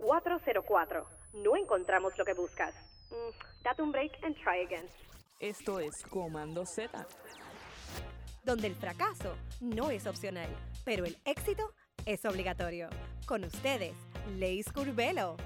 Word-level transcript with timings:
404. 0.00 1.06
No 1.44 1.56
encontramos 1.56 2.16
lo 2.18 2.24
que 2.24 2.34
buscas. 2.34 2.74
Mm, 3.10 3.62
date 3.62 3.82
un 3.82 3.92
break 3.92 4.12
and 4.22 4.36
try 4.36 4.64
again. 4.64 4.86
Esto 5.38 5.80
es 5.80 6.02
Comando 6.08 6.66
Z. 6.66 7.06
donde 8.42 8.66
el 8.66 8.74
fracaso 8.74 9.36
no 9.60 9.90
es 9.90 10.06
opcional, 10.06 10.48
pero 10.84 11.04
el 11.04 11.18
éxito 11.24 11.72
es 12.06 12.24
obligatorio. 12.24 12.88
Con 13.26 13.44
ustedes, 13.44 13.94
Leis 14.38 14.72
Curvelo. 14.72 15.36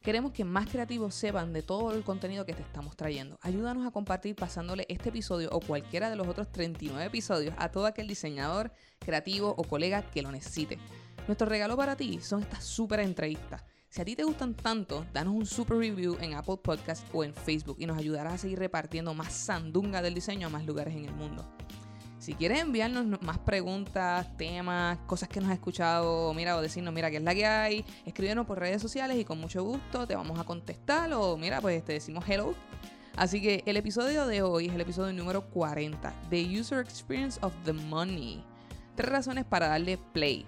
Queremos 0.00 0.32
que 0.32 0.44
más 0.44 0.70
creativos 0.70 1.14
sepan 1.14 1.52
de 1.52 1.62
todo 1.62 1.92
el 1.92 2.02
contenido 2.02 2.46
que 2.46 2.54
te 2.54 2.62
estamos 2.62 2.96
trayendo. 2.96 3.36
Ayúdanos 3.42 3.86
a 3.86 3.90
compartir 3.90 4.36
pasándole 4.36 4.86
este 4.88 5.10
episodio 5.10 5.50
o 5.52 5.60
cualquiera 5.60 6.08
de 6.08 6.16
los 6.16 6.28
otros 6.28 6.50
39 6.50 7.04
episodios 7.04 7.54
a 7.58 7.70
todo 7.70 7.84
aquel 7.86 8.06
diseñador, 8.06 8.72
creativo 9.00 9.54
o 9.58 9.64
colega 9.64 10.02
que 10.02 10.22
lo 10.22 10.32
necesite. 10.32 10.78
Nuestro 11.28 11.46
regalo 11.46 11.76
para 11.76 11.94
ti 11.94 12.18
son 12.20 12.42
estas 12.42 12.64
súper 12.64 12.98
entrevistas. 13.00 13.62
Si 13.90 14.00
a 14.02 14.04
ti 14.04 14.16
te 14.16 14.24
gustan 14.24 14.54
tanto, 14.54 15.06
danos 15.12 15.34
un 15.34 15.46
super 15.46 15.76
review 15.78 16.16
en 16.20 16.34
Apple 16.34 16.56
Podcast 16.62 17.06
o 17.14 17.22
en 17.22 17.32
Facebook 17.34 17.76
y 17.78 17.86
nos 17.86 17.96
ayudarás 17.98 18.32
a 18.34 18.38
seguir 18.38 18.58
repartiendo 18.58 19.14
más 19.14 19.32
sandunga 19.32 20.02
del 20.02 20.14
diseño 20.14 20.46
a 20.48 20.50
más 20.50 20.64
lugares 20.66 20.96
en 20.96 21.04
el 21.04 21.14
mundo. 21.14 21.46
Si 22.18 22.34
quieres 22.34 22.60
enviarnos 22.60 23.06
no- 23.06 23.18
más 23.22 23.38
preguntas, 23.38 24.36
temas, 24.36 24.98
cosas 25.06 25.28
que 25.28 25.40
nos 25.40 25.48
has 25.50 25.54
escuchado, 25.56 26.34
mira, 26.34 26.56
o 26.56 26.60
decirnos, 26.60 26.92
mira, 26.92 27.10
qué 27.10 27.18
es 27.18 27.22
la 27.22 27.34
que 27.34 27.46
hay, 27.46 27.84
escríbenos 28.04 28.44
por 28.46 28.58
redes 28.58 28.82
sociales 28.82 29.16
y 29.16 29.24
con 29.24 29.38
mucho 29.38 29.62
gusto 29.62 30.06
te 30.06 30.16
vamos 30.16 30.38
a 30.38 30.44
contestar 30.44 31.12
o 31.14 31.36
mira, 31.36 31.60
pues 31.60 31.84
te 31.84 31.92
decimos 31.94 32.24
hello. 32.28 32.54
Así 33.16 33.40
que 33.40 33.62
el 33.66 33.76
episodio 33.76 34.26
de 34.26 34.42
hoy 34.42 34.66
es 34.66 34.74
el 34.74 34.80
episodio 34.80 35.12
número 35.12 35.42
40, 35.50 36.12
The 36.30 36.58
User 36.60 36.78
Experience 36.80 37.38
of 37.42 37.52
the 37.64 37.72
Money. 37.72 38.44
Tres 38.96 39.10
razones 39.10 39.44
para 39.44 39.68
darle 39.68 39.96
play. 40.12 40.44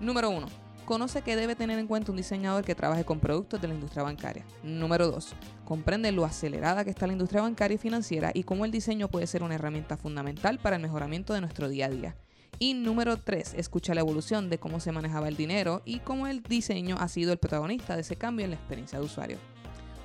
Número 0.00 0.28
1. 0.28 0.46
Conoce 0.84 1.22
que 1.22 1.36
debe 1.36 1.56
tener 1.56 1.78
en 1.78 1.86
cuenta 1.86 2.12
un 2.12 2.18
diseñador 2.18 2.64
que 2.64 2.74
trabaje 2.74 3.04
con 3.04 3.18
productos 3.18 3.60
de 3.60 3.68
la 3.68 3.74
industria 3.74 4.02
bancaria. 4.02 4.44
Número 4.62 5.10
2. 5.10 5.34
Comprende 5.64 6.12
lo 6.12 6.24
acelerada 6.24 6.84
que 6.84 6.90
está 6.90 7.06
la 7.06 7.14
industria 7.14 7.40
bancaria 7.42 7.76
y 7.76 7.78
financiera 7.78 8.30
y 8.34 8.42
cómo 8.42 8.66
el 8.66 8.70
diseño 8.70 9.08
puede 9.08 9.26
ser 9.26 9.42
una 9.42 9.54
herramienta 9.54 9.96
fundamental 9.96 10.58
para 10.58 10.76
el 10.76 10.82
mejoramiento 10.82 11.32
de 11.32 11.40
nuestro 11.40 11.68
día 11.68 11.86
a 11.86 11.88
día. 11.88 12.16
Y 12.58 12.74
número 12.74 13.16
3. 13.16 13.54
Escucha 13.54 13.94
la 13.94 14.00
evolución 14.00 14.50
de 14.50 14.58
cómo 14.58 14.80
se 14.80 14.92
manejaba 14.92 15.28
el 15.28 15.36
dinero 15.36 15.80
y 15.86 16.00
cómo 16.00 16.26
el 16.26 16.42
diseño 16.42 16.96
ha 17.00 17.08
sido 17.08 17.32
el 17.32 17.38
protagonista 17.38 17.94
de 17.94 18.02
ese 18.02 18.16
cambio 18.16 18.44
en 18.44 18.50
la 18.50 18.56
experiencia 18.56 18.98
de 18.98 19.04
usuario. 19.04 19.38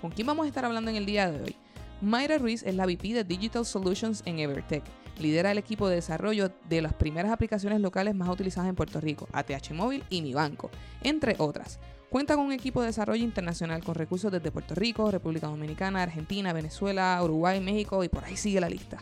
¿Con 0.01 0.11
quién 0.11 0.25
vamos 0.25 0.45
a 0.45 0.47
estar 0.47 0.63
hablando 0.63 0.89
en 0.89 0.97
el 0.97 1.05
día 1.05 1.29
de 1.29 1.43
hoy? 1.43 1.55
Mayra 2.01 2.37
Ruiz 2.37 2.63
es 2.63 2.75
la 2.75 2.85
VP 2.85 3.13
de 3.13 3.23
Digital 3.25 3.65
Solutions 3.65 4.23
en 4.25 4.39
Evertech. 4.39 4.83
Lidera 5.21 5.51
el 5.51 5.59
equipo 5.59 5.87
de 5.87 5.95
desarrollo 5.95 6.51
de 6.67 6.81
las 6.81 6.93
primeras 6.93 7.31
aplicaciones 7.31 7.79
locales 7.79 8.15
más 8.15 8.27
utilizadas 8.27 8.67
en 8.67 8.75
Puerto 8.75 8.99
Rico, 8.99 9.27
ATH 9.31 9.71
Móvil 9.71 10.03
y 10.09 10.23
Mi 10.23 10.33
Banco, 10.33 10.71
entre 11.03 11.35
otras. 11.37 11.79
Cuenta 12.09 12.35
con 12.35 12.45
un 12.45 12.51
equipo 12.51 12.81
de 12.81 12.87
desarrollo 12.87 13.23
internacional 13.23 13.83
con 13.83 13.93
recursos 13.93 14.31
desde 14.31 14.51
Puerto 14.51 14.73
Rico, 14.73 15.11
República 15.11 15.45
Dominicana, 15.45 16.01
Argentina, 16.01 16.53
Venezuela, 16.53 17.19
Uruguay, 17.23 17.61
México 17.61 18.03
y 18.03 18.09
por 18.09 18.25
ahí 18.25 18.35
sigue 18.35 18.59
la 18.59 18.67
lista. 18.67 18.97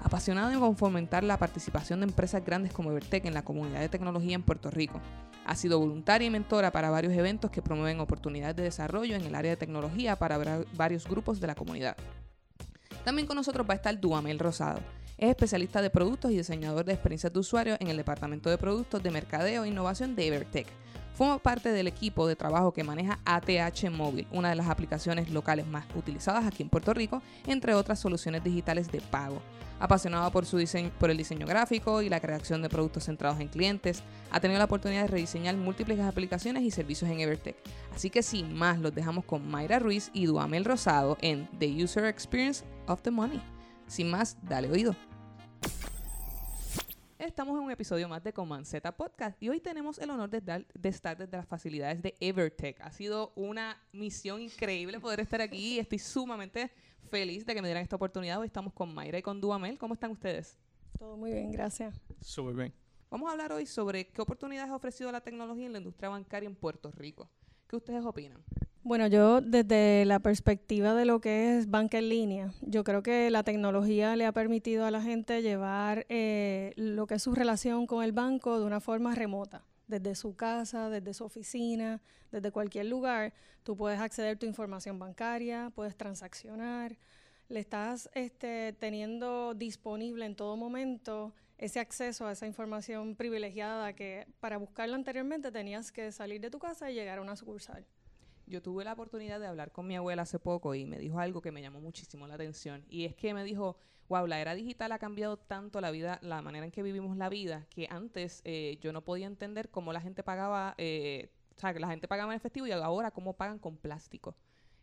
Apasionado 0.00 0.52
en 0.52 0.76
fomentar 0.76 1.24
la 1.24 1.38
participación 1.38 2.00
de 2.00 2.06
empresas 2.06 2.44
grandes 2.44 2.72
como 2.72 2.90
Evertech 2.92 3.24
en 3.24 3.34
la 3.34 3.42
comunidad 3.42 3.80
de 3.80 3.88
tecnología 3.88 4.36
en 4.36 4.42
Puerto 4.42 4.70
Rico. 4.70 5.00
Ha 5.44 5.56
sido 5.56 5.80
voluntaria 5.80 6.26
y 6.26 6.30
mentora 6.30 6.70
para 6.70 6.90
varios 6.90 7.14
eventos 7.14 7.50
que 7.50 7.62
promueven 7.62 8.00
oportunidades 8.00 8.54
de 8.54 8.62
desarrollo 8.62 9.16
en 9.16 9.24
el 9.24 9.34
área 9.34 9.50
de 9.50 9.56
tecnología 9.56 10.16
para 10.16 10.62
varios 10.74 11.06
grupos 11.08 11.40
de 11.40 11.48
la 11.48 11.54
comunidad. 11.54 11.96
También 13.04 13.26
con 13.26 13.36
nosotros 13.36 13.66
va 13.68 13.74
a 13.74 13.76
estar 13.76 14.00
Duamel 14.00 14.38
Rosado. 14.38 14.80
Es 15.16 15.30
especialista 15.30 15.80
de 15.80 15.90
productos 15.90 16.32
y 16.32 16.36
diseñador 16.36 16.84
de 16.84 16.92
experiencias 16.92 17.32
de 17.32 17.38
usuario 17.38 17.76
en 17.78 17.86
el 17.88 17.96
Departamento 17.96 18.50
de 18.50 18.58
Productos 18.58 19.00
de 19.00 19.12
Mercadeo 19.12 19.62
e 19.62 19.68
Innovación 19.68 20.16
de 20.16 20.26
Evertech. 20.26 20.66
Forma 21.14 21.38
parte 21.38 21.70
del 21.70 21.86
equipo 21.86 22.26
de 22.26 22.34
trabajo 22.34 22.72
que 22.72 22.82
maneja 22.82 23.20
ATH 23.24 23.88
Móvil, 23.92 24.26
una 24.32 24.50
de 24.50 24.56
las 24.56 24.68
aplicaciones 24.68 25.30
locales 25.30 25.68
más 25.68 25.86
utilizadas 25.94 26.44
aquí 26.44 26.64
en 26.64 26.68
Puerto 26.68 26.92
Rico, 26.92 27.22
entre 27.46 27.74
otras 27.74 28.00
soluciones 28.00 28.42
digitales 28.42 28.90
de 28.90 29.00
pago. 29.00 29.40
Apasionado 29.78 30.28
por, 30.32 30.46
su 30.46 30.56
diseño, 30.56 30.90
por 30.98 31.10
el 31.10 31.16
diseño 31.16 31.46
gráfico 31.46 32.02
y 32.02 32.08
la 32.08 32.18
creación 32.18 32.62
de 32.62 32.68
productos 32.68 33.04
centrados 33.04 33.38
en 33.38 33.46
clientes, 33.46 34.02
ha 34.32 34.40
tenido 34.40 34.58
la 34.58 34.64
oportunidad 34.64 35.02
de 35.02 35.08
rediseñar 35.08 35.56
múltiples 35.56 36.00
aplicaciones 36.00 36.64
y 36.64 36.72
servicios 36.72 37.08
en 37.08 37.20
Evertech. 37.20 37.56
Así 37.94 38.10
que 38.10 38.24
sin 38.24 38.52
más, 38.52 38.80
los 38.80 38.92
dejamos 38.92 39.24
con 39.24 39.48
Mayra 39.48 39.78
Ruiz 39.78 40.10
y 40.12 40.26
Duamel 40.26 40.64
Rosado 40.64 41.16
en 41.20 41.48
The 41.60 41.84
User 41.84 42.06
Experience 42.06 42.64
of 42.88 43.02
the 43.02 43.12
Money. 43.12 43.40
Sin 43.86 44.10
más, 44.10 44.36
dale 44.42 44.68
oído. 44.70 44.96
Estamos 47.18 47.56
en 47.58 47.64
un 47.64 47.70
episodio 47.70 48.08
más 48.08 48.22
de 48.22 48.32
Command 48.32 48.66
Z 48.66 48.92
Podcast 48.96 49.42
y 49.42 49.48
hoy 49.48 49.60
tenemos 49.60 49.98
el 49.98 50.10
honor 50.10 50.28
de, 50.28 50.40
dar- 50.40 50.66
de 50.74 50.88
estar 50.88 51.16
desde 51.16 51.36
las 51.36 51.46
facilidades 51.46 52.02
de 52.02 52.14
Evertech. 52.20 52.80
Ha 52.80 52.90
sido 52.92 53.32
una 53.34 53.80
misión 53.92 54.42
increíble 54.42 55.00
poder 55.00 55.20
estar 55.20 55.40
aquí 55.40 55.76
y 55.76 55.78
estoy 55.78 55.98
sumamente 55.98 56.70
feliz 57.10 57.46
de 57.46 57.54
que 57.54 57.62
me 57.62 57.68
dieran 57.68 57.82
esta 57.82 57.96
oportunidad. 57.96 58.40
Hoy 58.40 58.46
estamos 58.46 58.72
con 58.72 58.92
Mayra 58.94 59.18
y 59.18 59.22
con 59.22 59.40
Duamel. 59.40 59.78
¿Cómo 59.78 59.94
están 59.94 60.10
ustedes? 60.10 60.58
Todo 60.98 61.16
muy 61.16 61.32
bien, 61.32 61.50
gracias. 61.50 62.00
Súper 62.20 62.54
bien. 62.54 62.74
Vamos 63.10 63.28
a 63.28 63.32
hablar 63.32 63.52
hoy 63.52 63.64
sobre 63.66 64.08
qué 64.08 64.20
oportunidades 64.20 64.70
ha 64.70 64.76
ofrecido 64.76 65.10
la 65.12 65.20
tecnología 65.20 65.66
en 65.66 65.72
la 65.72 65.78
industria 65.78 66.08
bancaria 66.08 66.48
en 66.48 66.56
Puerto 66.56 66.90
Rico. 66.90 67.30
¿Qué 67.68 67.76
ustedes 67.76 68.04
opinan? 68.04 68.42
Bueno, 68.86 69.06
yo 69.06 69.40
desde 69.40 70.04
la 70.04 70.18
perspectiva 70.20 70.92
de 70.92 71.06
lo 71.06 71.18
que 71.18 71.56
es 71.56 71.70
banca 71.70 71.96
en 71.96 72.10
línea, 72.10 72.52
yo 72.60 72.84
creo 72.84 73.02
que 73.02 73.30
la 73.30 73.42
tecnología 73.42 74.14
le 74.14 74.26
ha 74.26 74.32
permitido 74.32 74.84
a 74.84 74.90
la 74.90 75.00
gente 75.00 75.40
llevar 75.40 76.04
eh, 76.10 76.74
lo 76.76 77.06
que 77.06 77.14
es 77.14 77.22
su 77.22 77.34
relación 77.34 77.86
con 77.86 78.04
el 78.04 78.12
banco 78.12 78.58
de 78.58 78.66
una 78.66 78.80
forma 78.80 79.14
remota. 79.14 79.64
Desde 79.86 80.14
su 80.14 80.36
casa, 80.36 80.90
desde 80.90 81.14
su 81.14 81.24
oficina, 81.24 82.02
desde 82.30 82.52
cualquier 82.52 82.84
lugar, 82.84 83.32
tú 83.62 83.74
puedes 83.74 83.98
acceder 84.00 84.36
a 84.36 84.38
tu 84.38 84.44
información 84.44 84.98
bancaria, 84.98 85.72
puedes 85.74 85.96
transaccionar, 85.96 86.98
le 87.48 87.60
estás 87.60 88.10
este, 88.12 88.74
teniendo 88.74 89.54
disponible 89.54 90.26
en 90.26 90.36
todo 90.36 90.58
momento 90.58 91.32
ese 91.56 91.80
acceso 91.80 92.26
a 92.26 92.32
esa 92.32 92.46
información 92.46 93.16
privilegiada 93.16 93.94
que 93.94 94.26
para 94.40 94.58
buscarla 94.58 94.96
anteriormente 94.96 95.50
tenías 95.50 95.90
que 95.90 96.12
salir 96.12 96.42
de 96.42 96.50
tu 96.50 96.58
casa 96.58 96.90
y 96.90 96.94
llegar 96.94 97.16
a 97.18 97.22
una 97.22 97.34
sucursal. 97.34 97.86
Yo 98.46 98.62
tuve 98.62 98.84
la 98.84 98.92
oportunidad 98.92 99.40
de 99.40 99.46
hablar 99.46 99.72
con 99.72 99.86
mi 99.86 99.96
abuela 99.96 100.22
hace 100.22 100.38
poco 100.38 100.74
y 100.74 100.84
me 100.84 100.98
dijo 100.98 101.18
algo 101.18 101.40
que 101.40 101.50
me 101.50 101.62
llamó 101.62 101.80
muchísimo 101.80 102.26
la 102.26 102.34
atención. 102.34 102.84
Y 102.88 103.04
es 103.04 103.14
que 103.14 103.32
me 103.32 103.44
dijo, 103.44 103.76
wow, 104.08 104.26
la 104.26 104.40
era 104.40 104.54
digital 104.54 104.92
ha 104.92 104.98
cambiado 104.98 105.38
tanto 105.38 105.80
la 105.80 105.90
vida, 105.90 106.18
la 106.22 106.42
manera 106.42 106.66
en 106.66 106.72
que 106.72 106.82
vivimos 106.82 107.16
la 107.16 107.28
vida, 107.28 107.66
que 107.70 107.88
antes 107.90 108.42
eh, 108.44 108.78
yo 108.80 108.92
no 108.92 109.02
podía 109.02 109.26
entender 109.26 109.70
cómo 109.70 109.92
la 109.92 110.00
gente 110.00 110.22
pagaba, 110.22 110.74
eh, 110.78 111.30
o 111.56 111.58
sea, 111.58 111.72
que 111.72 111.80
la 111.80 111.88
gente 111.88 112.08
pagaba 112.08 112.32
en 112.32 112.36
efectivo 112.36 112.66
y 112.66 112.72
ahora 112.72 113.10
cómo 113.10 113.34
pagan 113.34 113.58
con 113.58 113.76
plástico. 113.76 114.36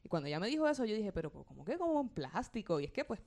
Y 0.03 0.09
cuando 0.09 0.28
ella 0.28 0.39
me 0.39 0.47
dijo 0.47 0.67
eso, 0.67 0.83
yo 0.85 0.95
dije, 0.95 1.11
pero 1.11 1.31
¿cómo 1.31 1.63
que 1.63 1.78
con 1.78 2.09
plástico? 2.09 2.79
Y 2.79 2.85
es 2.85 2.91
que 2.91 3.05
pues 3.05 3.22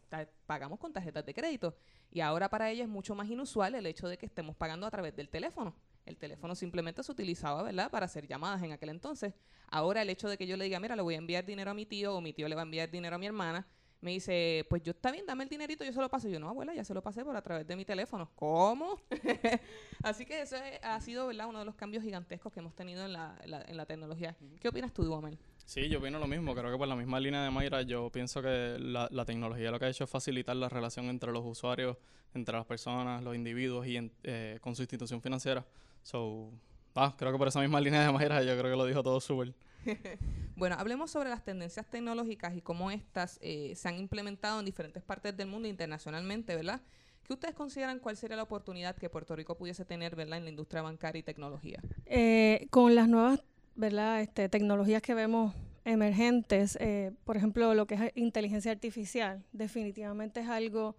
pagamos 0.46 0.80
con 0.80 0.92
tarjetas 0.92 1.24
de 1.24 1.32
crédito. 1.32 1.76
Y 2.10 2.20
ahora 2.20 2.50
para 2.50 2.70
ella 2.70 2.82
es 2.82 2.88
mucho 2.88 3.14
más 3.14 3.28
inusual 3.28 3.76
el 3.76 3.86
hecho 3.86 4.08
de 4.08 4.18
que 4.18 4.26
estemos 4.26 4.56
pagando 4.56 4.86
a 4.86 4.90
través 4.90 5.14
del 5.14 5.28
teléfono. 5.28 5.76
El 6.06 6.16
teléfono 6.18 6.54
simplemente 6.54 7.02
se 7.02 7.10
utilizaba, 7.12 7.62
¿verdad?, 7.62 7.90
para 7.90 8.06
hacer 8.06 8.26
llamadas 8.26 8.62
en 8.62 8.72
aquel 8.72 8.90
entonces. 8.90 9.32
Ahora 9.68 10.02
el 10.02 10.10
hecho 10.10 10.28
de 10.28 10.36
que 10.36 10.46
yo 10.46 10.56
le 10.56 10.64
diga, 10.64 10.78
mira, 10.80 10.96
le 10.96 11.02
voy 11.02 11.14
a 11.14 11.18
enviar 11.18 11.44
dinero 11.46 11.70
a 11.70 11.74
mi 11.74 11.86
tío 11.86 12.14
o 12.14 12.20
mi 12.20 12.32
tío 12.32 12.46
le 12.48 12.54
va 12.54 12.62
a 12.62 12.64
enviar 12.64 12.90
dinero 12.90 13.16
a 13.16 13.18
mi 13.18 13.26
hermana, 13.26 13.66
me 14.02 14.10
dice, 14.10 14.66
pues 14.68 14.82
yo 14.82 14.90
está 14.90 15.10
bien, 15.10 15.24
dame 15.24 15.44
el 15.44 15.48
dinerito, 15.48 15.82
yo 15.82 15.90
se 15.90 15.98
lo 15.98 16.10
paso. 16.10 16.28
Y 16.28 16.32
yo, 16.32 16.38
no, 16.38 16.50
abuela, 16.50 16.74
ya 16.74 16.84
se 16.84 16.92
lo 16.92 17.00
pasé 17.02 17.24
por 17.24 17.34
a 17.36 17.40
través 17.40 17.66
de 17.66 17.74
mi 17.74 17.86
teléfono. 17.86 18.30
¿Cómo? 18.34 19.00
Así 20.02 20.26
que 20.26 20.42
eso 20.42 20.56
es- 20.56 20.78
ha 20.82 21.00
sido, 21.00 21.26
¿verdad?, 21.26 21.46
uno 21.48 21.60
de 21.60 21.64
los 21.64 21.74
cambios 21.74 22.02
gigantescos 22.04 22.52
que 22.52 22.60
hemos 22.60 22.74
tenido 22.74 23.04
en 23.06 23.12
la, 23.14 23.38
en 23.42 23.50
la, 23.50 23.62
en 23.62 23.76
la 23.76 23.86
tecnología. 23.86 24.36
¿Qué 24.60 24.68
opinas 24.68 24.92
tú, 24.92 25.04
Duamel? 25.04 25.38
Sí, 25.64 25.88
yo 25.88 26.00
opino 26.00 26.18
lo 26.18 26.26
mismo. 26.26 26.54
Creo 26.54 26.70
que 26.70 26.76
por 26.76 26.86
la 26.86 26.96
misma 26.96 27.18
línea 27.18 27.42
de 27.42 27.50
Mayra, 27.50 27.80
yo 27.80 28.10
pienso 28.10 28.42
que 28.42 28.76
la, 28.78 29.08
la 29.10 29.24
tecnología 29.24 29.70
lo 29.70 29.78
que 29.78 29.86
ha 29.86 29.88
hecho 29.88 30.04
es 30.04 30.10
facilitar 30.10 30.54
la 30.56 30.68
relación 30.68 31.06
entre 31.06 31.32
los 31.32 31.42
usuarios, 31.42 31.96
entre 32.34 32.54
las 32.56 32.66
personas, 32.66 33.22
los 33.24 33.34
individuos 33.34 33.86
y 33.86 33.96
en- 33.96 34.12
eh, 34.24 34.58
con 34.60 34.76
su 34.76 34.82
institución 34.82 35.22
financiera. 35.22 35.64
So, 36.04 36.52
ah, 36.94 37.14
creo 37.18 37.32
que 37.32 37.38
por 37.38 37.48
esa 37.48 37.60
misma 37.60 37.80
línea 37.80 38.06
de 38.06 38.12
Mayra, 38.12 38.42
yo 38.44 38.56
creo 38.56 38.70
que 38.70 38.76
lo 38.76 38.86
dijo 38.86 39.02
todo 39.02 39.20
súper. 39.20 39.54
Bueno, 40.56 40.76
hablemos 40.78 41.10
sobre 41.10 41.30
las 41.30 41.42
tendencias 41.42 41.84
tecnológicas 41.90 42.56
y 42.56 42.62
cómo 42.62 42.92
estas 42.92 43.40
eh, 43.42 43.72
se 43.74 43.88
han 43.88 43.98
implementado 43.98 44.60
en 44.60 44.64
diferentes 44.64 45.02
partes 45.02 45.36
del 45.36 45.48
mundo 45.48 45.66
internacionalmente, 45.66 46.54
¿verdad? 46.54 46.80
¿Qué 47.24 47.32
ustedes 47.32 47.56
consideran 47.56 47.98
cuál 47.98 48.16
sería 48.16 48.36
la 48.36 48.44
oportunidad 48.44 48.94
que 48.94 49.10
Puerto 49.10 49.34
Rico 49.34 49.56
pudiese 49.56 49.84
tener, 49.84 50.14
¿verdad?, 50.14 50.38
en 50.38 50.44
la 50.44 50.50
industria 50.50 50.80
bancaria 50.80 51.18
y 51.18 51.22
tecnología. 51.24 51.80
Eh, 52.06 52.68
con 52.70 52.94
las 52.94 53.08
nuevas 53.08 53.42
¿verdad? 53.74 54.20
Este, 54.20 54.48
tecnologías 54.48 55.02
que 55.02 55.14
vemos 55.14 55.54
emergentes, 55.84 56.78
eh, 56.80 57.12
por 57.24 57.36
ejemplo, 57.36 57.74
lo 57.74 57.86
que 57.86 57.94
es 57.94 58.12
inteligencia 58.14 58.72
artificial, 58.72 59.44
definitivamente 59.52 60.40
es 60.40 60.48
algo 60.48 60.96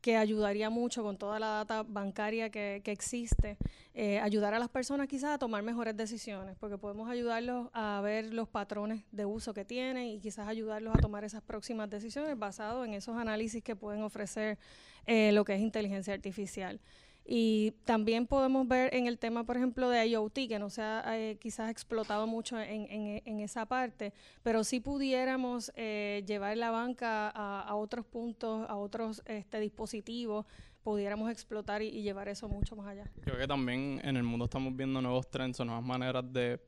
que 0.00 0.16
ayudaría 0.16 0.70
mucho 0.70 1.02
con 1.02 1.16
toda 1.16 1.38
la 1.38 1.48
data 1.48 1.82
bancaria 1.82 2.50
que, 2.50 2.80
que 2.84 2.92
existe, 2.92 3.56
eh, 3.94 4.20
ayudar 4.20 4.54
a 4.54 4.58
las 4.58 4.68
personas 4.68 5.08
quizás 5.08 5.30
a 5.30 5.38
tomar 5.38 5.62
mejores 5.62 5.96
decisiones, 5.96 6.56
porque 6.58 6.78
podemos 6.78 7.10
ayudarlos 7.10 7.68
a 7.72 8.00
ver 8.02 8.32
los 8.32 8.48
patrones 8.48 9.04
de 9.10 9.24
uso 9.24 9.52
que 9.54 9.64
tienen 9.64 10.06
y 10.06 10.20
quizás 10.20 10.46
ayudarlos 10.46 10.94
a 10.94 11.00
tomar 11.00 11.24
esas 11.24 11.42
próximas 11.42 11.90
decisiones 11.90 12.38
basado 12.38 12.84
en 12.84 12.94
esos 12.94 13.16
análisis 13.16 13.62
que 13.62 13.74
pueden 13.74 14.02
ofrecer 14.02 14.58
eh, 15.06 15.32
lo 15.32 15.44
que 15.44 15.54
es 15.54 15.60
inteligencia 15.60 16.14
artificial. 16.14 16.80
Y 17.30 17.72
también 17.84 18.26
podemos 18.26 18.66
ver 18.66 18.94
en 18.94 19.06
el 19.06 19.18
tema, 19.18 19.44
por 19.44 19.58
ejemplo, 19.58 19.90
de 19.90 20.06
IoT, 20.06 20.48
que 20.48 20.58
no 20.58 20.70
se 20.70 20.80
ha 20.80 21.04
eh, 21.14 21.36
quizás 21.38 21.70
explotado 21.70 22.26
mucho 22.26 22.58
en, 22.58 22.90
en, 22.90 23.22
en, 23.22 23.40
esa 23.40 23.66
parte, 23.66 24.14
pero 24.42 24.64
sí 24.64 24.80
pudiéramos 24.80 25.70
eh, 25.76 26.24
llevar 26.26 26.56
la 26.56 26.70
banca 26.70 27.28
a, 27.28 27.60
a, 27.60 27.74
otros 27.74 28.06
puntos, 28.06 28.64
a 28.66 28.76
otros 28.76 29.22
este, 29.26 29.60
dispositivos, 29.60 30.46
pudiéramos 30.82 31.30
explotar 31.30 31.82
y, 31.82 31.88
y, 31.88 32.00
llevar 32.00 32.28
eso 32.28 32.48
mucho 32.48 32.74
más 32.76 32.86
allá. 32.86 33.10
Creo 33.20 33.36
que 33.36 33.46
también 33.46 34.00
en 34.02 34.16
el 34.16 34.22
mundo 34.22 34.46
estamos 34.46 34.74
viendo 34.74 35.02
nuevos 35.02 35.30
trends 35.30 35.60
o 35.60 35.66
nuevas 35.66 35.84
maneras 35.84 36.24
de 36.32 36.58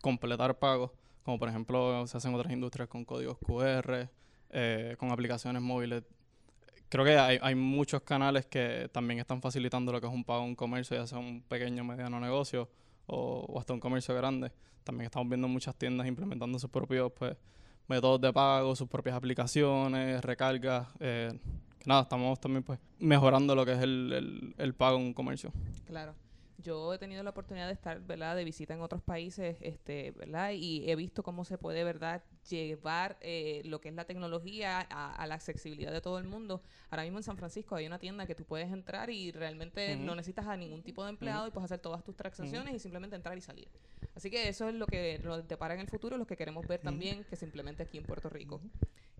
completar 0.00 0.58
pagos, 0.58 0.90
como 1.22 1.38
por 1.38 1.50
ejemplo 1.50 2.06
se 2.06 2.16
hacen 2.16 2.34
otras 2.34 2.50
industrias 2.50 2.88
con 2.88 3.04
códigos 3.04 3.36
QR, 3.36 4.08
eh, 4.48 4.96
con 4.98 5.12
aplicaciones 5.12 5.60
móviles. 5.60 6.02
Creo 6.92 7.06
que 7.06 7.16
hay, 7.16 7.54
muchos 7.54 8.02
canales 8.02 8.44
que 8.44 8.86
también 8.92 9.18
están 9.18 9.40
facilitando 9.40 9.92
lo 9.92 9.98
que 9.98 10.06
es 10.06 10.12
un 10.12 10.24
pago 10.24 10.42
en 10.42 10.50
un 10.50 10.54
comercio, 10.54 10.94
ya 10.94 11.06
sea 11.06 11.16
un 11.16 11.40
pequeño 11.40 11.82
mediano 11.82 12.20
negocio 12.20 12.68
o, 13.06 13.58
hasta 13.58 13.72
un 13.72 13.80
comercio 13.80 14.14
grande. 14.14 14.52
También 14.84 15.06
estamos 15.06 15.26
viendo 15.26 15.48
muchas 15.48 15.74
tiendas 15.74 16.06
implementando 16.06 16.58
sus 16.58 16.68
propios 16.68 17.10
pues, 17.12 17.34
métodos 17.88 18.20
de 18.20 18.30
pago, 18.30 18.76
sus 18.76 18.88
propias 18.88 19.16
aplicaciones, 19.16 20.22
recargas. 20.22 20.86
Eh, 21.00 21.32
nada, 21.86 22.02
estamos 22.02 22.38
también 22.38 22.62
pues 22.62 22.78
mejorando 22.98 23.54
lo 23.54 23.64
que 23.64 23.72
es 23.72 23.78
el, 23.78 24.12
el, 24.12 24.54
el 24.58 24.74
pago 24.74 24.98
en 24.98 25.04
un 25.04 25.14
comercio. 25.14 25.50
Claro 25.86 26.14
yo 26.62 26.94
he 26.94 26.98
tenido 26.98 27.22
la 27.22 27.30
oportunidad 27.30 27.66
de 27.66 27.72
estar, 27.72 28.00
¿verdad?, 28.00 28.36
de 28.36 28.44
visita 28.44 28.74
en 28.74 28.80
otros 28.80 29.02
países, 29.02 29.56
este, 29.60 30.12
¿verdad? 30.12 30.52
Y 30.52 30.90
he 30.90 30.96
visto 30.96 31.22
cómo 31.22 31.44
se 31.44 31.58
puede, 31.58 31.84
¿verdad?, 31.84 32.22
llevar 32.48 33.18
eh, 33.20 33.62
lo 33.64 33.80
que 33.80 33.88
es 33.88 33.94
la 33.94 34.04
tecnología 34.04 34.80
a, 34.80 35.26
la 35.26 35.34
accesibilidad 35.34 35.92
de 35.92 36.00
todo 36.00 36.18
el 36.18 36.24
mundo. 36.24 36.62
Ahora 36.90 37.04
mismo 37.04 37.18
en 37.18 37.22
San 37.22 37.36
Francisco 37.36 37.76
hay 37.76 37.86
una 37.86 37.98
tienda 37.98 38.26
que 38.26 38.34
tú 38.34 38.44
puedes 38.44 38.72
entrar 38.72 39.10
y 39.10 39.30
realmente 39.30 39.96
no 39.96 40.14
necesitas 40.14 40.46
a 40.46 40.56
ningún 40.56 40.82
tipo 40.82 41.04
de 41.04 41.10
empleado 41.10 41.46
y 41.46 41.50
puedes 41.50 41.66
hacer 41.66 41.80
todas 41.80 42.02
tus 42.02 42.16
transacciones 42.16 42.74
y 42.74 42.78
simplemente 42.78 43.16
entrar 43.16 43.36
y 43.36 43.40
salir. 43.40 43.68
Así 44.14 44.30
que 44.30 44.48
eso 44.48 44.68
es 44.68 44.74
lo 44.74 44.86
que 44.86 45.20
nos 45.22 45.46
depara 45.46 45.74
en 45.74 45.80
el 45.80 45.88
futuro, 45.88 46.16
lo 46.16 46.26
que 46.26 46.36
queremos 46.36 46.66
ver 46.66 46.80
también 46.80 47.24
que 47.24 47.36
se 47.36 47.44
implemente 47.44 47.82
aquí 47.82 47.98
en 47.98 48.04
Puerto 48.04 48.28
Rico. 48.28 48.60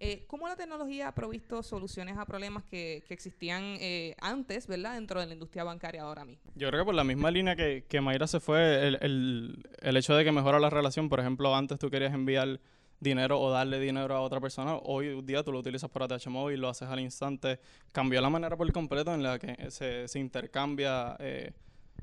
Eh, 0.00 0.25
¿Cómo 0.27 0.49
la 0.49 0.56
tecnología 0.56 1.09
ha 1.09 1.15
provisto 1.15 1.62
soluciones 1.62 2.19
a 2.19 2.27
problemas 2.27 2.65
que, 2.65 3.05
existían 3.09 3.62
eh, 3.81 4.17
antes, 4.21 4.67
¿verdad?, 4.67 4.94
dentro 4.94 5.21
de 5.21 5.27
la 5.27 5.35
industria 5.35 5.65
bancaria 5.65 6.03
ahora 6.03 6.25
mismo. 6.25 6.50
Yo 6.56 6.69
creo 6.69 6.81
que 6.81 6.87
por 6.87 6.94
la 6.94 7.05
misma 7.05 7.31
línea 7.31 7.55
que, 7.55 7.85
que 7.89 8.00
Mayra 8.00 8.27
se 8.27 8.41
fue, 8.41 8.89
el, 8.89 8.99
el, 9.00 9.67
el 9.81 9.97
hecho 9.97 10.15
de 10.17 10.25
que 10.25 10.33
mejora 10.33 10.59
la 10.59 10.71
relación, 10.71 11.09
por 11.09 11.21
ejemplo, 11.21 11.55
antes 11.55 11.79
tú 11.79 11.89
querías 11.91 12.12
enviar 12.12 12.59
dinero 13.03 13.41
o 13.41 13.50
darle 13.50 13.81
dinero 13.81 14.15
a 14.15 14.21
otra 14.21 14.41
persona, 14.41 14.77
hoy 14.77 15.21
día 15.23 15.43
tú 15.43 15.53
lo 15.53 15.59
utilizas 15.59 15.91
por 15.91 16.05
ATH 16.05 16.29
móvil, 16.29 16.61
lo 16.61 16.69
haces 16.69 16.89
al 16.89 17.00
instante, 17.00 17.59
cambió 17.91 18.21
la 18.21 18.31
manera 18.31 18.56
por 18.56 18.71
completo 18.73 19.12
en 19.12 19.23
la 19.23 19.39
que 19.39 19.71
se, 19.71 20.06
se 20.06 20.19
intercambia 20.21 21.17
eh, 21.19 21.53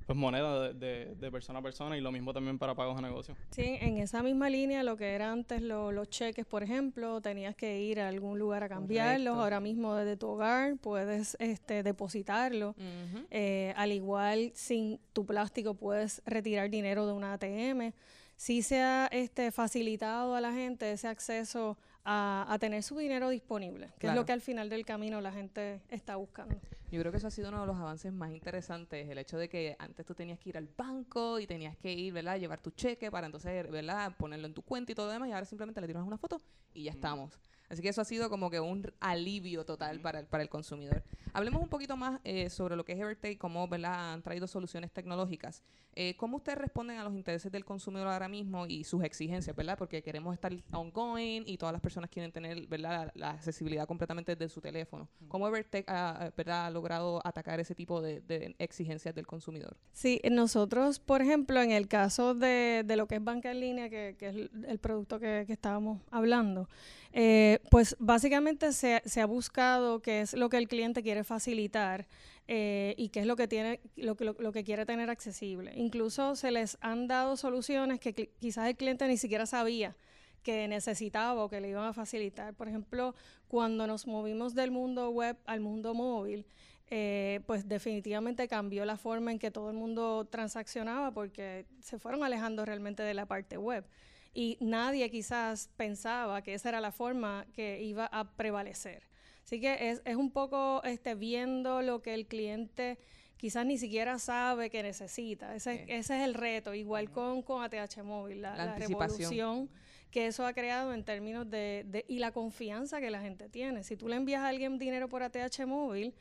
pues 0.10 0.18
moneda 0.18 0.74
de, 0.74 1.14
de, 1.14 1.32
persona 1.32 1.60
a 1.60 1.62
persona 1.62 1.96
y 1.96 2.02
lo 2.02 2.12
mismo 2.12 2.34
también 2.34 2.58
para 2.58 2.74
pagos 2.74 2.96
de 2.96 3.04
negocio. 3.04 3.36
Sí, 3.52 3.78
en 3.80 4.00
esa 4.00 4.24
misma 4.24 4.50
línea, 4.50 4.82
lo 4.82 4.98
que 4.98 5.14
era 5.14 5.32
antes 5.32 5.62
lo, 5.62 5.92
los 5.92 6.10
cheques, 6.10 6.48
por 6.48 6.64
ejemplo, 6.64 7.22
tenías 7.22 7.56
que 7.56 7.80
ir 7.80 8.00
a 8.00 8.08
algún 8.08 8.40
lugar 8.40 8.64
a 8.64 8.70
cambiarlos, 8.70 9.38
ahora 9.38 9.60
mismo 9.60 9.94
desde 9.94 10.18
tu 10.18 10.30
hogar 10.30 10.78
puedes 10.78 11.38
este, 11.40 11.84
depositarlo, 11.84 12.70
uh 12.70 12.74
-huh. 12.82 13.28
eh, 13.30 13.72
al 13.78 13.92
igual 13.92 14.52
sin 14.56 15.00
tu 15.14 15.28
plástico 15.28 15.76
puedes 15.76 16.24
retirar 16.26 16.72
dinero 16.72 17.06
de 17.06 17.14
una 17.14 17.34
ATM. 17.34 17.94
Sí 18.36 18.64
se 18.64 18.82
ha 18.82 19.10
este, 19.12 19.52
facilitado 19.52 20.34
a 20.34 20.42
la 20.42 20.52
gente 20.54 20.92
ese 20.92 21.08
acceso 21.08 21.78
a, 22.04 22.48
a 22.50 22.58
tener 22.58 22.82
su 22.82 22.98
dinero 22.98 23.30
disponible, 23.30 23.90
que 24.00 24.08
claro. 24.08 24.14
es 24.14 24.22
lo 24.22 24.26
que 24.26 24.32
al 24.32 24.42
final 24.42 24.70
del 24.70 24.88
camino 24.88 25.22
la 25.22 25.32
gente 25.32 25.82
está 25.92 26.16
buscando. 26.16 26.56
Yo 26.92 27.00
creo 27.00 27.12
que 27.12 27.20
eso 27.20 27.28
ha 27.28 27.32
sido 27.32 27.50
uno 27.50 27.62
de 27.62 27.68
los 27.68 27.78
avances 27.78 28.12
más 28.12 28.32
interesantes, 28.32 29.08
el 29.08 29.18
hecho 29.20 29.38
de 29.38 29.48
que 29.48 29.76
antes 29.78 30.06
tú 30.06 30.16
tenías 30.16 30.40
que 30.40 30.50
ir 30.50 30.58
al 30.58 30.68
banco 30.76 31.40
y 31.40 31.46
tenías 31.46 31.78
que 31.78 31.94
ir, 31.94 32.14
¿verdad?, 32.14 32.40
llevar 32.40 32.62
tu 32.62 32.72
cheque 32.72 33.12
para 33.12 33.28
entonces, 33.28 33.70
¿verdad?, 33.70 34.16
ponerlo 34.18 34.48
en 34.48 34.54
tu 34.56 34.64
cuenta 34.64 34.92
y 34.92 34.96
todo 34.96 35.06
lo 35.06 35.14
demás, 35.14 35.30
y 35.30 35.32
ahora 35.32 35.46
simplemente 35.46 35.80
le 35.82 35.88
tiras 35.88 36.04
una 36.04 36.18
foto 36.18 36.42
y 36.74 36.84
ya 36.86 36.92
mm. 36.92 36.96
estamos. 36.96 37.40
Así 37.69 37.81
que 37.81 37.89
eso 37.89 38.01
ha 38.01 38.06
sido 38.06 38.30
como 38.30 38.50
que 38.50 38.60
un 38.60 38.92
alivio 39.00 39.63
total 39.63 40.00
para, 40.00 40.19
el, 40.19 40.25
para 40.25 40.42
el 40.42 40.50
consumidor. 40.50 41.04
Hablemos 41.33 41.62
un 41.62 41.69
poquito 41.69 41.95
más 41.95 42.19
eh, 42.24 42.50
sobre 42.50 42.75
lo 42.75 42.83
que 42.83 42.94
es 42.94 43.00
Evertech, 43.00 43.38
cómo 43.38 43.68
¿verdad? 43.68 44.13
han 44.13 44.24
traído 44.24 44.48
soluciones 44.48 44.92
tecnológicas. 44.92 45.62
Eh, 45.95 46.16
¿Cómo 46.18 46.38
ustedes 46.38 46.57
responden 46.57 46.98
a 46.98 47.04
los 47.04 47.13
intereses 47.13 47.51
del 47.51 47.66
consumidor 47.66 48.07
ahora 48.07 48.27
mismo 48.27 48.66
y 48.66 48.83
sus 48.83 49.04
exigencias, 49.04 49.56
verdad? 49.56 49.77
Porque 49.77 50.01
queremos 50.01 50.33
estar 50.33 50.51
ongoing 50.71 51.44
y 51.45 51.57
todas 51.57 51.74
las 51.74 51.81
personas 51.81 52.10
quieren 52.10 52.31
tener, 52.31 52.66
¿verdad? 52.68 53.12
La, 53.13 53.27
la 53.27 53.30
accesibilidad 53.31 53.88
completamente 53.88 54.36
desde 54.36 54.51
su 54.51 54.62
teléfono. 54.62 55.07
¿Cómo 55.27 55.48
Evertech 55.48 55.86
ha, 55.88 56.31
¿verdad? 56.36 56.68
ha 56.68 56.69
logrado 56.71 57.21
atacar 57.24 57.60
ese 57.60 57.75
tipo 57.75 58.01
de, 58.01 58.21
de, 58.21 58.56
exigencias 58.57 59.13
del 59.13 59.27
consumidor? 59.27 59.77
Sí, 59.92 60.21
nosotros, 60.31 61.00
por 61.00 61.21
ejemplo, 61.21 61.62
en 61.62 61.71
el 61.71 61.88
caso 61.88 62.33
de, 62.33 62.83
de 62.86 62.95
lo 62.95 63.07
que 63.07 63.16
es 63.16 63.24
banca 63.24 63.51
en 63.51 63.60
línea, 63.60 63.89
que, 63.89 64.16
que 64.18 64.30
es 64.30 64.36
el, 64.36 64.66
el 64.68 64.80
producto 64.80 65.19
que, 65.19 65.44
que 65.45 65.54
estábamos 65.54 66.01
hablando, 66.12 66.68
eh, 67.12 67.59
pues 67.70 67.96
básicamente 68.00 68.72
se, 68.74 69.02
ha 69.22 69.26
buscado 69.26 70.02
qué 70.02 70.22
es 70.22 70.34
lo 70.34 70.50
que 70.50 70.58
el 70.58 70.68
cliente 70.68 71.04
quiere 71.04 71.24
facilitar 71.24 72.08
eh, 72.48 72.96
y 72.98 73.10
qué 73.10 73.22
es 73.22 73.26
lo 73.26 73.36
que 73.36 73.48
tiene, 73.48 73.80
lo, 73.96 74.16
lo, 74.20 74.36
lo, 74.40 74.52
que 74.52 74.64
quiere 74.64 74.86
tener 74.86 75.10
accesible. 75.10 75.74
Incluso 75.76 76.36
se 76.36 76.52
les 76.52 76.78
han 76.82 77.08
dado 77.08 77.38
soluciones 77.38 78.00
que 78.00 78.14
quizás 78.14 78.68
el 78.68 78.76
cliente 78.76 79.08
ni 79.08 79.18
siquiera 79.18 79.46
sabía 79.46 79.96
que 80.44 80.68
necesitaba 80.68 81.44
o 81.44 81.50
que 81.50 81.62
le 81.62 81.70
iban 81.70 81.86
a 81.86 81.94
facilitar. 81.94 82.54
Por 82.54 82.68
ejemplo, 82.68 83.16
cuando 83.48 83.88
nos 83.88 84.08
movimos 84.08 84.56
del 84.56 84.72
mundo 84.72 85.10
web 85.10 85.38
al 85.46 85.60
mundo 85.60 85.94
móvil, 85.94 86.46
eh, 86.92 87.42
pues 87.46 87.68
definitivamente 87.68 88.48
cambió 88.48 88.84
la 88.86 88.98
forma 88.98 89.32
en 89.32 89.40
que 89.40 89.52
todo 89.52 89.70
el 89.70 89.76
mundo 89.76 90.26
transaccionaba 90.26 91.12
porque 91.12 91.66
se 91.82 92.00
fueron 92.00 92.24
alejando 92.24 92.66
realmente 92.66 93.04
de 93.04 93.14
la 93.14 93.28
parte 93.28 93.58
web 93.58 93.86
y 94.34 94.58
nadie 94.60 95.10
quizás 95.10 95.70
pensaba 95.76 96.42
que 96.42 96.54
esa 96.54 96.70
era 96.70 96.81
la 96.81 96.92
forma 96.92 97.46
que 97.54 97.81
iba 97.81 98.06
a 98.06 98.36
prevalecer. 98.36 99.08
Así 99.44 99.60
que 99.60 99.90
es, 99.90 100.02
es 100.06 100.16
un 100.16 100.31
poco 100.31 100.84
este, 100.84 101.16
viendo 101.16 101.81
lo 101.81 102.02
que 102.02 102.14
el 102.14 102.28
cliente 102.28 103.00
quizás 103.38 103.66
ni 103.66 103.78
siquiera 103.78 104.20
sabe 104.20 104.70
que 104.70 104.84
necesita. 104.84 105.56
Ese, 105.56 105.78
sí. 105.78 105.84
ese 105.88 106.18
es 106.18 106.24
el 106.24 106.34
reto, 106.34 106.74
igual 106.74 107.10
con, 107.10 107.42
con 107.42 107.64
ATH 107.64 108.04
Móvil, 108.04 108.42
la, 108.42 108.56
la, 108.56 108.66
la 108.66 108.76
revolución 108.76 109.70
que 110.12 110.28
eso 110.28 110.46
ha 110.46 110.54
creado 110.54 110.94
en 110.94 111.04
términos 111.04 111.50
de, 111.50 111.86
de, 111.88 112.06
y 112.08 112.20
la 112.20 112.31
confianza 112.31 113.00
que 113.00 113.12
la 113.12 113.22
gente 113.22 113.48
tiene. 113.48 113.84
Si 113.84 113.96
tú 113.96 114.08
le 114.08 114.16
envías 114.16 114.42
a 114.42 114.48
alguien 114.48 114.78
dinero 114.78 115.08
por 115.08 115.24
ATH 115.24 115.66
Móvil, 115.66 116.14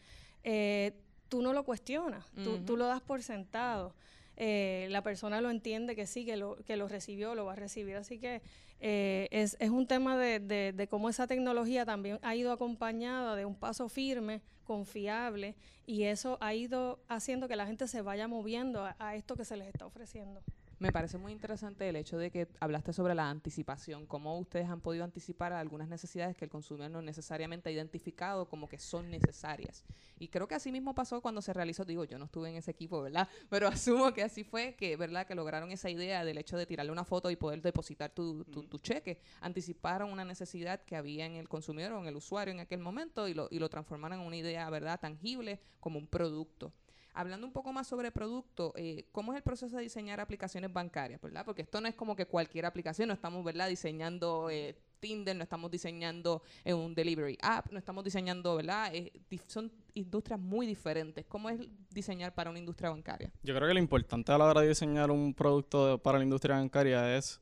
eh, 0.44 0.92
tú 1.28 1.42
no 1.42 1.52
lo 1.52 1.64
cuestionas, 1.64 2.24
uh 2.36 2.40
-huh. 2.40 2.44
tú, 2.44 2.58
tú, 2.64 2.76
lo 2.76 2.86
das 2.86 3.00
por 3.00 3.22
sentado 3.22 3.94
eh, 4.40 4.86
la 4.90 5.02
persona 5.02 5.40
lo 5.40 5.50
entiende 5.50 5.96
que 5.96 6.06
sí, 6.06 6.24
que 6.24 6.36
lo, 6.36 6.56
que 6.64 6.76
lo 6.76 6.86
recibió, 6.86 7.34
lo 7.34 7.44
va 7.44 7.54
a 7.54 7.56
recibir. 7.56 7.96
Así 7.96 8.20
que 8.20 8.40
eh, 8.78 9.26
es, 9.32 9.56
es, 9.58 9.70
un 9.70 9.88
tema 9.88 10.16
de, 10.16 10.38
de, 10.38 10.86
cómo 10.86 11.08
esa 11.08 11.26
tecnología 11.26 11.84
también 11.84 12.20
ha 12.22 12.36
ido 12.36 12.52
acompañada 12.52 13.34
de 13.34 13.44
un 13.44 13.56
paso 13.56 13.88
firme, 13.88 14.40
confiable, 14.62 15.56
y 15.86 16.04
eso 16.04 16.38
ha 16.40 16.54
ido 16.54 17.00
haciendo 17.08 17.48
que 17.48 17.56
la 17.56 17.66
gente 17.66 17.88
se 17.88 18.00
vaya 18.00 18.28
moviendo 18.28 18.88
a 18.98 19.16
esto 19.16 19.34
que 19.34 19.44
se 19.44 19.56
les 19.56 19.66
está 19.66 19.86
ofreciendo. 19.86 20.40
Me 20.80 20.92
parece 20.92 21.18
muy 21.18 21.32
interesante 21.32 21.88
el 21.88 21.96
hecho 21.96 22.18
de 22.18 22.30
que 22.30 22.46
hablaste 22.60 22.92
sobre 22.92 23.16
la 23.16 23.28
anticipación, 23.28 24.06
cómo 24.06 24.38
ustedes 24.38 24.68
han 24.68 24.80
podido 24.80 25.02
anticipar 25.02 25.52
algunas 25.52 25.88
necesidades 25.88 26.36
que 26.36 26.44
el 26.44 26.50
consumidor 26.52 26.88
no 26.92 27.02
necesariamente 27.02 27.68
ha 27.68 27.72
identificado 27.72 28.48
como 28.48 28.68
que 28.68 28.78
son 28.78 29.10
necesarias. 29.10 29.84
Y 30.20 30.28
creo 30.28 30.46
que 30.46 30.54
así 30.54 30.70
mismo 30.70 30.94
pasó 30.94 31.20
cuando 31.20 31.42
se 31.42 31.52
realizó, 31.52 31.84
digo, 31.84 32.04
yo 32.04 32.16
no 32.16 32.26
estuve 32.26 32.50
en 32.50 32.56
ese 32.56 32.70
equipo, 32.70 33.02
¿verdad? 33.02 33.28
Pero 33.50 33.66
asumo 33.66 34.12
que 34.12 34.22
así 34.22 34.44
fue, 34.44 34.76
que, 34.76 34.96
¿verdad? 34.96 35.26
Que 35.26 35.34
lograron 35.34 35.72
esa 35.72 35.90
idea 35.90 36.24
del 36.24 36.38
hecho 36.38 36.56
de 36.56 36.64
tirarle 36.64 36.92
una 36.92 37.04
foto 37.04 37.28
y 37.28 37.34
poder 37.34 37.60
depositar 37.60 38.10
tu, 38.10 38.44
tu, 38.44 38.62
tu 38.62 38.78
cheque. 38.78 39.20
Anticiparon 39.40 40.12
una 40.12 40.24
necesidad 40.24 40.84
que 40.84 40.94
había 40.94 41.26
en 41.26 41.34
el 41.34 41.48
consumidor 41.48 41.94
o 41.94 42.00
en 42.00 42.06
el 42.06 42.14
usuario 42.14 42.54
en 42.54 42.60
aquel 42.60 42.78
momento 42.78 43.26
y 43.26 43.34
lo, 43.34 43.48
y 43.50 43.58
lo 43.58 43.68
transformaron 43.68 44.20
en 44.20 44.26
una 44.28 44.36
idea, 44.36 44.70
¿verdad? 44.70 45.00
Tangible 45.00 45.60
como 45.80 45.98
un 45.98 46.06
producto. 46.06 46.72
Hablando 47.18 47.48
un 47.48 47.52
poco 47.52 47.72
más 47.72 47.88
sobre 47.88 48.12
producto, 48.12 48.72
eh, 48.76 49.06
¿cómo 49.10 49.32
es 49.32 49.38
el 49.38 49.42
proceso 49.42 49.76
de 49.76 49.82
diseñar 49.82 50.20
aplicaciones 50.20 50.72
bancarias, 50.72 51.20
verdad? 51.20 51.44
Porque 51.44 51.62
esto 51.62 51.80
no 51.80 51.88
es 51.88 51.96
como 51.96 52.14
que 52.14 52.26
cualquier 52.26 52.64
aplicación, 52.64 53.08
no 53.08 53.14
estamos, 53.14 53.42
¿verdad? 53.44 53.68
Diseñando 53.68 54.48
eh, 54.50 54.76
Tinder, 55.00 55.34
no 55.36 55.42
estamos 55.42 55.70
diseñando 55.70 56.42
eh, 56.64 56.74
un 56.74 56.94
delivery 56.94 57.38
app, 57.42 57.70
no 57.70 57.78
estamos 57.78 58.04
diseñando, 58.04 58.56
¿verdad? 58.56 58.94
Eh, 58.94 59.12
son 59.46 59.70
industrias 59.94 60.38
muy 60.38 60.66
diferentes. 60.66 61.24
¿Cómo 61.26 61.50
es 61.50 61.60
diseñar 61.90 62.34
para 62.34 62.50
una 62.50 62.58
industria 62.58 62.90
bancaria? 62.90 63.30
Yo 63.42 63.54
creo 63.54 63.68
que 63.68 63.74
lo 63.74 63.80
importante 63.80 64.32
a 64.32 64.38
la 64.38 64.44
hora 64.44 64.60
de 64.60 64.68
diseñar 64.68 65.10
un 65.10 65.34
producto 65.34 65.86
de, 65.86 65.98
para 65.98 66.18
la 66.18 66.24
industria 66.24 66.56
bancaria 66.56 67.16
es 67.16 67.40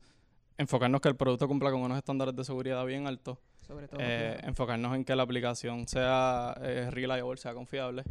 enfocarnos 0.58 1.00
que 1.00 1.08
el 1.08 1.16
producto 1.16 1.46
cumpla 1.48 1.70
con 1.70 1.82
unos 1.82 1.98
estándares 1.98 2.34
de 2.34 2.44
seguridad 2.44 2.84
bien 2.86 3.06
altos. 3.06 3.38
Sobre 3.66 3.88
todo. 3.88 3.98
Eh, 4.00 4.38
enfocarnos 4.44 4.94
en 4.94 5.04
que 5.04 5.16
la 5.16 5.24
aplicación 5.24 5.88
sea 5.88 6.54
reliable, 6.90 7.36
sea 7.36 7.52
confiable 7.52 8.04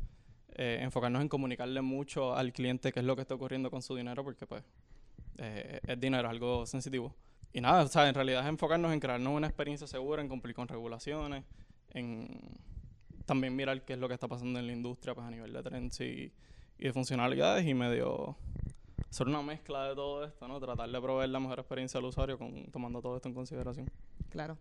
eh, 0.55 0.79
enfocarnos 0.81 1.21
en 1.21 1.29
comunicarle 1.29 1.81
mucho 1.81 2.35
al 2.35 2.53
cliente 2.53 2.91
qué 2.91 2.99
es 2.99 3.05
lo 3.05 3.15
que 3.15 3.21
está 3.21 3.35
ocurriendo 3.35 3.69
con 3.69 3.81
su 3.81 3.95
dinero, 3.95 4.23
porque 4.23 4.47
pues 4.47 4.63
eh, 5.37 5.79
es 5.85 5.99
dinero, 5.99 6.29
algo 6.29 6.65
sensitivo. 6.65 7.13
Y 7.53 7.61
nada, 7.61 7.83
o 7.83 7.87
sea, 7.87 8.07
en 8.07 8.15
realidad 8.15 8.41
es 8.41 8.49
enfocarnos 8.49 8.91
en 8.91 8.99
crearnos 8.99 9.33
una 9.33 9.47
experiencia 9.47 9.87
segura, 9.87 10.21
en 10.21 10.27
cumplir 10.27 10.55
con 10.55 10.67
regulaciones, 10.67 11.43
en 11.91 12.27
también 13.25 13.55
mirar 13.55 13.83
qué 13.83 13.93
es 13.93 13.99
lo 13.99 14.07
que 14.07 14.13
está 14.13 14.27
pasando 14.27 14.59
en 14.59 14.67
la 14.67 14.73
industria 14.73 15.15
pues, 15.15 15.25
a 15.25 15.31
nivel 15.31 15.53
de 15.53 15.63
trends 15.63 15.99
y, 16.01 16.31
y 16.77 16.83
de 16.83 16.93
funcionalidades 16.93 17.65
y 17.65 17.73
medio 17.73 18.37
hacer 19.15 19.27
una 19.27 19.41
mezcla 19.41 19.87
de 19.87 19.95
todo 19.95 20.25
esto, 20.25 20.47
¿no? 20.47 20.59
Tratar 20.59 20.89
de 20.89 21.01
proveer 21.01 21.29
la 21.29 21.39
mejor 21.39 21.59
experiencia 21.59 21.99
al 21.99 22.05
usuario 22.05 22.37
con, 22.37 22.65
tomando 22.65 23.01
todo 23.01 23.15
esto 23.15 23.29
en 23.29 23.35
consideración. 23.35 23.89
Claro. 24.29 24.57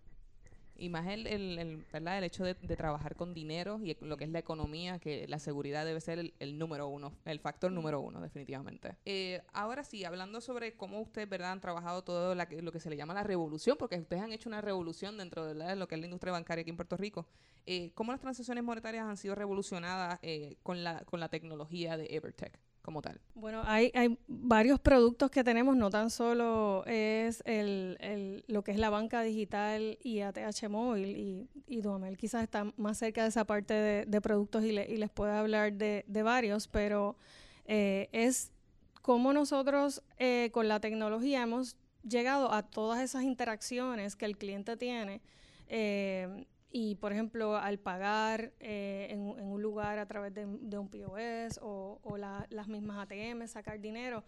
Y 0.77 0.89
más 0.89 1.07
el, 1.07 1.27
el, 1.27 1.59
el, 1.59 1.85
¿verdad? 1.93 2.19
el 2.19 2.25
hecho 2.25 2.45
de, 2.45 2.55
de, 2.55 2.77
trabajar 2.77 3.15
con 3.15 3.33
dinero 3.33 3.81
y 3.83 3.97
lo 4.01 4.17
que 4.17 4.25
es 4.25 4.31
la 4.31 4.41
economía, 4.41 4.99
que 4.99 5.27
la 5.29 5.39
seguridad 5.39 5.85
debe 5.85 6.01
ser 6.01 6.19
el, 6.19 6.35
el 6.41 6.59
número 6.59 6.89
uno, 6.89 7.13
el 7.25 7.39
factor 7.39 7.71
número 7.71 8.01
uno, 8.01 8.21
definitivamente. 8.21 8.97
Eh, 9.05 9.43
ahora 9.53 9.85
sí, 9.85 10.05
hablando 10.05 10.41
sobre 10.41 10.77
cómo 10.77 11.01
ustedes 11.01 11.29
¿verdad? 11.29 11.53
han 11.53 11.61
trabajado 11.61 12.03
todo 12.03 12.35
la, 12.35 12.49
lo 12.51 12.73
que 12.73 12.81
se 12.81 12.91
le 12.91 12.97
llama 12.97 13.15
la 13.15 13.23
revolución, 13.23 13.77
porque 13.79 13.97
ustedes 13.97 14.23
han 14.23 14.33
hecho 14.33 14.49
una 14.49 14.61
revolución 14.61 15.17
dentro 15.17 15.47
de 15.47 15.77
lo 15.77 15.87
que 15.87 15.95
es 15.95 16.01
la 16.01 16.07
industria 16.07 16.33
bancaria 16.33 16.63
aquí 16.63 16.71
en 16.71 16.77
Puerto 16.77 16.97
Rico. 16.97 17.27
Eh, 17.67 17.93
¿Cómo 17.95 18.13
las 18.13 18.21
transacciones 18.21 18.65
monetarias 18.65 19.07
han 19.07 19.17
sido 19.17 19.35
revolucionadas 19.35 20.19
eh, 20.23 20.57
con, 20.63 20.85
la, 20.85 21.05
con 21.05 21.21
la 21.21 21.29
tecnología 21.29 21.97
de 21.97 22.07
Evertech? 22.11 22.59
Como 22.85 23.01
tal? 23.01 23.19
Bueno, 23.35 23.63
hay, 23.65 23.91
hay 23.95 24.19
varios 24.29 24.79
productos 24.79 25.31
que 25.31 25.43
tenemos, 25.43 25.75
no 25.75 25.89
tan 25.89 26.11
solo 26.11 26.85
es 26.87 27.43
el, 27.47 27.97
el, 27.99 28.45
lo 28.47 28.63
que 28.63 28.73
es 28.73 28.79
la 28.79 28.91
banca 28.91 29.23
digital 29.23 29.99
y 30.03 30.21
ATH 30.21 30.69
móvil, 30.69 31.17
y, 31.17 31.49
y 31.67 31.81
Duamel 31.81 32.19
quizás 32.19 32.43
está 32.43 32.71
más 32.77 32.99
cerca 32.99 33.23
de 33.23 33.31
esa 33.31 33.47
parte 33.47 33.73
de, 33.73 34.05
de 34.05 34.21
productos 34.21 34.65
y, 34.65 34.73
le, 34.73 34.87
y, 34.87 34.99
les 34.99 35.11
puede 35.11 35.33
hablar 35.33 35.73
de, 35.73 36.05
varios, 36.23 36.69
pero 36.69 37.17
eh, 37.65 38.11
es 38.13 38.53
cómo 39.01 39.33
nosotros 39.33 40.03
eh, 40.19 40.51
con 40.53 40.69
la 40.69 40.79
tecnología 40.79 41.43
hemos 41.43 41.77
llegado 42.07 42.53
a 42.53 42.63
todas 42.63 43.01
esas 43.01 43.23
interacciones 43.23 44.15
que 44.15 44.27
el 44.27 44.37
cliente 44.37 44.77
tiene. 44.77 45.23
Eh, 45.69 46.47
y, 46.77 46.97
por 46.97 47.13
ejemplo, 47.13 47.57
al 47.57 47.79
pagar 47.79 48.53
eh, 48.59 49.07
en, 49.11 49.39
en, 49.39 49.47
un 49.47 49.63
lugar 49.63 50.01
a 50.01 50.07
través 50.07 50.35
de, 50.35 50.45
de 50.45 50.77
un 50.77 50.89
POS 50.89 51.61
o, 51.63 52.01
o 52.03 52.17
la, 52.17 52.49
las 52.51 52.67
mismas 52.67 52.99
ATM, 52.99 53.47
sacar 53.47 53.81
dinero, 53.81 54.25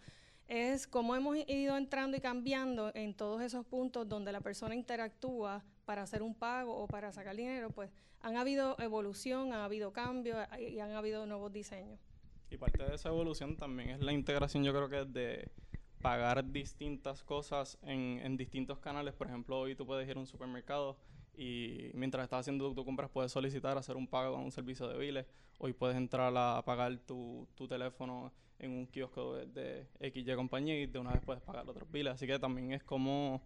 es 0.47 0.87
como 0.87 1.13
hemos 1.13 1.35
ido 1.45 1.75
entrando 1.75 2.15
y 2.15 2.21
cambiando 2.21 2.89
en 2.95 3.13
todos 3.13 3.41
esos 3.41 3.65
puntos 3.65 4.07
donde 4.07 4.31
la 4.31 4.39
persona 4.39 4.75
interactúa 4.75 5.61
para 5.83 6.03
hacer 6.03 6.23
un 6.23 6.33
pago 6.33 6.73
o 6.73 6.87
para 6.87 7.11
sacar 7.11 7.35
dinero, 7.35 7.69
pues 7.69 7.91
han 8.21 8.37
habido 8.37 8.79
evolución, 8.79 9.51
ha 9.51 9.65
habido 9.65 9.91
cambios 9.91 10.37
y 10.57 10.79
han 10.79 10.91
habido 10.93 11.25
nuevos 11.25 11.51
diseños. 11.51 11.99
Y 12.49 12.55
parte 12.55 12.81
de 12.81 12.95
esa 12.95 13.09
evolución 13.09 13.57
también 13.57 13.89
es 13.89 13.99
la 13.99 14.13
integración, 14.13 14.63
yo 14.63 14.71
creo 14.71 14.87
que 14.87 15.03
de 15.03 15.51
pagar 16.01 16.49
distintas 16.49 17.25
cosas 17.25 17.77
en, 17.81 18.21
en 18.23 18.37
distintos 18.37 18.79
canales. 18.79 19.13
Por 19.15 19.27
ejemplo, 19.27 19.59
hoy 19.59 19.75
tú 19.75 19.85
puedes 19.85 20.07
ir 20.07 20.15
a 20.15 20.19
un 20.21 20.27
supermercado 20.27 20.97
y 21.37 21.91
mientras 21.93 22.23
estás 22.23 22.39
haciendo 22.41 22.73
tu 22.73 22.83
compras 22.83 23.11
puedes 23.11 23.31
solicitar 23.31 23.77
hacer 23.77 23.95
un 23.95 24.07
pago 24.07 24.33
con 24.33 24.43
un 24.43 24.51
servicio 24.51 24.87
de 24.87 24.97
biles. 24.97 25.25
Hoy 25.59 25.73
puedes 25.73 25.95
entrar 25.95 26.33
a 26.35 26.61
pagar 26.65 26.97
tu, 26.97 27.47
tu 27.55 27.67
teléfono 27.67 28.33
en 28.57 28.71
un 28.71 28.87
kiosco 28.87 29.35
de, 29.35 29.45
de 29.99 30.11
XY 30.11 30.35
compañía 30.35 30.79
y 30.79 30.87
de 30.87 30.97
una 30.97 31.11
vez 31.11 31.21
puedes 31.23 31.43
pagar 31.43 31.69
otros 31.69 31.89
biles. 31.91 32.13
Así 32.13 32.25
que 32.25 32.39
también 32.39 32.73
es 32.73 32.83
como, 32.83 33.43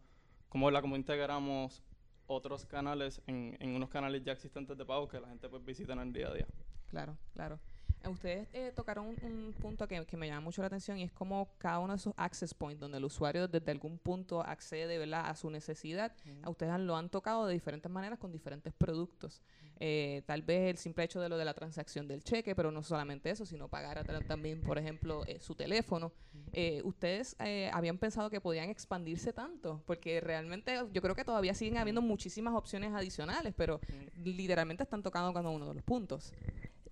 como, 0.47 0.71
la, 0.71 0.81
como 0.81 0.95
integramos 0.95 1.83
otros 2.27 2.65
canales 2.65 3.21
en, 3.27 3.57
en 3.59 3.75
unos 3.75 3.89
canales 3.89 4.23
ya 4.23 4.31
existentes 4.31 4.77
de 4.77 4.85
pago 4.85 5.09
que 5.09 5.19
la 5.19 5.27
gente 5.27 5.49
pues 5.49 5.63
visita 5.65 5.91
en 5.91 5.99
el 5.99 6.13
día 6.13 6.29
a 6.29 6.33
día. 6.33 6.47
Claro, 6.87 7.17
claro. 7.33 7.59
Ustedes 8.09 8.47
eh, 8.53 8.71
tocaron 8.75 9.05
un, 9.07 9.17
un 9.23 9.53
punto 9.53 9.87
que, 9.87 10.03
que, 10.05 10.17
me 10.17 10.27
llama 10.27 10.41
mucho 10.41 10.61
la 10.61 10.67
atención 10.67 10.97
y 10.97 11.03
es 11.03 11.11
como 11.11 11.49
cada 11.59 11.79
uno 11.79 11.93
de 11.93 11.97
esos 11.97 12.13
access 12.17 12.53
points 12.53 12.79
donde 12.79 12.97
el 12.97 13.05
usuario 13.05 13.47
desde 13.47 13.71
algún 13.71 13.99
punto 13.99 14.41
accede 14.41 14.97
¿verdad? 14.97 15.29
a 15.29 15.35
su 15.35 15.49
necesidad, 15.51 16.11
uh 16.25 16.29
-huh. 16.29 16.45
a 16.45 16.49
ustedes 16.49 16.79
lo 16.79 16.95
han 16.95 17.09
tocado 17.09 17.45
de 17.45 17.53
diferentes 17.53 17.91
maneras 17.91 18.17
con 18.17 18.31
diferentes 18.31 18.73
productos. 18.73 19.41
Uh 19.41 19.65
-huh. 19.65 19.77
eh, 19.79 20.23
tal 20.25 20.41
vez 20.41 20.71
el 20.71 20.77
simple 20.77 21.03
hecho 21.03 21.21
de 21.21 21.29
lo 21.29 21.37
de 21.37 21.45
la 21.45 21.53
transacción 21.53 22.07
del 22.07 22.23
cheque, 22.23 22.55
pero 22.55 22.71
no 22.71 22.81
solamente 22.81 23.29
eso, 23.29 23.45
sino 23.45 23.67
pagar 23.67 24.03
también, 24.27 24.61
por 24.61 24.77
ejemplo, 24.77 25.23
eh, 25.27 25.39
su 25.39 25.53
teléfono. 25.53 26.11
Uh 26.33 26.37
-huh. 26.51 26.85
¿Ustedes 26.85 27.35
eh, 27.39 27.69
habían 27.71 27.97
pensado 27.97 28.29
que 28.29 28.41
podían 28.41 28.69
expandirse 28.69 29.31
tanto? 29.31 29.81
Porque 29.85 30.19
realmente 30.21 30.75
yo 30.91 31.01
creo 31.01 31.15
que 31.15 31.23
todavía 31.23 31.53
siguen 31.53 31.77
habiendo 31.77 32.01
muchísimas 32.01 32.55
opciones 32.55 32.93
adicionales, 32.93 33.53
pero 33.55 33.79
literalmente 34.23 34.83
están 34.83 35.03
tocando 35.03 35.31
cada 35.33 35.49
uno 35.49 35.67
de 35.67 35.75
los 35.75 35.83
puntos. 35.83 36.33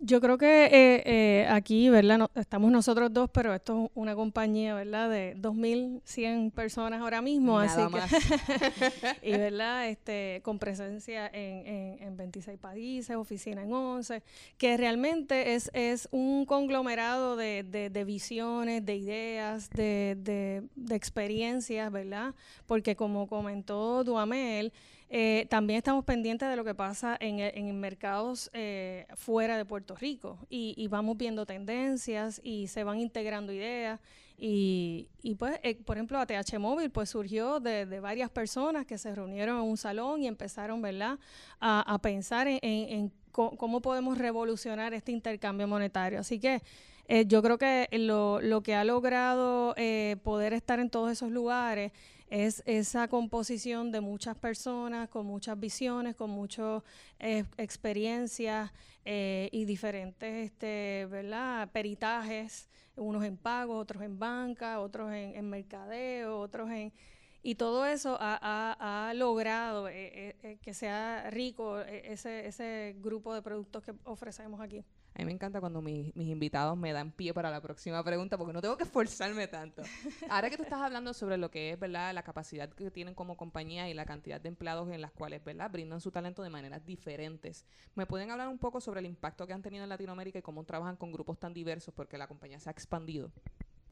Yo 0.02 0.22
creo 0.22 0.38
que 0.38 0.66
eh, 0.66 1.04
eh, 1.06 1.48
aquí, 1.50 1.90
¿verdad? 1.90 2.18
No, 2.18 2.32
estamos 2.36 2.72
nosotros 2.72 3.12
dos, 3.12 3.30
pero 3.34 3.54
esto 3.54 3.86
es 3.86 3.92
una 3.96 4.16
compañía, 4.16 4.74
¿verdad? 4.74 5.10
De 5.10 5.36
2.100 5.36 6.52
personas 6.52 7.02
ahora 7.02 7.22
mismo, 7.22 7.60
Nada 7.60 7.86
así 7.86 7.94
más. 7.94 8.10
que... 8.10 9.18
y, 9.30 9.32
¿verdad? 9.32 9.90
Este, 9.90 10.40
con 10.42 10.58
presencia 10.58 11.28
en, 11.28 11.68
en, 11.68 12.04
en, 12.04 12.18
26 12.18 12.58
países, 12.58 13.14
oficina 13.18 13.62
en 13.62 13.74
11, 13.74 14.24
que 14.58 14.78
realmente 14.78 15.56
es, 15.56 15.70
es 15.74 16.08
un 16.12 16.46
conglomerado 16.46 17.36
de, 17.36 17.64
de, 17.64 17.90
de 17.90 18.04
visiones, 18.06 18.86
de 18.86 18.96
ideas, 18.96 19.70
de, 19.70 20.16
de, 20.18 20.96
experiencias, 20.96 21.92
¿verdad? 21.92 22.34
Porque 22.68 22.96
como 22.96 23.28
comentó 23.28 24.06
Duamel, 24.06 24.72
eh, 25.12 25.48
también 25.50 25.78
estamos 25.78 26.06
pendientes 26.06 26.48
de 26.48 26.56
lo 26.56 26.64
que 26.64 26.76
pasa 26.76 27.18
en, 27.20 27.40
en 27.40 27.80
mercados 27.80 28.52
eh, 28.54 29.08
fuera 29.16 29.58
de 29.58 29.66
Puerto 29.66 29.96
Rico 29.96 30.38
y, 30.52 30.76
y, 30.78 30.88
vamos 30.88 31.18
viendo 31.18 31.48
tendencias 31.48 32.40
y 32.44 32.68
se 32.68 32.84
van 32.84 33.00
integrando 33.00 33.52
ideas. 33.52 34.00
Y, 34.38 35.08
y 35.24 35.34
pues, 35.34 35.60
eh, 35.64 35.76
por 35.84 35.98
ejemplo, 35.98 36.20
ATH 36.20 36.60
Móvil 36.60 36.92
pues 36.92 37.10
surgió 37.10 37.60
de, 37.60 38.00
varias 38.00 38.30
personas 38.30 38.86
que 38.86 39.00
se 39.00 39.14
reunieron 39.16 39.58
en 39.58 39.64
un 39.64 39.78
salón 39.78 40.22
y 40.22 40.28
empezaron, 40.28 40.80
¿verdad?, 40.80 41.18
a, 41.60 41.98
pensar 42.04 42.48
en, 42.48 42.60
en, 42.62 42.90
en 42.90 43.12
cómo 43.32 43.82
podemos 43.82 44.16
revolucionar 44.18 44.94
este 44.94 45.12
intercambio 45.12 45.68
monetario. 45.68 46.20
Así 46.20 46.40
que 46.40 46.62
eh, 47.08 47.26
yo 47.26 47.42
creo 47.42 47.58
que 47.58 47.90
lo, 47.92 48.40
lo, 48.42 48.62
que 48.62 48.76
ha 48.76 48.84
logrado 48.84 49.74
poder 50.22 50.54
estar 50.54 50.80
en 50.80 50.92
todos 50.92 51.12
esos 51.12 51.32
lugares 51.32 51.92
es 52.30 52.62
esa 52.66 53.08
composición 53.08 53.92
de 53.92 54.02
muchas 54.02 54.38
personas 54.38 55.10
con 55.10 55.26
muchas 55.26 55.60
visiones, 55.60 56.16
con 56.16 56.30
muchas 56.30 56.84
eh, 57.20 57.44
experiencias 57.58 58.72
eh, 59.04 59.50
y 59.52 59.66
diferentes 59.66 60.46
este, 60.46 61.08
¿verdad? 61.10 61.70
peritajes, 61.72 62.70
unos 62.96 63.24
en 63.24 63.38
pago, 63.38 63.78
otros 63.78 64.04
en 64.04 64.20
banca, 64.20 64.80
otros 64.80 65.12
en, 65.12 65.50
mercadeo, 65.50 66.40
otros 66.40 66.70
en... 66.70 66.94
Y 67.42 67.56
todo 67.56 67.86
eso 67.86 68.18
ha, 68.20 69.08
ha, 69.10 69.14
logrado 69.14 69.88
eh, 69.90 70.60
que 70.62 70.74
sea 70.74 71.30
rico 71.32 71.80
ese, 71.80 72.48
ese 72.48 72.96
grupo 73.00 73.34
de 73.34 73.42
productos 73.42 73.82
que 73.82 73.94
ofrecemos 74.04 74.60
aquí. 74.60 74.84
A 75.20 75.22
mí 75.22 75.26
me 75.26 75.34
encanta 75.34 75.60
cuando 75.60 75.82
mis, 75.82 76.16
mis, 76.16 76.30
invitados 76.30 76.78
me 76.78 76.94
dan 76.94 77.12
pie 77.12 77.34
para 77.34 77.52
la 77.52 77.60
próxima 77.60 78.02
pregunta 78.06 78.38
porque 78.38 78.54
no 78.54 78.62
tengo 78.62 78.78
que 78.78 78.86
esforzarme 78.86 79.50
tanto. 79.50 79.84
Ahora 80.30 80.50
que 80.50 80.56
tú 80.56 80.64
estás 80.64 80.80
hablando 80.80 81.14
sobre 81.14 81.36
lo 81.36 81.52
que 81.52 81.72
es, 81.72 81.80
¿verdad?, 81.80 82.14
la 82.14 82.24
capacidad 82.24 82.70
que 82.70 82.90
tienen 82.90 83.16
como 83.16 83.36
compañía 83.36 83.90
y 83.90 83.94
la 83.94 84.06
cantidad 84.06 84.40
de 84.40 84.48
empleados 84.48 84.90
en 84.92 85.02
las 85.02 85.12
cuales, 85.12 85.44
¿verdad?, 85.44 85.70
brindan 85.70 86.00
su 86.00 86.10
talento 86.10 86.42
de 86.42 86.50
maneras 86.50 86.86
diferentes. 86.86 87.66
¿Me 87.96 88.06
pueden 88.06 88.32
hablar 88.32 88.48
un 88.48 88.60
poco 88.60 88.80
sobre 88.80 89.02
el 89.02 89.08
impacto 89.08 89.46
que 89.46 89.52
han 89.52 89.62
tenido 89.62 89.84
en 89.84 89.90
Latinoamérica 89.90 90.40
y 90.40 90.42
cómo 90.42 90.64
trabajan 90.64 90.96
con 90.96 91.12
grupos 91.12 91.38
tan 91.38 91.54
diversos 91.54 91.94
porque 91.94 92.18
la 92.18 92.28
compañía 92.28 92.62
se 92.62 92.70
ha 92.70 92.72
expandido? 92.72 93.30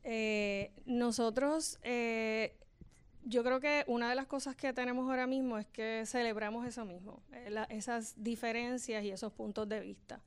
Eh, 0.06 0.72
nosotros... 0.86 1.78
Eh, 1.84 2.58
yo 3.24 3.44
creo 3.44 3.60
que 3.60 3.84
una 3.88 4.10
de 4.10 4.16
las 4.16 4.26
cosas 4.26 4.56
que 4.56 4.72
tenemos 4.72 5.10
ahora 5.10 5.28
mismo 5.28 5.58
es 5.58 5.68
que 5.68 6.04
celebramos 6.06 6.66
eso 6.66 6.86
mismo, 6.86 7.22
eh, 7.34 7.50
la, 7.50 7.64
esas 7.66 8.24
diferencias 8.24 9.04
y 9.04 9.10
esos 9.10 9.34
puntos 9.34 9.68
de 9.68 9.82
vista. 9.82 10.22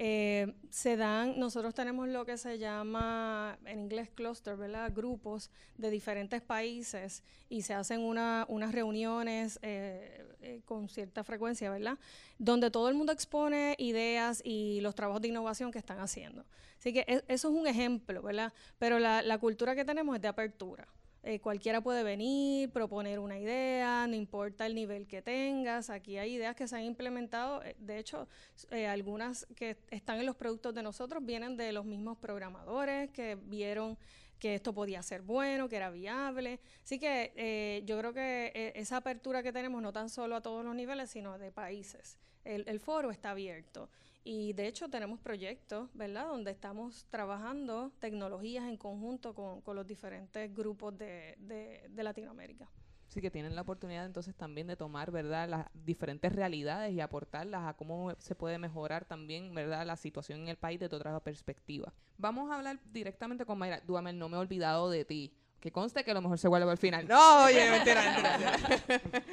Eh, 0.00 0.54
se 0.70 0.96
dan, 0.96 1.40
nosotros 1.40 1.74
tenemos 1.74 2.06
lo 2.06 2.24
que 2.24 2.38
se 2.38 2.56
llama 2.56 3.58
en 3.64 3.80
inglés 3.80 4.08
cluster, 4.14 4.56
¿verdad? 4.56 4.92
Grupos 4.94 5.50
de 5.76 5.90
diferentes 5.90 6.40
países 6.40 7.24
y 7.48 7.62
se 7.62 7.74
hacen 7.74 8.02
una, 8.02 8.46
unas 8.48 8.70
reuniones 8.70 9.58
eh, 9.60 10.24
eh, 10.40 10.60
con 10.64 10.88
cierta 10.88 11.24
frecuencia, 11.24 11.68
¿verdad? 11.68 11.98
Donde 12.38 12.70
todo 12.70 12.88
el 12.88 12.94
mundo 12.94 13.10
expone 13.12 13.74
ideas 13.78 14.40
y 14.44 14.80
los 14.82 14.94
trabajos 14.94 15.20
de 15.20 15.28
innovación 15.28 15.72
que 15.72 15.78
están 15.78 15.98
haciendo. 15.98 16.44
Así 16.78 16.92
que 16.92 17.04
es, 17.08 17.24
eso 17.26 17.48
es 17.48 17.54
un 17.54 17.66
ejemplo, 17.66 18.22
¿verdad? 18.22 18.52
Pero 18.78 19.00
la, 19.00 19.20
la 19.22 19.38
cultura 19.38 19.74
que 19.74 19.84
tenemos 19.84 20.14
es 20.14 20.22
de 20.22 20.28
apertura. 20.28 20.86
Eh, 21.22 21.40
cualquiera 21.40 21.80
puede 21.80 22.04
venir, 22.04 22.70
proponer 22.70 23.18
una 23.18 23.38
idea, 23.38 24.06
no 24.06 24.14
importa 24.14 24.66
el 24.66 24.74
nivel 24.74 25.06
que 25.06 25.20
tengas. 25.20 25.90
Aquí 25.90 26.16
hay 26.16 26.34
ideas 26.34 26.54
que 26.54 26.68
se 26.68 26.76
han 26.76 26.84
implementado, 26.84 27.62
eh, 27.62 27.74
de 27.78 27.98
hecho, 27.98 28.28
eh, 28.70 28.86
algunas 28.86 29.46
que 29.56 29.76
están 29.90 30.18
en 30.20 30.26
los 30.26 30.36
productos 30.36 30.74
de 30.74 30.82
nosotros 30.82 31.24
vienen 31.24 31.56
de 31.56 31.72
los 31.72 31.84
mismos 31.84 32.18
programadores 32.18 33.10
que 33.10 33.34
vieron 33.34 33.98
que 34.38 34.54
esto 34.54 34.72
podía 34.72 35.02
ser 35.02 35.22
bueno, 35.22 35.68
que 35.68 35.76
era 35.76 35.90
viable. 35.90 36.60
Así 36.84 36.98
que 36.98 37.32
eh, 37.36 37.82
yo 37.84 37.98
creo 37.98 38.12
que 38.12 38.52
eh, 38.54 38.72
esa 38.76 38.98
apertura 38.98 39.42
que 39.42 39.52
tenemos, 39.52 39.82
no 39.82 39.92
tan 39.92 40.08
solo 40.08 40.36
a 40.36 40.40
todos 40.40 40.64
los 40.64 40.74
niveles, 40.74 41.10
sino 41.10 41.38
de 41.38 41.50
países. 41.50 42.18
El, 42.44 42.64
el 42.66 42.80
foro 42.80 43.10
está 43.10 43.30
abierto. 43.30 43.90
Y 44.24 44.52
de 44.52 44.66
hecho 44.66 44.88
tenemos 44.88 45.20
proyectos, 45.20 45.88
¿verdad?, 45.94 46.26
donde 46.28 46.50
estamos 46.50 47.06
trabajando 47.10 47.92
tecnologías 47.98 48.64
en 48.64 48.76
conjunto 48.76 49.34
con, 49.34 49.60
con 49.62 49.76
los 49.76 49.86
diferentes 49.86 50.54
grupos 50.54 50.96
de, 50.98 51.36
de, 51.38 51.86
de 51.88 52.02
Latinoamérica. 52.02 52.68
Sí, 53.08 53.22
que 53.22 53.30
tienen 53.30 53.54
la 53.54 53.62
oportunidad 53.62 54.04
entonces 54.04 54.34
también 54.34 54.66
de 54.66 54.76
tomar, 54.76 55.10
¿verdad?, 55.10 55.48
las 55.48 55.66
diferentes 55.72 56.30
realidades 56.30 56.92
y 56.92 57.00
aportarlas 57.00 57.66
a 57.66 57.72
cómo 57.74 58.14
se 58.18 58.34
puede 58.34 58.58
mejorar 58.58 59.06
también, 59.06 59.54
¿verdad?, 59.54 59.86
la 59.86 59.96
situación 59.96 60.40
en 60.40 60.48
el 60.48 60.56
país 60.58 60.78
desde 60.78 60.94
otra 60.94 61.18
perspectiva. 61.20 61.92
Vamos 62.18 62.50
a 62.50 62.56
hablar 62.56 62.78
directamente 62.92 63.46
con 63.46 63.56
Mayra. 63.58 63.80
Duamel, 63.80 64.18
no 64.18 64.28
me 64.28 64.36
he 64.36 64.40
olvidado 64.40 64.90
de 64.90 65.06
ti. 65.06 65.32
Que 65.58 65.72
conste 65.72 66.04
que 66.04 66.10
a 66.10 66.14
lo 66.14 66.20
mejor 66.22 66.38
se 66.38 66.46
vuelve 66.48 66.70
al 66.70 66.76
final. 66.76 67.08
No, 67.08 67.44
oye, 67.44 67.68
mentira, 67.70 68.02
mentira. 68.12 69.24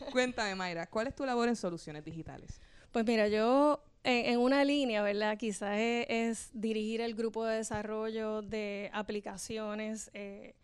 Cuéntame, 0.10 0.54
Mayra, 0.54 0.86
¿cuál 0.86 1.08
es 1.08 1.14
tu 1.14 1.26
labor 1.26 1.48
en 1.48 1.54
soluciones 1.54 2.04
digitales? 2.04 2.60
Pues 2.90 3.04
mira, 3.04 3.28
yo 3.28 3.84
en, 4.04 4.38
una 4.38 4.64
línea, 4.64 5.02
¿verdad? 5.02 5.36
Quizás 5.36 5.76
es, 5.78 6.50
dirigir 6.52 7.00
el 7.00 7.14
grupo 7.14 7.44
de 7.44 7.58
desarrollo 7.58 8.42
de 8.42 8.90
aplicaciones 8.92 10.10
eh, 10.14 10.54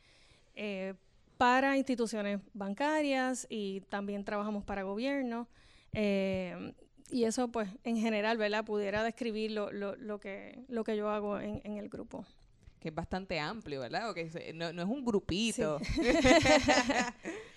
eh, 0.54 0.94
para 1.36 1.76
instituciones 1.76 2.40
bancarias 2.52 3.46
y 3.50 3.80
también 3.88 4.24
trabajamos 4.24 4.64
para 4.64 4.82
gobierno. 4.82 5.48
Eh, 5.92 6.72
y 7.10 7.24
eso, 7.24 7.48
pues, 7.48 7.68
en 7.84 7.96
general, 7.96 8.38
¿verdad? 8.38 8.64
Pudiera 8.64 9.02
describir 9.02 9.50
lo, 9.50 9.70
lo, 9.70 9.94
lo 9.96 10.18
que, 10.20 10.64
lo 10.68 10.84
que 10.84 10.96
yo 10.96 11.10
hago 11.10 11.38
en, 11.38 11.60
en 11.64 11.76
el 11.76 11.88
grupo 11.88 12.24
que 12.84 12.90
es 12.90 12.94
bastante 12.94 13.40
amplio, 13.40 13.80
¿verdad? 13.80 14.10
O 14.10 14.14
que 14.14 14.52
no, 14.54 14.70
no, 14.74 14.82
es 14.82 14.88
un 14.88 15.06
grupito. 15.06 15.80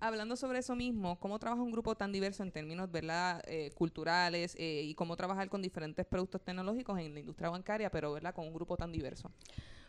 Hablando 0.00 0.36
sobre 0.36 0.58
eso 0.58 0.76
mismo, 0.76 1.18
¿cómo 1.18 1.38
trabaja 1.38 1.62
un 1.62 1.72
grupo 1.72 1.94
tan 1.94 2.12
diverso 2.12 2.42
en 2.42 2.52
términos, 2.52 2.90
¿verdad? 2.90 3.42
Eh, 3.46 3.70
culturales 3.74 4.54
eh, 4.58 4.82
y 4.84 4.94
cómo 4.94 5.16
trabajar 5.16 5.48
con 5.48 5.62
diferentes 5.62 6.06
productos 6.06 6.42
tecnológicos 6.42 6.98
en 6.98 7.14
la 7.14 7.20
industria 7.20 7.50
bancaria, 7.50 7.90
pero, 7.90 8.12
¿verdad? 8.12 8.34
Con 8.34 8.46
un 8.46 8.54
grupo 8.54 8.76
tan 8.76 8.92
diverso. 8.92 9.30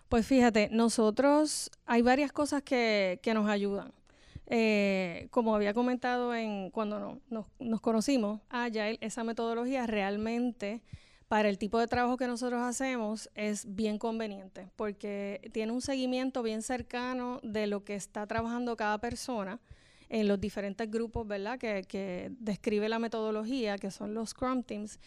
Pues 0.09 0.27
fíjate, 0.27 0.69
nosotros 0.71 1.71
hay 1.85 2.01
varias 2.01 2.31
cosas 2.31 2.61
que, 2.61 3.19
que 3.21 3.33
nos 3.33 3.49
ayudan. 3.49 3.91
Eh, 4.47 5.27
como 5.31 5.55
había 5.55 5.73
comentado 5.73 6.35
en 6.35 6.69
cuando 6.69 7.21
nos, 7.29 7.45
nos 7.59 7.81
conocimos, 7.81 8.41
Agile, 8.49 8.97
esa 9.01 9.23
metodología 9.23 9.87
realmente 9.87 10.81
para 11.33 11.49
el 11.49 11.57
tipo 11.57 11.79
de 11.79 11.87
trabajo 11.87 12.15
que 12.15 12.27
nosotros 12.27 12.61
hacemos 12.61 13.27
es 13.33 13.65
bien 13.73 13.97
conveniente 13.97 14.69
porque 14.75 15.49
tiene 15.51 15.71
un 15.71 15.81
seguimiento 15.81 16.43
bien 16.43 16.61
cercano 16.61 17.39
de 17.41 17.65
lo 17.65 17.83
que 17.83 17.95
está 17.95 18.27
trabajando 18.27 18.77
cada 18.77 18.99
persona 18.99 19.59
en 20.09 20.27
los 20.27 20.39
diferentes 20.39 20.91
grupos, 20.91 21.27
¿verdad? 21.27 21.57
Que, 21.57 21.85
que 21.87 22.29
describe 22.37 22.87
la 22.87 22.99
metodología, 22.99 23.79
que 23.79 23.89
son 23.89 24.13
los 24.13 24.29
Scrum 24.29 24.61
Teams. 24.61 24.99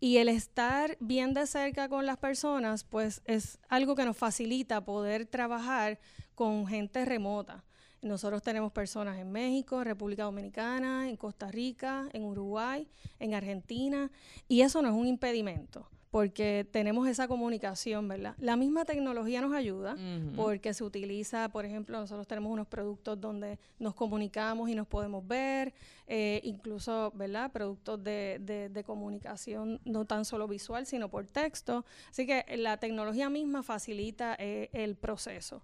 Y 0.00 0.18
el 0.18 0.28
estar 0.28 0.98
bien 1.00 1.32
de 1.32 1.46
cerca 1.46 1.88
con 1.88 2.04
las 2.04 2.18
personas, 2.18 2.84
pues 2.84 3.22
es 3.24 3.58
algo 3.70 3.96
que 3.96 4.04
nos 4.04 4.18
facilita 4.18 4.84
poder 4.84 5.24
trabajar 5.24 5.98
con 6.34 6.66
gente 6.66 7.06
remota. 7.06 7.64
Nosotros 8.02 8.42
tenemos 8.42 8.72
personas 8.72 9.18
en 9.18 9.30
México, 9.30 9.84
República 9.84 10.24
Dominicana, 10.24 11.08
en 11.08 11.16
Costa 11.16 11.50
Rica, 11.50 12.08
en 12.12 12.24
Uruguay, 12.24 12.88
en 13.18 13.34
Argentina, 13.34 14.10
y 14.48 14.62
eso 14.62 14.80
no 14.80 14.88
es 14.88 14.94
un 14.94 15.06
impedimento 15.06 15.86
porque 16.10 16.66
tenemos 16.70 17.06
esa 17.06 17.28
comunicación, 17.28 18.08
¿verdad? 18.08 18.34
La 18.38 18.56
misma 18.56 18.84
tecnología 18.84 19.40
nos 19.40 19.52
ayuda 19.52 19.96
porque 20.34 20.74
se 20.74 20.82
utiliza, 20.82 21.48
por 21.50 21.64
ejemplo, 21.64 21.98
nosotros 22.00 22.26
tenemos 22.26 22.52
unos 22.52 22.66
productos 22.66 23.20
donde 23.20 23.58
nos 23.78 23.94
comunicamos 23.94 24.68
y 24.68 24.74
nos 24.74 24.88
podemos 24.88 25.26
ver, 25.26 25.72
eh, 26.08 26.40
incluso, 26.42 27.12
¿verdad? 27.14 27.52
Productos 27.52 28.02
de, 28.02 28.68
de, 28.72 28.84
comunicación 28.84 29.80
no 29.84 30.04
tan 30.04 30.24
solo 30.24 30.48
visual, 30.48 30.84
sino 30.84 31.08
por 31.08 31.26
texto. 31.26 31.84
Así 32.10 32.26
que 32.26 32.44
la 32.56 32.78
tecnología 32.78 33.30
misma 33.30 33.62
facilita 33.62 34.34
eh, 34.38 34.68
el 34.72 34.96
proceso. 34.96 35.62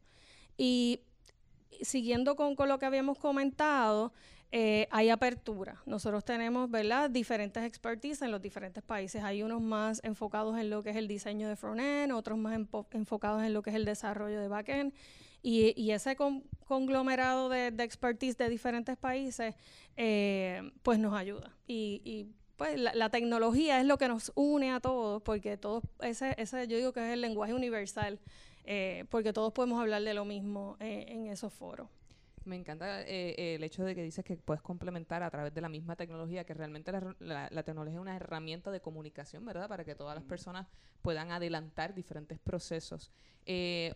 Y 0.56 1.00
siguiendo 1.82 2.36
con, 2.36 2.56
lo 2.68 2.78
que 2.78 2.86
habíamos 2.86 3.18
comentado, 3.18 4.12
eh, 4.52 4.86
hay 4.90 5.10
apertura. 5.10 5.82
Nosotros 5.86 6.24
tenemos, 6.24 6.70
¿verdad?, 6.70 7.10
diferentes 7.10 7.62
expertise 7.64 8.22
en 8.22 8.30
los 8.30 8.40
diferentes 8.40 8.82
países. 8.82 9.22
Hay 9.22 9.42
unos 9.42 9.60
más 9.60 10.00
enfocados 10.04 10.58
en 10.58 10.70
lo 10.70 10.82
que 10.82 10.90
es 10.90 10.96
el 10.96 11.08
diseño 11.08 11.48
de 11.48 11.56
front-end, 11.56 12.12
otros 12.12 12.38
más 12.38 12.58
enfocados 12.92 13.42
en 13.42 13.52
lo 13.52 13.62
que 13.62 13.70
es 13.70 13.76
el 13.76 13.84
desarrollo 13.84 14.40
de 14.40 14.48
back-end. 14.48 14.92
Y, 15.42 15.92
ese 15.92 16.16
conglomerado 16.66 17.48
de, 17.48 17.68
expertise 17.78 18.36
de 18.36 18.48
diferentes 18.48 18.96
países, 18.96 19.54
eh, 19.96 20.72
pues 20.82 20.98
nos 20.98 21.14
ayuda. 21.14 21.54
Y, 21.68 22.26
pues 22.56 22.80
la, 22.80 23.10
tecnología 23.10 23.78
es 23.80 23.86
lo 23.86 23.98
que 23.98 24.08
nos 24.08 24.32
une 24.34 24.72
a 24.72 24.80
todos, 24.80 25.22
porque 25.22 25.56
todos, 25.56 25.84
ese, 26.00 26.34
ese 26.38 26.66
yo 26.66 26.78
digo 26.78 26.92
que 26.92 27.06
es 27.06 27.12
el 27.12 27.20
lenguaje 27.20 27.52
universal 27.52 28.18
eh, 28.66 29.04
porque 29.10 29.32
todos 29.32 29.52
podemos 29.52 29.80
hablar 29.80 30.02
de 30.02 30.12
lo 30.12 30.24
mismo 30.24 30.76
eh, 30.80 31.06
en 31.08 31.28
esos 31.28 31.52
foros. 31.52 31.88
Me 32.44 32.56
encanta 32.56 33.02
eh, 33.02 33.54
el 33.56 33.64
hecho 33.64 33.84
de 33.84 33.94
que 33.94 34.02
dices 34.02 34.24
que 34.24 34.36
puedes 34.36 34.62
complementar 34.62 35.22
a 35.22 35.30
través 35.30 35.52
de 35.52 35.60
la 35.60 35.68
misma 35.68 35.96
tecnología, 35.96 36.44
que 36.44 36.54
realmente 36.54 36.92
la, 37.18 37.62
tecnología 37.64 37.94
es 37.94 38.00
una 38.00 38.14
herramienta 38.14 38.70
de 38.70 38.80
comunicación, 38.80 39.44
¿verdad? 39.44 39.68
Para 39.68 39.84
que 39.84 39.96
todas 39.96 40.14
las 40.14 40.22
personas 40.22 40.68
puedan 41.02 41.32
adelantar 41.32 41.92
diferentes 41.92 42.38
procesos. 42.38 43.10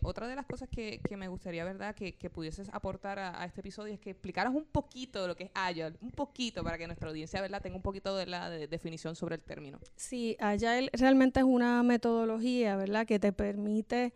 otra 0.01 0.27
de 0.27 0.35
las 0.35 0.45
cosas 0.45 0.67
que, 0.67 0.99
me 1.17 1.29
gustaría, 1.29 1.63
¿verdad?, 1.63 1.95
que, 1.95 2.29
pudieses 2.29 2.67
aportar 2.73 3.19
a, 3.19 3.45
este 3.45 3.61
episodio 3.61 3.93
es 3.93 4.01
que 4.01 4.09
explicaras 4.09 4.53
un 4.53 4.65
poquito 4.65 5.21
de 5.21 5.27
lo 5.29 5.35
que 5.37 5.45
es 5.45 5.51
Agile, 5.53 5.93
un 6.01 6.11
poquito 6.11 6.61
para 6.61 6.77
que 6.77 6.87
nuestra 6.87 7.07
audiencia, 7.07 7.39
¿verdad?, 7.41 7.61
tenga 7.61 7.77
un 7.77 7.83
poquito 7.83 8.17
de 8.17 8.25
la 8.25 8.49
definición 8.49 9.15
sobre 9.15 9.35
el 9.35 9.41
término. 9.41 9.79
Sí, 9.95 10.35
Agile 10.41 10.89
realmente 10.91 11.39
es 11.39 11.45
una 11.45 11.83
metodología, 11.83 12.75
¿verdad?, 12.75 13.07
que 13.07 13.17
te 13.17 13.31
permite 13.31 14.13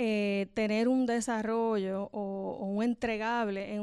eh, 0.00 0.46
tener 0.54 0.86
un 0.86 1.06
desarrollo 1.06 2.08
o, 2.12 2.56
un 2.60 2.84
entregable 2.84 3.74
en 3.74 3.82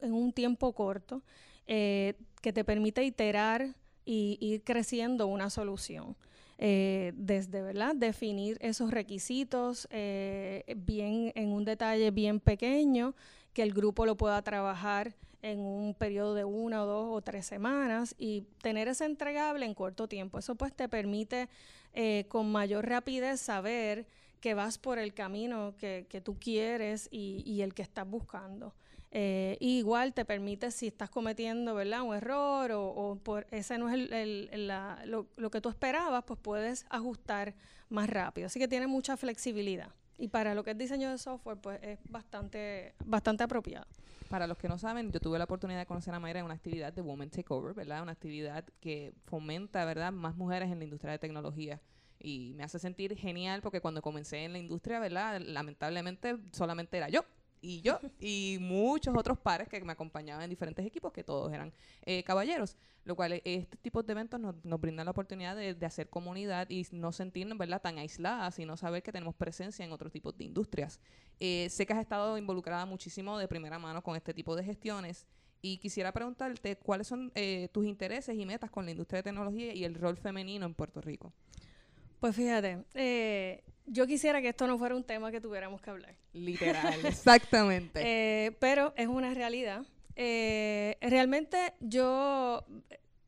un, 0.00 0.32
tiempo 0.32 0.72
corto 0.72 1.20
eh, 1.66 2.14
que 2.40 2.52
te 2.52 2.62
permite 2.62 3.02
iterar 3.02 3.74
y 4.04 4.38
ir 4.40 4.62
creciendo 4.62 5.26
una 5.26 5.50
solución. 5.50 6.14
Eh, 6.58 7.12
desde 7.16 7.60
¿verdad? 7.60 7.96
definir 7.96 8.56
esos 8.60 8.92
requisitos 8.92 9.88
bien 9.90 11.32
en 11.34 11.48
un 11.48 11.64
detalle 11.64 12.12
bien 12.12 12.38
pequeño, 12.38 13.16
que 13.52 13.64
el 13.64 13.72
grupo 13.72 14.06
lo 14.06 14.16
pueda 14.16 14.40
trabajar 14.42 15.16
en 15.42 15.58
un 15.58 15.94
periodo 15.94 16.34
de 16.34 16.44
una 16.44 16.84
o 16.84 16.86
dos 16.86 17.08
o 17.10 17.20
tres 17.20 17.46
semanas 17.46 18.14
y 18.16 18.42
tener 18.62 18.86
ese 18.86 19.06
entregable 19.06 19.66
en 19.66 19.74
corto 19.74 20.06
tiempo. 20.06 20.38
Eso 20.38 20.54
pues 20.54 20.72
te 20.72 20.88
permite 20.88 21.48
con 22.28 22.52
mayor 22.52 22.88
rapidez 22.88 23.40
saber 23.40 24.06
que 24.42 24.54
vas 24.54 24.76
por 24.76 24.98
el 24.98 25.14
camino 25.14 25.74
que, 25.78 26.06
que 26.10 26.20
tú 26.20 26.36
quieres 26.38 27.08
y, 27.12 27.42
y, 27.46 27.62
el 27.62 27.72
que 27.74 27.82
estás 27.82 28.06
buscando. 28.06 28.74
Eh, 29.12 29.56
igual 29.60 30.12
te 30.14 30.24
permite, 30.24 30.72
si 30.72 30.88
estás 30.88 31.10
cometiendo 31.10 31.74
¿verdad? 31.74 32.02
un 32.02 32.14
error 32.14 32.72
o, 32.72 32.88
o 32.88 33.16
por 33.16 33.46
ese 33.52 33.78
no 33.78 33.88
es 33.88 33.94
el, 33.94 34.12
el, 34.12 34.66
la, 34.66 35.00
lo, 35.06 35.28
lo, 35.36 35.50
que 35.50 35.60
tú 35.60 35.68
esperabas, 35.68 36.24
pues 36.24 36.40
puedes 36.40 36.86
ajustar 36.90 37.54
más 37.88 38.10
rápido. 38.10 38.48
Así 38.48 38.58
que 38.58 38.66
tiene 38.66 38.88
mucha 38.88 39.16
flexibilidad. 39.16 39.94
Y 40.18 40.26
para 40.28 40.54
lo 40.54 40.64
que 40.64 40.72
es 40.72 40.78
diseño 40.78 41.10
de 41.10 41.18
software, 41.18 41.58
pues 41.58 41.78
es 41.82 42.00
bastante, 42.08 42.94
bastante 43.04 43.44
apropiado. 43.44 43.86
Para 44.28 44.48
los 44.48 44.58
que 44.58 44.68
no 44.68 44.76
saben, 44.76 45.12
yo 45.12 45.20
tuve 45.20 45.38
la 45.38 45.44
oportunidad 45.44 45.78
de 45.78 45.86
conocer 45.86 46.12
a 46.14 46.18
Mayra 46.18 46.40
en 46.40 46.46
una 46.46 46.54
actividad 46.54 46.92
de 46.92 47.00
Women 47.00 47.30
Takeover, 47.30 47.74
¿verdad? 47.74 48.02
Una 48.02 48.12
actividad 48.12 48.64
que 48.80 49.12
fomenta, 49.26 49.84
¿verdad?, 49.84 50.10
más 50.10 50.34
mujeres 50.34 50.72
en 50.72 50.78
la 50.78 50.84
industria 50.84 51.12
de 51.12 51.18
tecnología 51.20 51.80
y 52.22 52.54
me 52.54 52.64
hace 52.64 52.78
sentir 52.78 53.16
genial 53.16 53.62
porque 53.62 53.80
cuando 53.80 54.02
comencé 54.02 54.44
en 54.44 54.52
la 54.52 54.58
industria, 54.58 55.00
¿verdad? 55.00 55.40
Lamentablemente 55.40 56.36
solamente 56.52 56.96
era 56.96 57.08
yo 57.08 57.24
y 57.62 57.80
yo 57.80 57.98
y 58.20 58.58
muchos 58.60 59.16
otros 59.16 59.38
pares 59.38 59.68
que 59.68 59.80
me 59.82 59.92
acompañaban 59.92 60.42
en 60.44 60.50
diferentes 60.50 60.84
equipos 60.84 61.12
que 61.12 61.24
todos 61.24 61.52
eran 61.52 61.72
eh, 62.04 62.22
caballeros, 62.24 62.76
lo 63.04 63.16
cual 63.16 63.40
este 63.44 63.76
tipo 63.78 64.02
de 64.02 64.12
eventos 64.12 64.38
nos, 64.38 64.54
nos 64.64 64.80
brindan 64.80 65.06
la 65.06 65.12
oportunidad 65.12 65.56
de, 65.56 65.74
de, 65.74 65.86
hacer 65.86 66.10
comunidad 66.10 66.68
y 66.68 66.86
no 66.92 67.12
sentirnos 67.12 67.56
¿verdad? 67.56 67.80
tan 67.80 67.98
aisladas, 67.98 68.56
sino 68.56 68.76
saber 68.76 69.02
que 69.02 69.12
tenemos 69.12 69.34
presencia 69.34 69.84
en 69.84 69.92
otros 69.92 70.12
tipos 70.12 70.36
de 70.36 70.44
industrias. 70.44 71.00
Eh, 71.40 71.68
sé 71.70 71.86
que 71.86 71.92
has 71.92 72.00
estado 72.00 72.36
involucrada 72.36 72.84
muchísimo 72.84 73.38
de 73.38 73.48
primera 73.48 73.78
mano 73.78 74.02
con 74.02 74.16
este 74.16 74.34
tipo 74.34 74.54
de 74.56 74.64
gestiones 74.64 75.26
y 75.62 75.78
quisiera 75.78 76.12
preguntarte 76.12 76.76
cuáles 76.76 77.06
son 77.06 77.30
eh, 77.36 77.68
tus 77.72 77.86
intereses 77.86 78.36
y 78.36 78.44
metas 78.44 78.70
con 78.70 78.84
la 78.84 78.90
industria 78.90 79.18
de 79.18 79.22
tecnología 79.22 79.72
y 79.72 79.84
el 79.84 79.94
rol 79.94 80.16
femenino 80.16 80.66
en 80.66 80.74
Puerto 80.74 81.00
Rico. 81.00 81.32
Pues 82.22 82.36
fíjate, 82.36 82.78
eh, 82.94 83.64
yo 83.84 84.06
quisiera 84.06 84.40
que 84.40 84.50
esto 84.50 84.68
no 84.68 84.78
fuera 84.78 84.94
un 84.94 85.02
tema 85.02 85.32
que 85.32 85.40
tuviéramos 85.40 85.82
que 85.82 85.90
hablar. 85.90 86.14
Literal, 86.32 86.94
exactamente. 87.04 88.00
Eh, 88.00 88.52
pero 88.60 88.94
es 88.96 89.08
una 89.08 89.34
realidad. 89.34 89.82
Eh, 90.14 90.96
realmente 91.00 91.74
yo, 91.80 92.64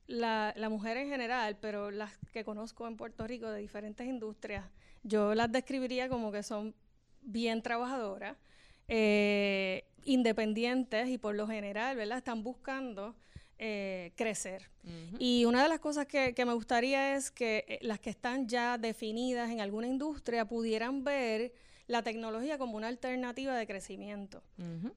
la, 0.07 0.54
la, 0.57 0.68
mujer 0.68 0.96
en 0.96 1.09
general, 1.09 1.59
pero 1.61 1.90
las 1.90 2.16
que 2.33 2.44
conozco 2.44 2.87
en 2.87 2.96
Puerto 2.96 3.26
Rico 3.26 3.50
de 3.50 3.59
diferentes 3.59 4.07
industrias, 4.07 4.64
yo 5.02 5.35
las 5.35 5.50
describiría 5.50 6.09
como 6.09 6.30
que 6.30 6.44
son 6.44 6.72
bien 7.22 7.62
trabajadoras, 7.62 8.37
independientes 10.04 11.09
y 11.09 11.18
por 11.18 11.35
lo 11.35 11.48
general, 11.48 11.96
¿verdad? 11.96 12.18
Están 12.18 12.44
buscando 12.44 13.16
eh, 13.58 14.12
crecer. 14.16 14.68
Y 15.18 15.44
una 15.44 15.62
de 15.62 15.68
las 15.68 15.78
cosas 15.78 16.06
que, 16.06 16.34
me 16.44 16.52
gustaría 16.52 17.16
es 17.16 17.30
que 17.30 17.64
eh, 17.68 17.78
las 17.82 18.00
que 18.00 18.10
están 18.10 18.48
ya 18.48 18.76
definidas 18.76 19.50
en 19.50 19.60
alguna 19.60 19.86
industria 19.86 20.44
pudieran 20.44 21.04
ver 21.04 21.52
la 21.86 22.02
tecnología 22.02 22.58
como 22.58 22.76
una 22.76 22.88
alternativa 22.88 23.54
de 23.56 23.66
crecimiento, 23.66 24.42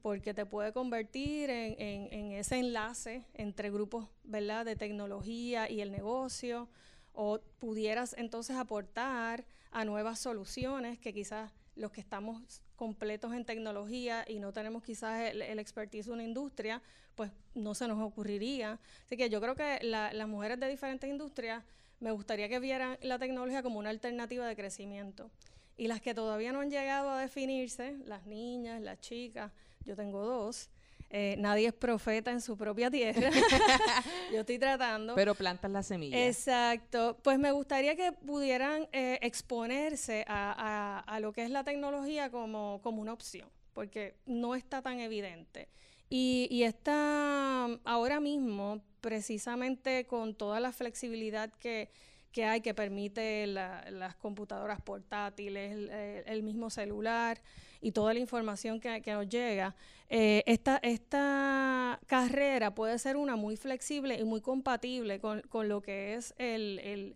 porque 0.02 0.34
te 0.34 0.46
puede 0.46 0.72
convertir 0.72 1.50
en, 1.50 2.32
ese 2.32 2.58
enlace 2.58 3.26
entre 3.34 3.70
grupos 3.70 4.08
¿verdad? 4.24 4.66
de 4.66 4.76
tecnología 4.76 5.70
y 5.70 5.82
el 5.82 5.92
negocio, 5.92 6.70
o 7.14 7.40
pudieras 7.60 8.16
entonces 8.18 8.56
aportar 8.56 9.46
a 9.72 9.86
nuevas 9.86 10.20
soluciones 10.20 10.98
que 10.98 11.14
quizás 11.14 11.52
los 11.78 11.92
que 11.92 12.02
estamos 12.02 12.62
completos 12.76 13.34
en 13.34 13.46
tecnología 13.46 14.26
y 14.28 14.40
no 14.40 14.52
tenemos 14.54 14.84
quizás 14.84 15.32
el, 15.32 15.60
expertise 15.60 16.08
de 16.08 16.12
una 16.12 16.24
industria, 16.24 16.82
pues 17.16 17.32
no 17.56 17.74
se 17.74 17.88
nos 17.88 18.00
ocurriría. 18.00 18.80
Así 19.06 19.18
que 19.18 19.30
yo 19.30 19.42
creo 19.42 19.56
que 19.56 19.80
las 19.84 20.28
mujeres 20.28 20.60
de 20.60 20.68
diferentes 20.70 21.10
industrias 21.10 21.64
me 22.00 22.12
gustaría 22.12 22.48
que 22.50 22.60
vieran 22.60 22.98
la 23.02 23.18
tecnología 23.18 23.64
como 23.64 23.80
una 23.80 23.90
alternativa 23.90 24.48
de 24.48 24.56
crecimiento. 24.56 25.32
Y 25.78 25.88
las 25.88 26.02
que 26.02 26.14
todavía 26.14 26.52
no 26.52 26.62
han 26.62 26.72
llegado 26.72 27.10
a 27.10 27.22
definirse, 27.22 27.98
las 28.06 28.26
niñas, 28.26 28.82
las 28.82 29.00
chicas, 29.00 29.52
yo 29.86 29.96
tengo 29.96 30.24
dos, 30.26 30.70
eh, 31.10 31.36
nadie 31.40 31.68
es 31.68 31.74
profeta 31.74 32.32
en 32.32 32.42
su 32.42 32.58
propia 32.58 32.92
tierra. 32.92 33.30
Yo 34.32 34.42
estoy 34.42 34.60
tratando. 34.60 35.16
Pero 35.16 35.36
plantas 35.36 35.72
la 35.72 35.84
semilla. 35.84 36.28
Exacto. 36.28 37.18
Pues 37.24 37.40
me 37.40 37.52
gustaría 37.52 37.96
que 37.96 38.12
pudieran 38.12 38.88
eh, 38.92 39.20
exponerse 39.22 40.26
a, 40.28 41.04
a, 41.06 41.20
lo 41.20 41.32
que 41.32 41.44
es 41.44 41.50
la 41.50 41.64
tecnología 41.64 42.30
como, 42.30 42.82
como 42.84 43.02
una 43.02 43.14
opción, 43.14 43.50
porque 43.74 44.16
no 44.26 44.56
está 44.56 44.82
tan 44.82 45.00
evidente. 45.00 45.70
Y, 46.10 46.48
y 46.50 46.64
está 46.64 47.66
ahora 47.84 48.20
mismo, 48.20 48.82
precisamente 49.02 50.06
con 50.06 50.36
toda 50.36 50.60
la 50.60 50.72
flexibilidad 50.72 51.52
que, 51.54 51.90
que 52.32 52.46
hay 52.46 52.62
que 52.62 52.74
permite 52.74 53.48
las 53.48 54.16
computadoras 54.16 54.82
portátiles, 54.82 55.90
el, 56.26 56.44
mismo 56.44 56.70
celular 56.70 57.42
y 57.82 57.92
toda 57.92 58.14
la 58.14 58.20
información 58.20 58.80
que, 58.80 59.02
nos 59.06 59.28
llega. 59.28 59.76
Eh, 60.10 60.44
esta, 60.46 60.80
esta 60.84 62.00
carrera 62.08 62.74
puede 62.76 62.98
ser 63.00 63.18
una 63.18 63.36
muy 63.36 63.58
flexible 63.58 64.20
y 64.20 64.24
muy 64.24 64.42
compatible 64.42 65.20
con, 65.20 65.42
lo 65.68 65.82
que 65.82 66.16
es 66.16 66.34
el, 66.38 67.16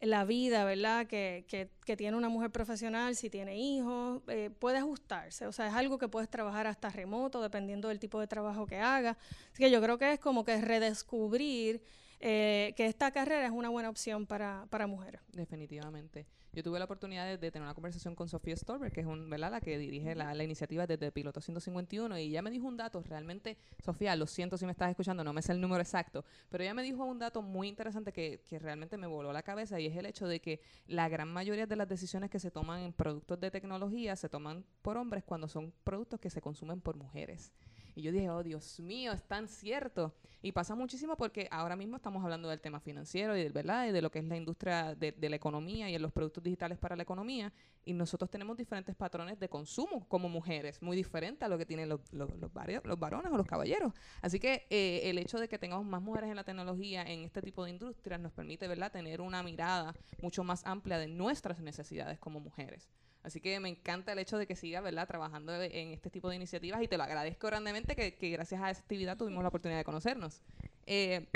la 0.00 0.24
vida, 0.24 0.64
¿verdad? 0.64 1.06
Que, 1.06 1.44
que, 1.84 1.96
tiene 1.96 2.16
una 2.16 2.28
mujer 2.28 2.50
profesional, 2.50 3.14
si 3.14 3.30
tiene 3.30 3.58
hijos, 3.58 4.22
eh, 4.28 4.50
puede 4.58 4.78
ajustarse. 4.78 5.46
O 5.46 5.52
sea, 5.52 5.68
es 5.68 5.74
algo 5.74 5.98
que 5.98 6.08
puedes 6.08 6.28
trabajar 6.28 6.66
hasta 6.66 6.88
remoto, 6.90 7.40
dependiendo 7.40 7.88
del 7.88 7.98
tipo 7.98 8.18
de 8.18 8.26
trabajo 8.26 8.66
que 8.66 8.78
haga. 8.78 9.16
Así 9.52 9.62
que 9.62 9.70
yo 9.70 9.80
creo 9.82 9.98
que 9.98 10.14
es 10.14 10.20
como 10.20 10.44
que 10.44 10.60
redescubrir 10.60 11.82
eh, 12.24 12.72
que 12.76 12.86
esta 12.86 13.10
carrera 13.10 13.44
es 13.44 13.50
una 13.50 13.68
buena 13.68 13.90
opción 13.90 14.26
para, 14.26 14.66
para 14.70 14.86
mujeres. 14.86 15.20
Definitivamente. 15.32 16.24
Yo 16.52 16.62
tuve 16.62 16.78
la 16.78 16.84
oportunidad 16.84 17.26
de, 17.26 17.50
tener 17.50 17.64
una 17.64 17.74
conversación 17.74 18.14
con 18.14 18.28
Sofía 18.28 18.54
Stolberg, 18.54 18.92
que 18.92 19.00
es 19.00 19.06
un, 19.06 19.28
¿verdad? 19.28 19.50
la 19.50 19.60
que 19.60 19.76
dirige 19.76 20.14
la, 20.14 20.44
iniciativa 20.44 20.86
desde 20.86 21.10
Piloto 21.10 21.40
151, 21.40 22.16
y 22.18 22.22
ella 22.24 22.42
me 22.42 22.52
dijo 22.52 22.68
un 22.68 22.76
dato, 22.76 23.02
realmente, 23.02 23.56
Sofía, 23.82 24.14
lo 24.14 24.28
siento 24.28 24.56
si 24.56 24.66
me 24.66 24.70
estás 24.72 24.90
escuchando, 24.90 25.24
no 25.24 25.32
me 25.32 25.42
sé 25.42 25.50
el 25.50 25.60
número 25.60 25.82
exacto, 25.82 26.24
pero 26.48 26.62
ella 26.62 26.74
me 26.74 26.82
dijo 26.84 27.04
un 27.04 27.18
dato 27.18 27.42
muy 27.42 27.66
interesante 27.66 28.12
que, 28.12 28.42
que 28.48 28.60
realmente 28.60 28.98
me 28.98 29.08
voló 29.08 29.32
la 29.32 29.42
cabeza, 29.42 29.80
y 29.80 29.86
es 29.86 29.96
el 29.96 30.06
hecho 30.06 30.28
de 30.28 30.40
que 30.40 30.60
la 30.86 31.08
gran 31.08 31.32
mayoría 31.32 31.66
de 31.66 31.74
las 31.74 31.88
decisiones 31.88 32.30
que 32.30 32.38
se 32.38 32.52
toman 32.52 32.82
en 32.82 32.92
productos 32.92 33.40
de 33.40 33.50
tecnología 33.50 34.14
se 34.14 34.28
toman 34.28 34.64
por 34.82 34.96
hombres 34.96 35.24
cuando 35.24 35.48
son 35.48 35.72
productos 35.82 36.20
que 36.20 36.30
se 36.30 36.40
consumen 36.40 36.82
por 36.82 36.96
mujeres. 36.96 37.50
Y 37.94 38.02
yo 38.02 38.12
dije, 38.12 38.30
oh 38.30 38.42
Dios 38.42 38.80
mío, 38.80 39.12
es 39.12 39.22
tan 39.22 39.48
cierto. 39.48 40.14
Y 40.44 40.50
pasa 40.50 40.74
muchísimo 40.74 41.16
porque 41.16 41.46
ahora 41.52 41.76
mismo 41.76 41.96
estamos 41.96 42.22
hablando 42.24 42.48
del 42.48 42.60
tema 42.60 42.80
financiero 42.80 43.36
y 43.36 43.44
de, 43.44 43.50
¿verdad? 43.50 43.86
Y 43.86 43.92
de 43.92 44.02
lo 44.02 44.10
que 44.10 44.18
es 44.18 44.24
la 44.24 44.36
industria 44.36 44.94
de, 44.96 45.14
la 45.28 45.36
economía 45.36 45.88
y 45.88 45.94
en 45.94 46.02
los 46.02 46.10
productos 46.12 46.42
digitales 46.42 46.78
para 46.78 46.96
la 46.96 47.04
economía. 47.04 47.52
Y 47.84 47.92
nosotros 47.92 48.28
tenemos 48.28 48.56
diferentes 48.56 48.96
patrones 48.96 49.38
de 49.38 49.48
consumo 49.48 50.08
como 50.08 50.28
mujeres, 50.28 50.82
muy 50.82 50.96
diferentes 50.96 51.44
a 51.44 51.48
lo 51.48 51.58
que 51.58 51.66
tienen 51.66 51.88
los, 51.88 52.00
los, 52.12 52.28
los, 52.38 52.52
varones 52.52 53.32
o 53.32 53.36
los 53.36 53.46
caballeros. 53.46 53.92
Así 54.20 54.40
que 54.40 54.66
eh, 54.68 55.02
el 55.04 55.18
hecho 55.18 55.38
de 55.38 55.48
que 55.48 55.58
tengamos 55.58 55.86
más 55.86 56.02
mujeres 56.02 56.30
en 56.30 56.36
la 56.36 56.44
tecnología, 56.44 57.02
en 57.04 57.20
este 57.20 57.40
tipo 57.40 57.64
de 57.64 57.70
industrias, 57.70 58.20
nos 58.20 58.32
permite, 58.32 58.66
¿verdad?, 58.66 58.90
tener 58.90 59.20
una 59.20 59.44
mirada 59.44 59.94
mucho 60.20 60.42
más 60.42 60.66
amplia 60.66 60.98
de 60.98 61.06
nuestras 61.06 61.60
necesidades 61.60 62.18
como 62.18 62.40
mujeres. 62.40 62.90
Así 63.22 63.40
que 63.40 63.58
me 63.60 63.68
encanta 63.68 64.12
el 64.12 64.18
hecho 64.18 64.36
de 64.36 64.46
que 64.46 64.56
siga, 64.56 64.80
¿verdad?, 64.80 65.06
trabajando 65.06 65.54
en 65.54 65.92
este 65.92 66.10
tipo 66.10 66.28
de 66.28 66.36
iniciativas 66.36 66.82
y 66.82 66.88
te 66.88 66.96
lo 66.96 67.04
agradezco 67.04 67.46
grandemente 67.46 67.94
que, 67.94 68.30
gracias 68.30 68.60
a 68.60 68.70
esa 68.70 68.80
actividad 68.80 69.16
tuvimos 69.16 69.42
la 69.42 69.48
oportunidad 69.48 69.78
de 69.78 69.84
conocernos. 69.84 70.42
Eh, 70.86 71.28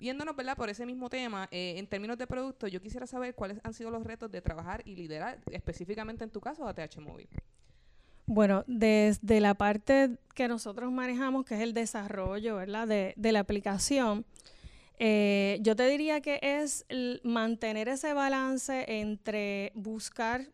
viéndonos, 0.00 0.34
¿verdad?, 0.34 0.56
por 0.56 0.68
ese 0.68 0.84
mismo 0.84 1.08
tema, 1.08 1.48
eh, 1.52 1.74
en 1.76 1.86
términos 1.86 2.18
de 2.18 2.26
producto, 2.26 2.66
yo 2.66 2.82
quisiera 2.82 3.06
saber 3.06 3.36
cuáles 3.36 3.60
han 3.62 3.72
sido 3.72 3.90
los 3.90 4.02
retos 4.02 4.32
de 4.32 4.42
trabajar 4.42 4.82
y 4.84 4.96
liderar, 4.96 5.38
específicamente 5.52 6.24
en 6.24 6.30
tu 6.30 6.40
caso, 6.40 6.66
ATH 6.66 6.98
Móvil. 6.98 7.28
Bueno, 8.26 8.64
desde 8.66 9.40
la 9.40 9.54
parte 9.54 10.18
que 10.34 10.48
nosotros 10.48 10.90
manejamos, 10.90 11.44
que 11.44 11.54
es 11.54 11.60
el 11.60 11.72
desarrollo, 11.72 12.56
¿verdad?, 12.56 12.88
de, 12.88 13.32
la 13.32 13.38
aplicación, 13.38 14.24
eh, 14.98 15.58
yo 15.62 15.76
te 15.76 15.86
diría 15.86 16.20
que 16.20 16.40
es 16.42 16.84
mantener 17.22 17.86
ese 17.88 18.12
balance 18.12 18.84
entre 18.88 19.70
buscar 19.76 20.48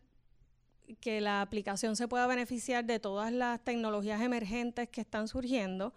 que 0.99 1.21
la 1.21 1.41
aplicación 1.41 1.95
se 1.95 2.07
pueda 2.07 2.27
beneficiar 2.27 2.85
de 2.85 2.99
todas 2.99 3.31
las 3.31 3.63
tecnologías 3.63 4.21
emergentes 4.21 4.89
que 4.89 5.01
están 5.01 5.27
surgiendo 5.27 5.93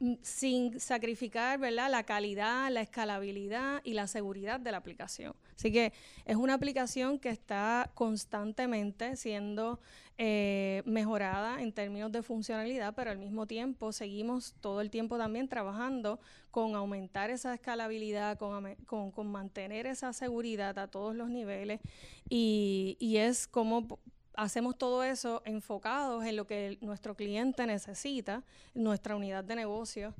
mm, 0.00 0.14
sin 0.22 0.80
sacrificar 0.80 1.58
¿verdad? 1.58 1.90
la 1.90 2.04
calidad, 2.04 2.70
la 2.70 2.80
escalabilidad 2.80 3.80
y 3.84 3.94
la 3.94 4.06
seguridad 4.06 4.60
de 4.60 4.72
la 4.72 4.78
aplicación. 4.78 5.34
Así 5.56 5.70
que 5.72 5.92
es 6.24 6.36
una 6.36 6.54
aplicación 6.54 7.18
que 7.18 7.30
está 7.30 7.90
constantemente 7.94 9.16
siendo 9.16 9.80
eh, 10.16 10.82
mejorada 10.84 11.60
en 11.60 11.72
términos 11.72 12.12
de 12.12 12.22
funcionalidad, 12.22 12.94
pero 12.94 13.10
al 13.10 13.18
mismo 13.18 13.46
tiempo 13.46 13.90
seguimos 13.90 14.54
todo 14.60 14.80
el 14.80 14.88
tiempo 14.88 15.18
también 15.18 15.48
trabajando 15.48 16.20
con 16.52 16.76
aumentar 16.76 17.30
esa 17.30 17.52
escalabilidad, 17.52 18.38
con, 18.38 18.76
con, 18.86 19.26
mantener 19.26 19.86
esa 19.86 20.12
seguridad 20.12 20.78
a 20.78 20.86
todos 20.86 21.16
los 21.16 21.30
niveles 21.30 21.80
y, 22.28 22.96
y 23.00 23.16
es 23.16 23.48
como 23.48 23.98
hacemos 24.36 24.76
todo 24.76 25.02
eso 25.04 25.42
enfocados 25.44 26.24
en 26.24 26.36
lo 26.36 26.46
que 26.46 26.78
nuestro 26.80 27.14
cliente 27.14 27.66
necesita, 27.66 28.42
nuestra 28.74 29.16
unidad 29.16 29.44
de 29.44 29.56
negocio, 29.56 30.14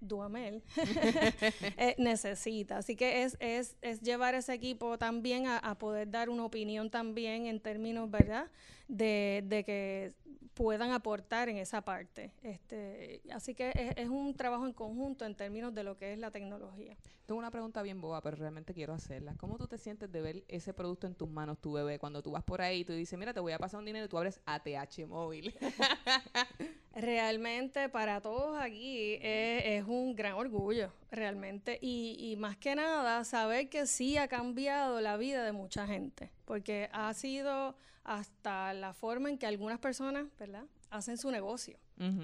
Duamel, 0.00 0.62
eh, 1.76 1.94
necesita. 1.98 2.78
Así 2.78 2.96
que 2.96 3.22
es, 3.22 3.36
es, 3.40 3.76
es, 3.82 4.00
llevar 4.00 4.34
ese 4.34 4.54
equipo 4.54 4.98
también 4.98 5.46
a, 5.46 5.58
a, 5.58 5.78
poder 5.78 6.10
dar 6.10 6.28
una 6.30 6.44
opinión 6.44 6.90
también 6.90 7.46
en 7.46 7.60
términos, 7.60 8.10
¿verdad?, 8.10 8.50
de, 8.88 9.44
de 9.46 9.64
que 9.64 10.14
puedan 10.58 10.90
aportar 10.90 11.48
en 11.48 11.56
esa 11.56 11.82
parte. 11.82 12.32
Este, 12.42 13.22
así 13.32 13.54
que 13.54 13.70
es, 13.76 13.92
es, 13.96 14.08
un 14.08 14.34
trabajo 14.34 14.66
en 14.66 14.72
conjunto 14.72 15.24
en 15.24 15.36
términos 15.36 15.72
de 15.72 15.84
lo 15.84 15.96
que 15.96 16.12
es 16.12 16.18
la 16.18 16.32
tecnología. 16.32 16.96
Tengo 17.26 17.38
una 17.38 17.52
pregunta 17.52 17.80
bien 17.82 18.00
boba, 18.00 18.20
pero 18.22 18.36
realmente 18.36 18.74
quiero 18.74 18.92
hacerla. 18.92 19.36
¿Cómo 19.36 19.56
tú 19.56 19.68
te 19.68 19.78
sientes 19.78 20.10
de 20.10 20.20
ver 20.20 20.44
ese 20.48 20.74
producto 20.74 21.06
en 21.06 21.14
tus 21.14 21.28
manos, 21.28 21.60
tu 21.60 21.72
bebé? 21.72 22.00
Cuando 22.00 22.22
tú 22.22 22.32
vas 22.32 22.42
por 22.42 22.60
ahí 22.60 22.80
y 22.80 22.84
tú 22.84 22.92
dices, 22.92 23.16
mira, 23.16 23.32
te 23.32 23.38
voy 23.38 23.52
a 23.52 23.58
pasar 23.58 23.78
un 23.78 23.86
dinero 23.86 24.06
y 24.06 24.08
tú 24.08 24.18
abres 24.18 24.40
ATH 24.46 25.06
móvil. 25.06 25.54
realmente 27.00 27.88
para 27.88 28.20
todos 28.20 28.60
aquí 28.60 29.14
es, 29.14 29.62
es, 29.64 29.84
un 29.86 30.14
gran 30.14 30.34
orgullo, 30.34 30.92
realmente. 31.10 31.78
Y, 31.80 32.16
y 32.18 32.36
más 32.36 32.56
que 32.56 32.74
nada, 32.74 33.24
saber 33.24 33.68
que 33.68 33.86
sí 33.86 34.16
ha 34.16 34.28
cambiado 34.28 35.00
la 35.00 35.16
vida 35.16 35.44
de 35.44 35.52
mucha 35.52 35.86
gente, 35.86 36.30
porque 36.44 36.88
ha 36.92 37.12
sido 37.14 37.76
hasta 38.04 38.72
la 38.72 38.94
forma 38.94 39.28
en 39.28 39.38
que 39.38 39.46
algunas 39.46 39.78
personas, 39.78 40.26
¿verdad? 40.38 40.64
Hacen 40.90 41.18
su 41.18 41.30
negocio. 41.30 41.78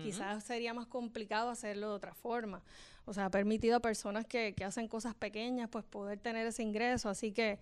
Quizás 0.04 0.44
sería 0.44 0.72
más 0.72 0.86
complicado 0.86 1.50
hacerlo 1.50 1.88
de 1.88 1.94
otra 1.94 2.14
forma. 2.14 2.62
O 3.06 3.12
sea, 3.12 3.24
ha 3.26 3.30
permitido 3.30 3.76
a 3.76 3.80
personas 3.80 4.24
que, 4.24 4.54
que 4.54 4.64
hacen 4.64 4.86
cosas 4.86 5.16
pequeñas, 5.16 5.68
pues 5.68 5.84
poder 5.84 6.20
tener 6.20 6.46
ese 6.46 6.62
ingreso. 6.62 7.08
Así 7.08 7.32
que 7.32 7.58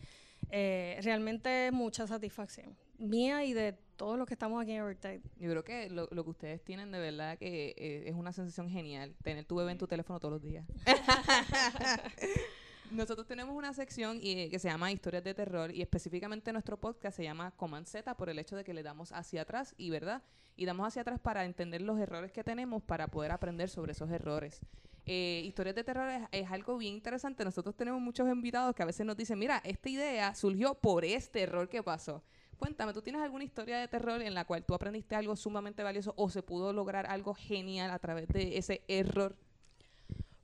eh, 0.50 0.98
realmente 1.02 1.70
mucha 1.72 2.06
satisfacción 2.06 2.76
mía 3.02 3.44
y 3.44 3.52
de 3.52 3.74
todos 4.02 4.18
los 4.18 4.26
que 4.26 4.34
estamos 4.34 4.60
aquí 4.60 4.72
en 4.72 4.78
Evertech. 4.78 5.22
Yo 5.38 5.48
creo 5.48 5.62
que 5.62 5.88
lo, 5.88 6.08
lo, 6.10 6.24
que 6.24 6.30
ustedes 6.30 6.64
tienen 6.64 6.90
de 6.90 6.98
verdad 6.98 7.38
que 7.38 7.72
eh, 7.78 8.02
es 8.06 8.16
una 8.16 8.32
sensación 8.32 8.68
genial, 8.68 9.14
tener 9.22 9.44
tu 9.44 9.54
bebé 9.54 9.70
en 9.70 9.78
tu 9.78 9.86
teléfono 9.86 10.18
todos 10.18 10.32
los 10.32 10.42
días. 10.42 10.66
Nosotros 12.90 13.28
tenemos 13.28 13.54
una 13.54 13.72
sección 13.72 14.18
y, 14.20 14.48
que 14.48 14.58
se 14.58 14.68
llama 14.68 14.90
Historias 14.90 15.22
de 15.22 15.34
Terror 15.34 15.72
y 15.72 15.82
específicamente 15.82 16.52
nuestro 16.52 16.80
podcast 16.80 17.16
se 17.16 17.22
llama 17.22 17.52
Command 17.52 17.86
Z 17.86 18.16
por 18.16 18.28
el 18.28 18.40
hecho 18.40 18.56
de 18.56 18.64
que 18.64 18.74
le 18.74 18.82
damos 18.82 19.12
hacia 19.12 19.42
atrás 19.42 19.72
y 19.78 19.90
verdad 19.90 20.24
y 20.56 20.64
damos 20.64 20.88
hacia 20.88 21.02
atrás 21.02 21.20
para 21.20 21.44
entender 21.44 21.82
los 21.82 22.00
errores 22.00 22.32
que 22.32 22.42
tenemos 22.42 22.82
para 22.82 23.06
poder 23.06 23.30
aprender 23.30 23.68
sobre 23.68 23.92
esos 23.92 24.10
errores. 24.10 24.58
Eh, 25.06 25.42
historias 25.44 25.76
de 25.76 25.84
terror 25.84 26.10
es, 26.32 26.50
algo 26.50 26.76
bien 26.76 26.94
interesante. 26.94 27.44
Nosotros 27.44 27.76
tenemos 27.76 28.00
muchos 28.00 28.28
invitados 28.28 28.74
que 28.74 28.82
a 28.82 28.86
veces 28.86 29.06
nos 29.06 29.16
dicen, 29.16 29.38
mira, 29.38 29.62
esta 29.64 29.88
idea 29.88 30.34
surgió 30.34 30.74
por 30.74 31.04
este 31.04 31.42
error 31.42 31.68
que 31.68 31.84
pasó. 31.84 32.24
Cuéntame, 32.62 32.92
¿tú 32.92 33.02
tienes 33.02 33.20
alguna 33.20 33.42
historia 33.42 33.80
de 33.80 33.88
terror 33.88 34.22
en 34.22 34.34
la 34.34 34.44
cual 34.44 34.64
tú 34.64 34.72
aprendiste 34.72 35.16
algo 35.16 35.34
sumamente 35.34 35.82
valioso 35.82 36.14
o 36.16 36.30
se 36.30 36.44
pudo 36.44 36.72
lograr 36.72 37.06
algo 37.06 37.34
genial 37.34 37.90
a 37.90 37.98
través 37.98 38.28
de 38.28 38.56
ese 38.56 38.82
error? 38.86 39.34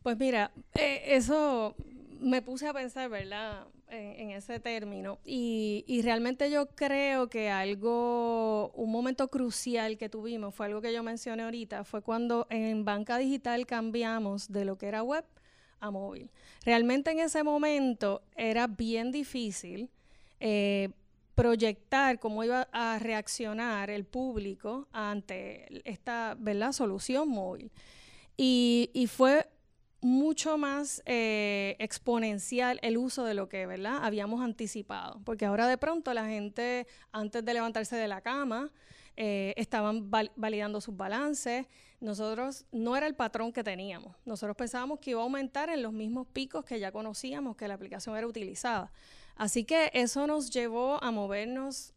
Pues 0.02 0.18
mira, 0.18 0.50
eh, 0.74 1.00
eso 1.06 1.76
me 2.18 2.42
puse 2.42 2.66
a 2.66 2.72
pensar, 2.72 3.08
¿verdad? 3.08 3.68
en, 3.88 4.32
ese 4.32 4.58
término. 4.58 5.20
Y, 5.24 5.84
y, 5.86 6.02
realmente 6.02 6.50
yo 6.50 6.66
creo 6.70 7.28
que 7.28 7.50
algo, 7.50 8.72
un 8.72 8.90
momento 8.90 9.28
crucial 9.28 9.96
que 9.96 10.08
tuvimos, 10.08 10.52
fue 10.52 10.66
algo 10.66 10.80
que 10.80 10.92
yo 10.92 11.04
mencioné 11.04 11.44
ahorita, 11.44 11.84
fue 11.84 12.02
cuando 12.02 12.48
en 12.50 12.84
banca 12.84 13.16
digital 13.18 13.64
cambiamos 13.64 14.50
de 14.50 14.64
lo 14.64 14.76
que 14.76 14.88
era 14.88 15.04
web 15.04 15.24
a 15.78 15.92
móvil. 15.92 16.32
Realmente 16.64 17.12
en 17.12 17.20
ese 17.20 17.44
momento 17.44 18.22
era 18.34 18.66
bien 18.66 19.12
difícil 19.12 19.88
eh, 20.40 20.88
proyectar 21.38 22.18
cómo 22.18 22.42
iba 22.42 22.68
a 22.72 22.98
reaccionar 22.98 23.90
el 23.90 24.04
público 24.04 24.88
ante 24.90 25.66
esta 25.88 26.36
¿verdad? 26.36 26.72
solución 26.72 27.28
móvil. 27.28 27.70
Y, 28.36 29.08
fue 29.08 29.48
mucho 30.00 30.58
más 30.58 31.00
eh, 31.06 31.76
exponencial 31.78 32.80
el 32.82 32.96
uso 32.96 33.24
de 33.24 33.34
lo 33.34 33.48
que 33.48 33.66
¿verdad? 33.66 34.00
habíamos 34.02 34.40
anticipado, 34.42 35.20
porque 35.24 35.46
ahora 35.46 35.68
de 35.68 35.78
pronto 35.78 36.12
la 36.12 36.26
gente 36.26 36.88
antes 37.12 37.44
de 37.44 37.54
levantarse 37.54 37.94
de 37.94 38.08
la 38.08 38.20
cama 38.20 38.72
eh, 39.16 39.54
estaban 39.56 40.10
validando 40.10 40.80
sus 40.80 40.96
balances, 40.96 41.66
nosotros 42.00 42.64
no 42.72 42.96
era 42.96 43.06
el 43.06 43.14
patrón 43.14 43.52
que 43.52 43.62
teníamos, 43.62 44.16
nosotros 44.24 44.56
pensábamos 44.56 44.98
que 44.98 45.10
iba 45.10 45.20
a 45.20 45.24
aumentar 45.24 45.68
en 45.70 45.82
los 45.82 45.92
mismos 45.92 46.26
picos 46.32 46.64
que 46.64 46.80
ya 46.80 46.90
conocíamos 46.90 47.56
que 47.56 47.68
la 47.68 47.74
aplicación 47.74 48.16
era 48.16 48.26
utilizada. 48.26 48.92
Así 49.38 49.64
que 49.64 49.90
eso 49.94 50.26
nos 50.26 50.50
llevó 50.50 51.02
a 51.02 51.12
movernos 51.12 51.94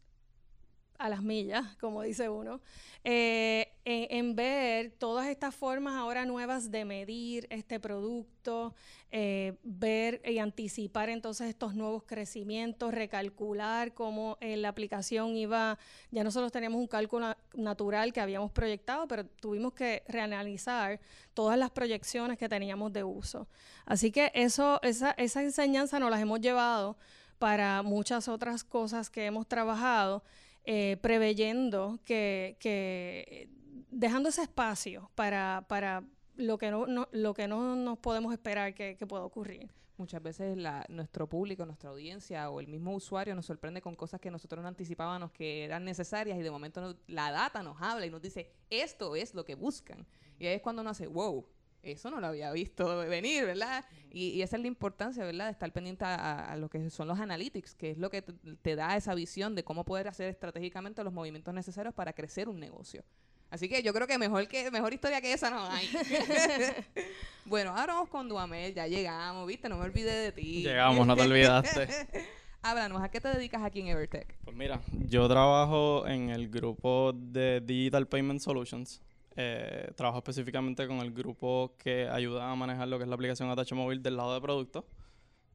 a 0.96 1.08
las 1.08 1.22
millas, 1.22 1.76
como 1.80 2.02
dice 2.02 2.28
uno, 2.28 2.60
eh, 3.02 3.72
en, 3.84 4.36
ver 4.36 4.92
todas 4.92 5.26
estas 5.26 5.52
formas 5.52 5.94
ahora 5.94 6.24
nuevas 6.24 6.70
de 6.70 6.84
medir 6.84 7.48
este 7.50 7.80
producto, 7.80 8.76
eh, 9.10 9.58
ver 9.64 10.22
y 10.24 10.38
anticipar 10.38 11.08
entonces 11.08 11.48
estos 11.48 11.74
nuevos 11.74 12.04
crecimientos, 12.04 12.94
recalcular 12.94 13.92
cómo 13.92 14.38
eh, 14.40 14.56
la 14.56 14.68
aplicación 14.68 15.36
iba, 15.36 15.76
ya 16.12 16.22
nosotros 16.22 16.52
teníamos 16.52 16.78
un 16.78 16.86
cálculo 16.86 17.34
natural 17.54 18.12
que 18.12 18.20
habíamos 18.20 18.52
proyectado, 18.52 19.08
pero 19.08 19.26
tuvimos 19.26 19.72
que 19.72 20.04
reanalizar 20.06 21.00
todas 21.34 21.58
las 21.58 21.72
proyecciones 21.72 22.38
que 22.38 22.48
teníamos 22.48 22.92
de 22.92 23.02
uso. 23.02 23.48
Así 23.84 24.12
que 24.12 24.30
eso, 24.32 24.80
esa, 24.84 25.10
esa 25.18 25.42
enseñanza 25.42 25.98
nos 25.98 26.12
las 26.12 26.20
hemos 26.20 26.40
llevado 26.40 26.96
para 27.42 27.82
muchas 27.82 28.28
otras 28.28 28.62
cosas 28.62 29.10
que 29.10 29.26
hemos 29.26 29.48
trabajado 29.48 30.22
eh, 30.64 30.96
preveyendo 31.02 31.98
que, 32.04 32.56
que, 32.60 33.48
dejando 33.90 34.28
ese 34.28 34.42
espacio 34.42 35.10
para, 35.16 35.64
para 35.66 36.04
lo 36.36 36.56
que 36.56 36.70
no, 36.70 36.86
lo 37.10 37.34
que 37.34 37.48
no 37.48 37.74
nos 37.74 37.98
podemos 37.98 38.32
esperar 38.32 38.74
que, 38.74 38.94
pueda 39.08 39.24
ocurrir. 39.24 39.68
Muchas 39.96 40.22
veces 40.22 40.56
nuestro 40.88 41.28
público, 41.28 41.66
nuestra 41.66 41.90
audiencia 41.90 42.48
o 42.48 42.60
el 42.60 42.68
mismo 42.68 42.94
usuario 42.94 43.34
nos 43.34 43.46
sorprende 43.46 43.82
con 43.82 43.96
cosas 43.96 44.20
que 44.20 44.30
nosotros 44.30 44.62
no 44.62 44.68
anticipábamos 44.68 45.32
que 45.32 45.64
eran 45.64 45.84
necesarias 45.84 46.38
y 46.38 46.42
de 46.42 46.50
momento 46.52 46.96
la 47.08 47.32
data 47.32 47.60
nos 47.64 47.82
habla 47.82 48.06
y 48.06 48.10
nos 48.10 48.22
dice, 48.22 48.52
esto 48.70 49.16
es 49.16 49.34
lo 49.34 49.44
que 49.44 49.56
buscan. 49.56 50.06
Y 50.38 50.46
ahí 50.46 50.54
es 50.54 50.62
cuando 50.62 50.82
uno 50.82 50.90
hace, 50.90 51.08
wow, 51.08 51.44
eso 51.82 52.10
no 52.10 52.20
lo 52.20 52.28
había 52.28 52.52
visto 52.52 52.98
venir, 53.08 53.44
¿verdad? 53.44 53.84
y, 54.12 54.42
esa 54.42 54.56
es 54.56 54.62
la 54.62 54.68
importancia, 54.68 55.24
¿verdad? 55.24 55.46
De 55.46 55.52
estar 55.52 55.72
pendiente 55.72 56.04
a, 56.04 56.54
lo 56.56 56.68
que 56.68 56.90
son 56.90 57.08
los 57.08 57.18
analytics, 57.18 57.74
que 57.74 57.90
es 57.92 57.98
lo 57.98 58.10
que 58.10 58.22
te, 58.22 58.76
da 58.76 58.96
esa 58.96 59.14
visión 59.14 59.54
de 59.54 59.64
cómo 59.64 59.84
poder 59.84 60.08
hacer 60.08 60.28
estratégicamente 60.28 61.02
los 61.02 61.12
movimientos 61.12 61.52
necesarios 61.54 61.94
para 61.94 62.12
crecer 62.12 62.48
un 62.48 62.60
negocio. 62.60 63.02
Así 63.50 63.68
que 63.68 63.82
yo 63.82 63.92
creo 63.92 64.06
que 64.06 64.16
mejor 64.16 64.48
que 64.48 64.70
mejor 64.70 64.94
historia 64.94 65.20
que 65.20 65.32
esa 65.32 65.50
no 65.50 65.66
hay. 65.66 65.86
bueno, 67.44 67.76
ahora 67.76 67.94
vamos 67.94 68.08
con 68.08 68.26
Duamel, 68.28 68.72
ya 68.72 68.86
llegamos, 68.86 69.46
¿viste? 69.46 69.68
No 69.68 69.76
me 69.76 69.84
olvidé 69.84 70.12
de 70.12 70.32
ti. 70.32 70.62
Llegamos, 70.62 71.06
no 71.06 71.14
te 71.14 71.22
olvidaste. 71.22 71.86
Háblanos, 72.62 73.02
¿a 73.02 73.10
qué 73.10 73.20
te 73.20 73.28
dedicas 73.28 73.62
aquí 73.62 73.80
en 73.80 73.88
Evertech? 73.88 74.38
Pues 74.44 74.56
mira, 74.56 74.80
yo 74.92 75.28
trabajo 75.28 76.06
en 76.06 76.30
el 76.30 76.48
grupo 76.48 77.12
de 77.12 77.60
Digital 77.60 78.06
Payment 78.06 78.40
Solutions. 78.40 79.02
Eh, 79.34 79.90
trabajo 79.96 80.18
específicamente 80.18 80.86
con 80.86 80.98
el 80.98 81.10
grupo 81.10 81.74
que 81.78 82.06
ayuda 82.08 82.50
a 82.50 82.54
manejar 82.54 82.88
lo 82.88 82.98
que 82.98 83.04
es 83.04 83.08
la 83.08 83.14
aplicación 83.14 83.48
ATH 83.50 83.72
Móvil 83.72 84.02
del 84.02 84.16
lado 84.16 84.34
de 84.34 84.40
producto, 84.42 84.86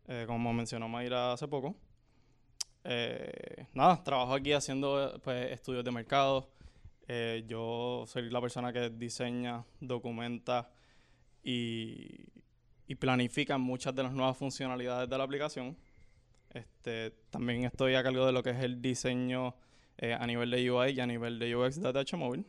eh, 0.08 0.24
como 0.26 0.52
mencionó 0.52 0.88
Mayra 0.88 1.34
hace 1.34 1.48
poco. 1.48 1.76
Eh, 2.84 3.68
nada, 3.74 4.04
trabajo 4.04 4.34
aquí 4.34 4.54
haciendo 4.54 5.20
pues, 5.24 5.52
estudios 5.52 5.84
de 5.84 5.92
mercado. 5.92 6.50
yo 7.48 8.06
soy 8.08 8.30
la 8.30 8.42
persona 8.42 8.74
que 8.74 8.90
diseña, 8.90 9.64
documenta 9.80 10.72
y, 11.44 12.26
y, 12.88 12.96
planifica 12.96 13.58
muchas 13.58 13.96
de 13.96 14.04
las 14.04 14.14
nuevas 14.14 14.38
funcionalidades 14.38 15.10
de 15.10 15.18
la 15.18 15.24
aplicación. 15.24 15.78
Este, 16.50 17.12
también 17.30 17.64
estoy 17.66 17.96
a 17.96 18.04
cargo 18.04 18.26
de 18.26 18.32
lo 18.32 18.42
que 18.44 18.52
es 18.52 18.60
el 18.60 18.82
diseño 18.82 19.56
a 20.20 20.28
nivel 20.28 20.52
de 20.52 20.72
UI 20.72 20.92
y 20.92 21.00
a 21.00 21.08
nivel 21.08 21.40
de 21.40 21.56
UX 21.56 21.82
de 21.82 21.90
ATH 21.90 22.14
Móvil 22.16 22.46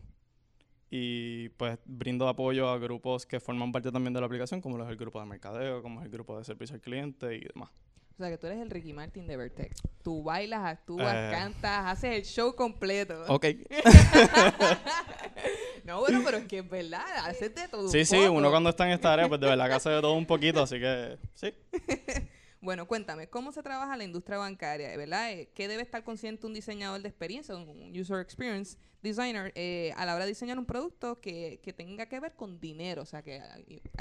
y 0.90 1.50
pues 1.50 1.78
brindo 1.84 2.28
apoyo 2.28 2.68
a 2.68 2.78
grupos 2.78 3.26
que 3.26 3.40
forman 3.40 3.72
parte 3.72 3.92
también 3.92 4.14
de 4.14 4.20
la 4.20 4.26
aplicación, 4.26 4.60
como 4.60 4.82
es 4.82 4.88
el 4.88 4.96
grupo 4.96 5.20
de 5.20 5.26
mercadeo, 5.26 5.82
como 5.82 6.00
es 6.00 6.06
el 6.06 6.12
grupo 6.12 6.38
de 6.38 6.44
servicio 6.44 6.74
al 6.74 6.80
cliente 6.80 7.34
y 7.34 7.40
demás. 7.40 7.70
O 8.14 8.20
sea, 8.20 8.30
que 8.30 8.38
tú 8.38 8.48
eres 8.48 8.58
el 8.58 8.68
Ricky 8.68 8.92
Martin 8.92 9.28
de 9.28 9.36
Vertex. 9.36 9.80
Tú 10.02 10.24
bailas, 10.24 10.64
actúas, 10.64 11.14
eh. 11.14 11.28
cantas, 11.30 11.86
haces 11.86 12.16
el 12.16 12.24
show 12.24 12.52
completo. 12.52 13.22
Ok. 13.28 13.46
no, 15.84 16.00
bueno, 16.00 16.22
pero 16.24 16.38
es 16.38 16.46
que 16.46 16.58
es 16.58 16.68
verdad, 16.68 17.04
haces 17.26 17.54
de 17.54 17.68
todo 17.68 17.88
Sí, 17.88 18.04
sí, 18.04 18.16
uno 18.16 18.50
cuando 18.50 18.70
está 18.70 18.86
en 18.86 18.94
esta 18.94 19.12
área, 19.12 19.28
pues 19.28 19.40
de 19.40 19.46
verdad 19.46 19.68
que 19.68 19.74
hace 19.74 19.90
de 19.90 20.00
todo 20.00 20.14
un 20.14 20.26
poquito, 20.26 20.62
así 20.62 20.80
que 20.80 21.16
sí. 21.34 21.54
Bueno, 22.60 22.88
cuéntame, 22.88 23.28
¿cómo 23.28 23.52
se 23.52 23.62
trabaja 23.62 23.96
la 23.96 24.04
industria 24.04 24.36
bancaria? 24.36 24.96
¿Verdad? 24.96 25.32
Eh, 25.32 25.48
¿Qué 25.54 25.68
debe 25.68 25.82
estar 25.82 26.02
consciente 26.02 26.46
un 26.46 26.54
diseñador 26.54 27.00
de 27.00 27.08
experiencia, 27.08 27.54
un 27.54 27.96
user 27.96 28.18
experience 28.18 28.76
designer, 29.00 29.52
eh, 29.54 29.92
a 29.96 30.04
la 30.04 30.16
hora 30.16 30.24
de 30.24 30.30
diseñar 30.30 30.58
un 30.58 30.66
producto 30.66 31.20
que, 31.20 31.60
tenga 31.76 32.06
que 32.06 32.18
ver 32.18 32.34
con 32.34 32.58
dinero? 32.58 33.02
O 33.02 33.06
sea, 33.06 33.22
que 33.22 33.40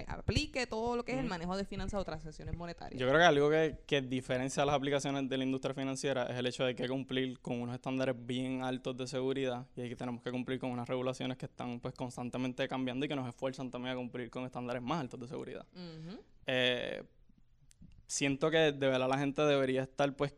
aplique 0.07 0.65
todo 0.65 0.95
lo 0.95 1.05
que 1.05 1.11
es 1.11 1.19
el 1.19 1.25
manejo 1.25 1.55
de 1.55 1.65
finanzas 1.65 2.01
o 2.01 2.03
transacciones 2.03 2.57
monetarias. 2.57 2.99
Yo 2.99 3.07
creo 3.07 3.19
que 3.19 3.25
algo 3.25 3.49
que, 3.51 3.77
que 3.85 4.01
diferencia 4.01 4.65
las 4.65 4.75
aplicaciones 4.75 5.29
de 5.29 5.37
la 5.37 5.43
industria 5.43 5.75
financiera 5.75 6.23
es 6.23 6.37
el 6.37 6.47
hecho 6.47 6.65
de 6.65 6.73
que 6.73 6.81
hay 6.83 6.87
que 6.87 6.93
cumplir 6.93 7.39
con 7.39 7.61
unos 7.61 7.75
estándares 7.75 8.15
bien 8.17 8.63
altos 8.63 8.97
de 8.97 9.05
seguridad 9.05 9.67
y 9.75 9.87
que 9.87 9.95
tenemos 9.95 10.23
que 10.23 10.31
cumplir 10.31 10.57
con 10.57 10.71
unas 10.71 10.89
regulaciones 10.89 11.37
que 11.37 11.45
están 11.45 11.79
pues 11.79 11.93
constantemente 11.93 12.67
cambiando 12.67 13.05
y 13.05 13.09
que 13.09 13.15
nos 13.15 13.29
esfuerzan 13.29 13.69
también 13.69 13.93
a 13.93 13.95
cumplir 13.97 14.31
con 14.31 14.45
estándares 14.45 14.81
más 14.81 15.01
altos 15.01 15.19
de 15.19 15.27
seguridad 15.27 15.65
siento 18.07 18.49
que 18.49 18.57
de 18.57 18.87
verdad 18.87 19.09
la 19.09 19.17
gente 19.17 19.41
debería 19.43 19.83
estar 19.83 20.15
pues 20.15 20.33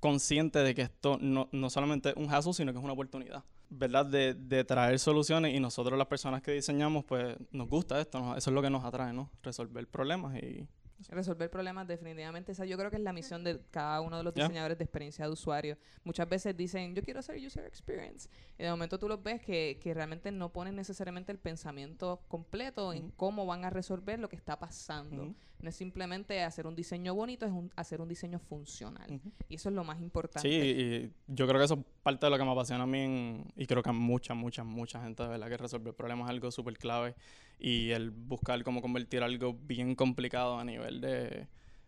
consciente 0.00 0.60
de 0.60 0.74
que 0.74 0.82
esto 0.82 1.18
no, 1.20 1.48
no 1.52 1.70
solamente 1.70 2.10
es 2.10 2.16
un 2.16 2.32
hassle, 2.32 2.52
sino 2.52 2.72
que 2.72 2.78
es 2.78 2.84
una 2.84 2.94
oportunidad, 2.94 3.44
¿verdad? 3.68 4.06
De, 4.06 4.34
de, 4.34 4.64
traer 4.64 4.98
soluciones 4.98 5.54
y 5.54 5.60
nosotros 5.60 5.98
las 5.98 6.08
personas 6.08 6.42
que 6.42 6.52
diseñamos 6.52 7.04
pues 7.04 7.36
nos 7.52 7.68
gusta 7.68 8.00
esto, 8.00 8.36
eso 8.36 8.50
es 8.50 8.54
lo 8.54 8.62
que 8.62 8.70
nos 8.70 8.84
atrae, 8.84 9.12
¿no? 9.12 9.30
Resolver 9.42 9.86
problemas 9.86 10.36
y 10.42 10.66
Resolver 11.08 11.50
problemas 11.50 11.86
definitivamente. 11.86 12.52
Esa 12.52 12.64
yo 12.66 12.76
creo 12.76 12.90
que 12.90 12.96
es 12.96 13.02
la 13.02 13.12
misión 13.12 13.42
de 13.42 13.60
cada 13.70 14.00
uno 14.00 14.18
de 14.18 14.22
los 14.22 14.34
diseñadores 14.34 14.76
de 14.76 14.84
experiencia 14.84 15.24
de 15.24 15.32
usuario. 15.32 15.78
Muchas 16.04 16.28
veces 16.28 16.56
dicen, 16.56 16.94
yo 16.94 17.02
quiero 17.02 17.20
hacer 17.20 17.36
user 17.44 17.64
experience. 17.64 18.28
Y 18.58 18.64
de 18.64 18.70
momento 18.70 18.98
tú 18.98 19.08
los 19.08 19.22
ves 19.22 19.40
que, 19.40 19.78
que 19.80 19.94
realmente 19.94 20.30
no 20.30 20.52
ponen 20.52 20.76
necesariamente 20.76 21.32
el 21.32 21.38
pensamiento 21.38 22.22
completo 22.28 22.92
en 22.92 23.10
cómo 23.12 23.46
van 23.46 23.64
a 23.64 23.70
resolver 23.70 24.18
lo 24.18 24.28
que 24.28 24.36
está 24.36 24.58
pasando. 24.58 25.34
No 25.62 25.68
es 25.68 25.76
simplemente 25.76 26.42
hacer 26.42 26.66
un 26.66 26.74
diseño 26.74 27.14
bonito, 27.14 27.44
es 27.44 27.52
hacer 27.76 28.00
un 28.00 28.08
diseño 28.08 28.38
funcional. 28.38 29.20
Y 29.48 29.56
eso 29.56 29.68
es 29.68 29.74
lo 29.74 29.84
más 29.84 30.00
importante. 30.00 30.48
Sí, 30.48 30.56
y 30.56 31.12
yo 31.26 31.46
creo 31.46 31.58
que 31.58 31.64
eso 31.64 31.74
es 31.74 31.80
parte 32.02 32.26
de 32.26 32.30
lo 32.30 32.38
que 32.38 32.44
me 32.44 32.52
apasiona 32.52 32.84
a 32.84 32.86
mí 32.86 33.44
y 33.56 33.66
creo 33.66 33.82
que 33.82 33.90
a 33.90 33.92
mucha, 33.92 34.34
mucha, 34.34 34.64
mucha 34.64 35.02
gente, 35.02 35.22
de 35.22 35.28
verdad, 35.28 35.48
que 35.48 35.56
resolver 35.58 35.94
problemas 35.94 36.26
es 36.26 36.30
algo 36.30 36.50
súper 36.50 36.78
clave 36.78 37.14
y 37.58 37.90
el 37.90 38.10
buscar 38.10 38.62
cómo 38.64 38.80
convertir 38.80 39.22
algo 39.22 39.54
bien 39.54 39.94
complicado 39.94 40.58
a 40.58 40.64
nivel 40.64 41.00
de, 41.02 41.46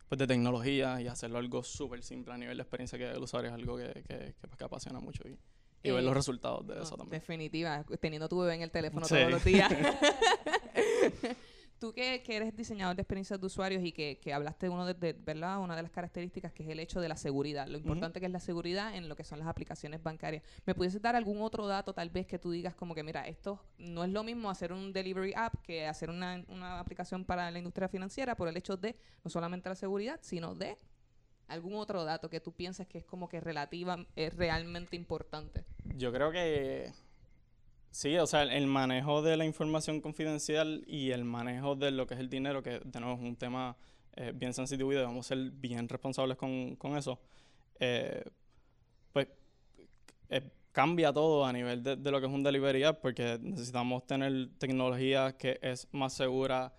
pues, 0.08 0.18
de 0.18 0.26
tecnología 0.26 1.00
y 1.00 1.06
hacerlo 1.06 1.38
algo 1.38 1.62
súper 1.62 2.02
simple 2.02 2.34
a 2.34 2.36
nivel 2.36 2.58
de 2.58 2.62
experiencia 2.62 2.98
que 2.98 3.10
el 3.10 3.22
usuario 3.22 3.48
es 3.48 3.54
algo 3.54 3.78
que, 3.78 4.04
que, 4.06 4.34
pues, 4.40 4.60
apasiona 4.60 5.00
mucho 5.00 5.22
y, 5.26 5.38
y 5.82 5.90
ver 5.90 6.02
los 6.02 6.12
eh, 6.12 6.14
resultados 6.14 6.66
de 6.66 6.82
eso 6.82 6.96
también. 6.96 7.20
Definitiva, 7.20 7.84
teniendo 8.00 8.28
tu 8.28 8.40
bebé 8.40 8.54
en 8.56 8.62
el 8.62 8.70
teléfono 8.70 9.06
todos 9.06 9.30
los 9.30 9.42
días. 9.42 9.72
tú 11.82 11.92
que, 11.92 12.22
eres 12.28 12.56
diseñador 12.56 12.94
de 12.94 13.02
experiencias 13.02 13.40
de 13.40 13.44
usuarios 13.44 13.82
y 13.84 13.90
que, 13.90 14.32
hablaste 14.32 14.66
de 14.66 14.70
uno 14.70 14.86
de, 14.86 15.12
¿verdad? 15.14 15.58
Una 15.58 15.74
de 15.74 15.82
las 15.82 15.90
características 15.90 16.52
que 16.52 16.62
es 16.62 16.68
el 16.68 16.78
hecho 16.78 17.00
de 17.00 17.08
la 17.08 17.16
seguridad, 17.16 17.66
lo 17.66 17.76
importante 17.76 18.20
que 18.20 18.26
es 18.26 18.32
la 18.32 18.38
seguridad 18.38 18.94
en 18.94 19.08
lo 19.08 19.16
que 19.16 19.24
son 19.24 19.40
las 19.40 19.48
aplicaciones 19.48 20.00
bancarias. 20.00 20.44
¿Me 20.64 20.76
pudieses 20.76 21.02
dar 21.02 21.16
algún 21.16 21.42
otro 21.42 21.66
dato 21.66 21.92
tal 21.92 22.08
vez 22.08 22.28
que 22.28 22.38
tú 22.38 22.52
digas 22.52 22.76
como 22.76 22.94
que, 22.94 23.02
mira, 23.02 23.26
esto 23.26 23.58
no 23.78 24.04
es 24.04 24.10
lo 24.10 24.22
mismo 24.22 24.48
hacer 24.48 24.72
un 24.72 24.92
delivery 24.92 25.32
app 25.34 25.56
que 25.60 25.88
hacer 25.88 26.08
una, 26.08 26.44
una 26.46 26.78
aplicación 26.78 27.24
para 27.24 27.50
la 27.50 27.58
industria 27.58 27.88
financiera 27.88 28.36
por 28.36 28.46
el 28.46 28.56
hecho 28.56 28.76
de 28.76 28.94
no 29.24 29.30
solamente 29.32 29.68
la 29.68 29.74
seguridad, 29.74 30.20
sino 30.22 30.54
de 30.54 30.78
algún 31.48 31.74
otro 31.74 32.04
dato 32.04 32.30
que 32.30 32.38
tú 32.38 32.52
piensas 32.52 32.86
que 32.86 32.98
es 32.98 33.04
como 33.04 33.28
que 33.28 33.40
relativa, 33.40 34.06
es 34.14 34.36
realmente 34.36 34.94
importante? 34.94 35.64
Yo 35.96 36.12
creo 36.12 36.30
que 36.30 36.92
Sí, 37.92 38.16
o 38.16 38.26
sea, 38.26 38.42
el 38.44 38.66
manejo 38.66 39.20
de 39.20 39.36
la 39.36 39.44
información 39.44 40.00
confidencial 40.00 40.82
y 40.86 41.10
el 41.10 41.24
manejo 41.24 41.76
de 41.76 41.90
lo 41.90 42.06
que 42.06 42.14
es 42.14 42.20
el 42.20 42.30
dinero, 42.30 42.62
que 42.62 42.80
de 42.82 43.00
nuevo 43.00 43.16
es 43.16 43.20
un 43.20 43.36
tema 43.36 43.76
eh, 44.16 44.32
bien 44.34 44.54
sensitivo 44.54 44.92
y 44.92 44.96
debemos 44.96 45.26
ser 45.26 45.50
bien 45.50 45.86
responsables 45.90 46.38
con, 46.38 46.74
con 46.76 46.96
eso, 46.96 47.20
eh, 47.78 48.24
pues 49.12 49.28
eh, 50.30 50.40
cambia 50.72 51.12
todo 51.12 51.44
a 51.44 51.52
nivel 51.52 51.82
de, 51.82 51.96
de, 51.96 52.10
lo 52.10 52.18
que 52.18 52.26
es 52.26 52.32
un 52.32 52.42
delivery 52.42 52.82
app 52.82 53.02
porque 53.02 53.38
necesitamos 53.42 54.06
tener 54.06 54.48
tecnología 54.56 55.36
que 55.36 55.58
es 55.60 55.86
más 55.92 56.14
segura 56.14 56.72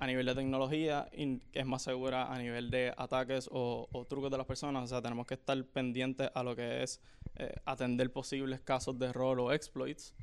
a 0.00 0.06
nivel 0.06 0.26
de 0.26 0.34
tecnología 0.34 1.08
y 1.12 1.38
que 1.38 1.60
es 1.60 1.66
más 1.66 1.82
segura 1.82 2.32
a 2.32 2.38
nivel 2.38 2.70
de 2.70 2.92
ataques 2.96 3.48
o, 3.50 3.88
o 3.90 4.04
trucos 4.04 4.30
de 4.30 4.36
las 4.36 4.46
personas. 4.46 4.84
O 4.84 4.86
sea, 4.86 5.02
tenemos 5.02 5.26
que 5.26 5.34
estar 5.34 5.62
pendientes 5.64 6.30
a 6.34 6.42
lo 6.42 6.54
que 6.54 6.82
es 6.82 7.00
eh, 7.36 7.54
atender 7.64 8.12
posibles 8.12 8.60
casos 8.60 8.98
de 8.98 9.06
error 9.06 9.40
o 9.40 9.52
exploits. 9.52 10.14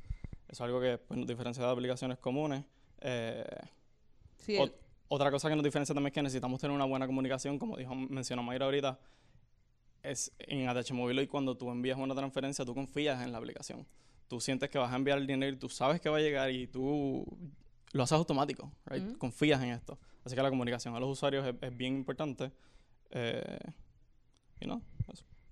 Eso 0.48 0.52
es 0.52 0.60
algo 0.62 0.80
que 0.80 0.98
pues, 0.98 1.18
nos 1.18 1.26
diferencia 1.26 1.64
de 1.64 1.70
aplicaciones 1.70 2.18
comunes. 2.18 2.64
Eh, 3.00 3.44
Sí, 4.38 4.56
o- 4.58 4.64
el- 4.64 4.74
otra 5.08 5.30
cosa 5.30 5.48
que 5.48 5.54
nos 5.56 5.64
diferencia 5.64 5.94
también 5.94 6.08
es 6.08 6.14
que 6.14 6.22
necesitamos 6.22 6.60
tener 6.60 6.74
una 6.74 6.84
buena 6.84 7.06
comunicación, 7.06 7.58
como 7.58 7.76
dijo, 7.76 7.94
mencionó 7.94 8.42
Mayra 8.42 8.64
ahorita, 8.66 8.98
es 10.02 10.32
en 10.38 10.68
ATH 10.68 10.92
Móvil 10.92 11.18
y 11.20 11.26
cuando 11.26 11.56
tú 11.56 11.70
envías 11.70 11.98
una 11.98 12.14
transferencia, 12.14 12.64
tú 12.64 12.74
confías 12.74 13.22
en 13.22 13.32
la 13.32 13.38
aplicación. 13.38 13.86
Tú 14.28 14.40
sientes 14.40 14.68
que 14.70 14.78
vas 14.78 14.92
a 14.92 14.96
enviar 14.96 15.18
el 15.18 15.26
dinero 15.26 15.54
y 15.54 15.58
tú 15.58 15.68
sabes 15.68 16.00
que 16.00 16.08
va 16.08 16.18
a 16.18 16.20
llegar 16.20 16.50
y 16.50 16.66
tú 16.66 17.24
lo 17.92 18.02
haces 18.02 18.16
automático, 18.16 18.72
right? 18.86 19.02
Ujú. 19.04 19.18
Confías 19.18 19.62
en 19.62 19.70
esto. 19.70 19.98
Así 20.24 20.34
que 20.34 20.42
la 20.42 20.50
comunicación 20.50 20.94
a 20.96 21.00
los 21.00 21.08
usuarios 21.10 21.46
es, 21.46 21.54
es 21.60 21.76
bien 21.76 21.94
importante. 21.96 22.50
Eh, 23.10 23.58
y 24.60 24.66
no, 24.66 24.76
eso. 24.76 24.95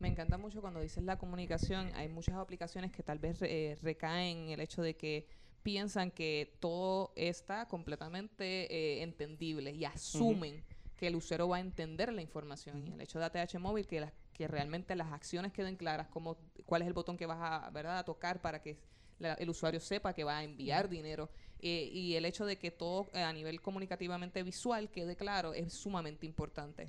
Me 0.05 0.11
encanta 0.11 0.37
mucho 0.37 0.61
cuando 0.61 0.81
dices 0.83 1.03
la 1.03 1.17
comunicación. 1.17 1.91
Hay 1.95 2.09
muchas 2.11 2.35
aplicaciones 2.35 2.93
que 2.93 3.03
tal 3.03 3.19
vez 3.19 3.41
eh, 3.41 3.79
recaen 3.81 4.37
en 4.37 4.49
el 4.51 4.61
hecho 4.61 4.83
de 4.83 4.95
que 4.97 5.27
piensan 5.63 6.11
que 6.11 6.59
todo 6.61 7.15
está 7.17 7.67
completamente 7.69 8.45
eh, 8.71 9.03
entendible 9.03 9.71
y 9.73 9.87
asumen 9.87 10.63
que 10.95 11.07
el 11.07 11.17
usuario 11.17 11.49
va 11.49 11.57
a 11.57 11.61
entender 11.61 12.13
la 12.13 12.21
información. 12.21 12.87
Y 12.87 12.93
el 12.93 13.01
hecho 13.01 13.19
de 13.19 13.25
ATH 13.25 13.59
móvil, 13.59 13.87
que, 13.87 14.01
las- 14.01 14.13
que 14.35 14.47
realmente 14.47 14.95
las 14.95 15.11
acciones 15.11 15.55
queden 15.55 15.77
claras, 15.77 16.09
como 16.09 16.37
cuál 16.67 16.83
es 16.83 16.89
el 16.89 16.93
botón 16.93 17.17
que 17.17 17.25
vas 17.25 17.39
a, 17.41 17.71
¿verdad? 17.71 17.99
a 18.01 18.05
tocar 18.05 18.43
para 18.43 18.61
que 18.61 18.79
la- 19.19 19.33
el 19.35 19.49
usuario 19.49 19.81
sepa 19.81 20.13
que 20.13 20.23
va 20.23 20.37
a 20.37 20.45
enviar 20.45 20.91
dinero. 20.91 21.31
eh, 21.61 21.89
y 21.91 22.15
el 22.15 22.27
hecho 22.27 22.45
de 22.45 22.59
que 22.59 22.71
todo 22.71 23.09
eh, 23.15 23.23
a 23.23 23.33
nivel 23.33 23.63
comunicativamente 23.63 24.43
visual 24.43 24.91
quede 24.91 25.17
claro 25.17 25.55
es 25.55 25.73
sumamente 25.73 26.27
importante. 26.27 26.87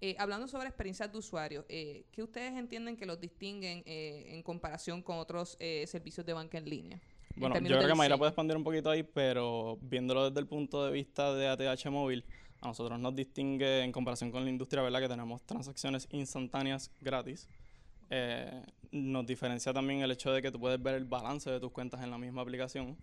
Eh, 0.00 0.16
hablando 0.18 0.46
sobre 0.48 0.68
experiencias 0.68 1.10
de 1.10 1.18
usuario, 1.18 1.64
eh, 1.68 2.04
¿qué 2.12 2.22
ustedes 2.22 2.52
entienden 2.54 2.96
que 2.96 3.06
los 3.06 3.20
distinguen 3.20 3.82
eh, 3.86 4.26
en 4.34 4.42
comparación 4.42 5.02
con 5.02 5.18
otros 5.18 5.56
eh, 5.60 5.86
servicios 5.86 6.26
de 6.26 6.32
banca 6.32 6.58
en 6.58 6.68
línea? 6.68 7.00
En 7.34 7.40
Bueno, 7.40 7.58
yo 7.60 7.78
creo 7.78 7.88
que 7.88 7.94
Mayra 7.94 8.18
puede 8.18 8.30
expandir 8.30 8.56
un 8.56 8.64
poquito 8.64 8.90
ahí, 8.90 9.02
pero 9.02 9.78
viéndolo 9.80 10.28
desde 10.28 10.40
el 10.40 10.46
punto 10.46 10.84
de 10.84 10.92
vista 10.92 11.34
de 11.34 11.48
ATH 11.48 11.86
móvil, 11.90 12.24
a 12.60 12.68
nosotros 12.68 12.98
nos 12.98 13.14
distingue 13.14 13.82
en 13.82 13.92
comparación 13.92 14.30
con 14.30 14.44
la 14.44 14.50
industria, 14.50 14.82
¿verdad? 14.82 15.00
Que 15.00 15.08
tenemos 15.08 15.42
transacciones 15.42 16.08
instantáneas 16.10 16.90
gratis. 17.00 17.48
Eh, 18.10 18.62
nos 18.90 19.26
diferencia 19.26 19.72
también 19.72 20.00
el 20.00 20.10
hecho 20.10 20.32
de 20.32 20.40
que 20.40 20.50
tú 20.50 20.60
puedes 20.60 20.82
ver 20.82 20.94
el 20.94 21.04
balance 21.04 21.50
de 21.50 21.60
tus 21.60 21.72
cuentas 21.72 22.02
en 22.02 22.10
la 22.10 22.18
misma 22.18 22.42
aplicación. 22.42 22.96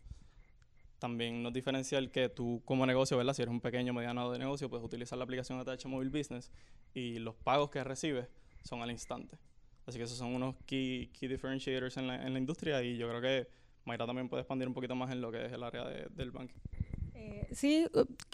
También 1.02 1.42
nos 1.42 1.52
diferencia 1.52 1.98
el 1.98 2.12
que 2.12 2.30
tú 2.30 2.62
como 2.64 2.86
negocio, 2.86 3.18
¿verdad? 3.18 3.34
Si 3.34 3.42
eres 3.42 3.52
un 3.52 3.60
pequeño 3.60 3.92
mediano 3.92 4.30
de 4.32 4.38
negocio, 4.38 4.70
puedes 4.70 4.86
utilizar 4.86 5.18
la 5.18 5.24
aplicación 5.24 5.58
ATH 5.60 5.84
Móvil 5.88 6.12
Business 6.12 6.52
y 6.94 7.18
los 7.18 7.34
pagos 7.34 7.72
que 7.72 7.84
recibes 7.84 8.28
son 8.64 8.84
al 8.84 8.92
instante. 8.92 9.40
Así 9.88 9.98
que 9.98 10.04
esos 10.04 10.20
son 10.20 10.36
unos 10.36 10.54
key, 10.68 11.08
key 11.08 11.28
differentiators 11.28 11.98
en 11.98 12.06
la, 12.06 12.24
en 12.24 12.34
la 12.34 12.38
industria 12.40 12.84
y 12.84 12.98
yo 12.98 13.10
creo 13.10 13.20
que 13.20 13.48
Mayra 13.86 14.06
también 14.06 14.30
puede 14.30 14.42
expandir 14.42 14.68
un 14.68 14.76
poquito 14.76 14.94
más 14.96 15.10
en 15.10 15.22
lo 15.22 15.32
que 15.32 15.44
es 15.48 15.52
el 15.52 15.64
área 15.64 15.86
de- 15.86 16.06
del 16.12 16.30
banco. 16.30 16.54
Eh, 17.22 17.48
sí, 17.52 17.88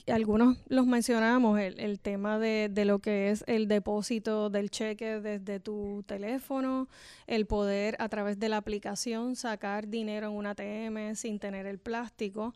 algunos 0.08 0.58
los 0.70 0.86
mencionamos, 0.86 1.60
el, 1.60 1.78
el 1.80 2.00
tema 2.00 2.40
de, 2.40 2.70
de 2.72 2.86
lo 2.86 3.00
que 3.00 3.30
es 3.30 3.44
el 3.46 3.68
depósito 3.68 4.50
del 4.50 4.72
cheque 4.72 5.20
desde 5.20 5.60
tu 5.60 6.04
teléfono, 6.08 6.88
el 7.26 7.46
poder 7.46 7.98
a 8.00 8.08
través 8.08 8.40
de 8.40 8.48
la 8.48 8.58
aplicación 8.58 9.36
sacar 9.36 9.90
dinero 9.90 10.28
en 10.28 10.34
un 10.34 10.46
ATM 10.46 11.16
sin 11.16 11.38
tener 11.38 11.66
el 11.66 11.80
plástico. 11.80 12.54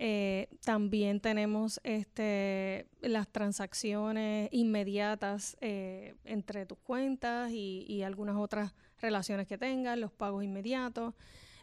Eh, 0.00 0.48
también 0.64 1.20
tenemos 1.20 1.80
este, 1.84 2.86
las 3.00 3.28
transacciones 3.28 4.48
inmediatas 4.52 5.56
eh, 5.60 6.14
entre 6.24 6.66
tus 6.66 6.78
cuentas 6.78 7.52
y, 7.52 7.84
y 7.88 8.02
algunas 8.02 8.36
otras 8.36 8.74
relaciones 9.00 9.46
que 9.46 9.58
tengas, 9.58 9.96
los 9.96 10.10
pagos 10.10 10.42
inmediatos. 10.42 11.14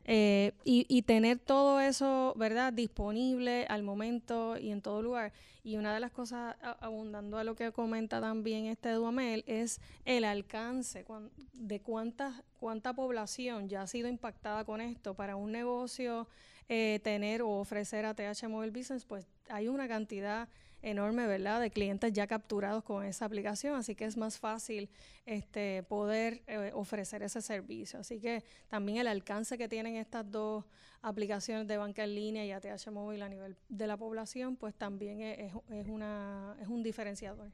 Eh, 0.08 0.52
y, 0.64 0.86
y 0.88 1.02
tener 1.02 1.40
todo 1.40 1.80
eso, 1.80 2.34
¿verdad?, 2.38 2.72
disponible 2.72 3.66
al 3.70 3.82
momento 3.82 4.56
y 4.58 4.70
en 4.72 4.82
todo 4.82 5.02
lugar. 5.02 5.34
Y 5.64 5.78
una 5.78 5.96
de 5.96 6.00
las 6.00 6.12
cosas, 6.12 6.56
a- 6.62 6.78
abundando 6.80 7.40
a 7.40 7.44
lo 7.44 7.56
que 7.56 7.72
comenta 7.72 8.22
también 8.22 8.66
este 8.68 8.92
Duamel, 8.92 9.44
es 9.48 9.82
el 10.06 10.24
alcance 10.24 11.04
cuan- 11.06 11.32
de 11.54 11.80
cuánta, 11.80 12.44
cuánta 12.60 12.94
población 12.94 13.68
ya 13.68 13.82
ha 13.82 13.88
sido 13.88 14.08
impactada 14.08 14.64
con 14.64 14.80
esto. 14.80 15.16
Para 15.16 15.36
un 15.36 15.52
negocio 15.52 16.28
eh, 16.70 17.00
tener 17.04 17.42
o 17.42 17.50
ofrecer 17.50 18.06
ATH 18.06 18.48
Mobile 18.48 18.72
Business, 18.72 19.06
pues 19.06 19.26
hay 19.50 19.68
una 19.68 19.88
cantidad 19.88 20.48
enorme, 20.86 21.26
¿verdad?, 21.28 21.60
de 21.60 21.72
clientes 21.72 22.14
ya 22.14 22.28
capturados 22.28 22.84
con 22.84 23.04
esa 23.04 23.26
aplicación, 23.26 23.76
así 23.76 23.96
que 23.96 24.06
es 24.06 24.16
más 24.18 24.38
fácil 24.40 24.88
este, 25.26 25.84
poder 25.84 26.44
eh, 26.48 26.72
ofrecer 26.74 27.24
ese 27.24 27.42
servicio. 27.42 28.00
Así 28.00 28.20
que 28.20 28.44
también 28.70 29.00
el 29.00 29.08
alcance 29.08 29.58
que 29.58 29.68
tienen 29.68 29.96
estas 29.96 30.30
dos 30.32 30.64
aplicaciones 31.02 31.68
de 31.68 31.78
banca 31.78 32.04
en 32.04 32.16
línea 32.16 32.46
y 32.46 32.52
ATH 32.52 32.92
móvil 32.92 33.22
a 33.24 33.30
nivel 33.30 33.56
de 33.70 33.88
la 33.88 33.98
población, 33.98 34.56
pues 34.56 34.74
también 34.76 35.22
es, 35.22 35.40
es- 35.40 35.54
es 35.72 35.88
una, 35.88 36.56
es 36.62 36.68
un 36.68 36.84
diferenciador. 36.84 37.52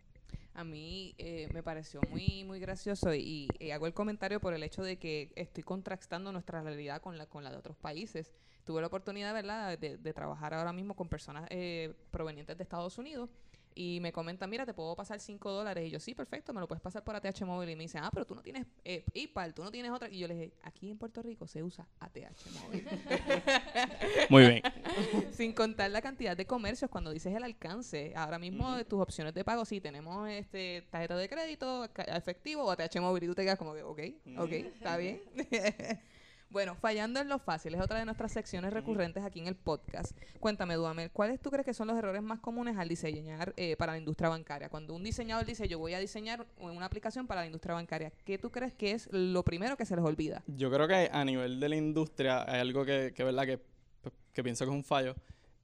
A 0.53 0.65
mí 0.65 1.15
eh, 1.17 1.47
me 1.53 1.63
pareció 1.63 2.01
muy 2.09 2.43
muy 2.43 2.59
gracioso 2.59 3.13
y, 3.15 3.47
y 3.59 3.71
hago 3.71 3.87
el 3.87 3.93
comentario 3.93 4.41
por 4.41 4.53
el 4.53 4.63
hecho 4.63 4.83
de 4.83 4.97
que 4.97 5.31
estoy 5.35 5.63
contrastando 5.63 6.33
nuestra 6.33 6.61
realidad 6.61 7.01
con 7.01 7.17
la 7.17 7.25
con 7.25 7.45
la 7.45 7.51
de 7.51 7.55
otros 7.57 7.77
países. 7.77 8.33
Tuve 8.63 8.81
la 8.81 8.87
oportunidad, 8.87 9.33
¿verdad?, 9.33 9.77
de, 9.77 9.97
de 9.97 10.13
trabajar 10.13 10.53
ahora 10.53 10.73
mismo 10.73 10.95
con 10.95 11.09
personas 11.09 11.45
eh, 11.49 11.93
provenientes 12.11 12.57
de 12.57 12.63
Estados 12.63 12.97
Unidos 12.97 13.29
y 13.73 13.99
me 14.01 14.11
comentan, 14.11 14.49
mira, 14.49 14.65
te 14.65 14.73
puedo 14.73 14.95
pasar 14.95 15.19
5 15.19 15.51
dólares. 15.51 15.87
Y 15.87 15.91
yo, 15.91 15.99
sí, 15.99 16.13
perfecto, 16.13 16.53
me 16.53 16.59
lo 16.59 16.67
puedes 16.67 16.81
pasar 16.81 17.03
por 17.03 17.15
ATH 17.15 17.41
móvil. 17.45 17.69
Y 17.69 17.75
me 17.75 17.83
dicen, 17.83 18.03
ah, 18.03 18.09
pero 18.11 18.25
tú 18.25 18.35
no 18.35 18.41
tienes 18.41 18.65
eh, 18.83 19.03
PayPal, 19.13 19.53
tú 19.53 19.63
no 19.63 19.71
tienes 19.71 19.91
otra. 19.91 20.09
Y 20.09 20.19
yo 20.19 20.27
les 20.27 20.37
dije, 20.37 20.53
aquí 20.63 20.91
en 20.91 20.97
Puerto 20.97 21.21
Rico 21.21 21.47
se 21.47 21.63
usa 21.63 21.87
ATH 21.99 22.45
móvil. 22.63 22.87
Muy 24.29 24.47
bien. 24.47 24.61
Sin 25.31 25.53
contar 25.53 25.89
la 25.91 26.01
cantidad 26.01 26.35
de 26.35 26.45
comercios 26.45 26.89
cuando 26.91 27.11
dices 27.11 27.33
el 27.33 27.43
alcance. 27.43 28.13
Ahora 28.15 28.39
mismo 28.39 28.77
eh, 28.77 28.83
tus 28.83 29.01
opciones 29.01 29.33
de 29.33 29.43
pago, 29.43 29.63
sí, 29.65 29.79
tenemos 29.79 30.29
este 30.29 30.85
tarjeta 30.89 31.15
de 31.15 31.29
crédito, 31.29 31.85
efectivo 32.07 32.63
o 32.65 32.71
ATH 32.71 32.99
móvil 32.99 33.23
y 33.23 33.27
tú 33.27 33.35
te 33.35 33.43
quedas 33.43 33.57
como 33.57 33.73
que, 33.73 33.83
ok, 33.83 33.99
ok, 34.37 34.51
está 34.51 34.97
bien. 34.97 35.21
bueno, 36.51 36.75
fallando 36.75 37.19
en 37.19 37.29
lo 37.29 37.39
fácil, 37.39 37.73
es 37.75 37.81
otra 37.81 37.99
de 37.99 38.05
nuestras 38.05 38.31
secciones 38.31 38.73
recurrentes 38.73 39.23
aquí 39.23 39.39
en 39.39 39.47
el 39.47 39.55
podcast. 39.55 40.11
Cuéntame, 40.39 40.75
Duamel, 40.75 41.09
¿cuáles 41.11 41.39
tú 41.39 41.49
crees 41.49 41.65
que 41.65 41.73
son 41.73 41.87
los 41.87 41.97
errores 41.97 42.21
más 42.21 42.39
comunes 42.39 42.77
al 42.77 42.89
diseñar 42.89 43.53
eh, 43.55 43.75
para 43.77 43.93
la 43.93 43.97
industria 43.97 44.29
bancaria? 44.29 44.69
Cuando 44.69 44.93
un 44.93 45.03
diseñador 45.03 45.45
dice, 45.45 45.67
yo 45.67 45.79
voy 45.79 45.93
a 45.93 45.99
diseñar 45.99 46.45
una 46.59 46.85
aplicación 46.85 47.25
para 47.25 47.41
la 47.41 47.47
industria 47.47 47.75
bancaria, 47.75 48.11
¿qué 48.25 48.37
tú 48.37 48.51
crees 48.51 48.73
que 48.73 48.91
es 48.91 49.07
lo 49.11 49.43
primero 49.43 49.77
que 49.77 49.85
se 49.85 49.95
les 49.95 50.03
olvida? 50.03 50.43
Yo 50.47 50.69
creo 50.69 50.87
que 50.87 51.09
a 51.11 51.23
nivel 51.23 51.59
de 51.59 51.69
la 51.69 51.75
industria 51.77 52.43
hay 52.51 52.59
algo 52.59 52.85
que, 52.85 53.13
que 53.15 53.23
verdad 53.23 53.45
que, 53.45 53.57
pues, 54.01 54.13
que 54.33 54.43
pienso 54.43 54.65
que 54.65 54.71
es 54.71 54.75
un 54.75 54.83
fallo. 54.83 55.15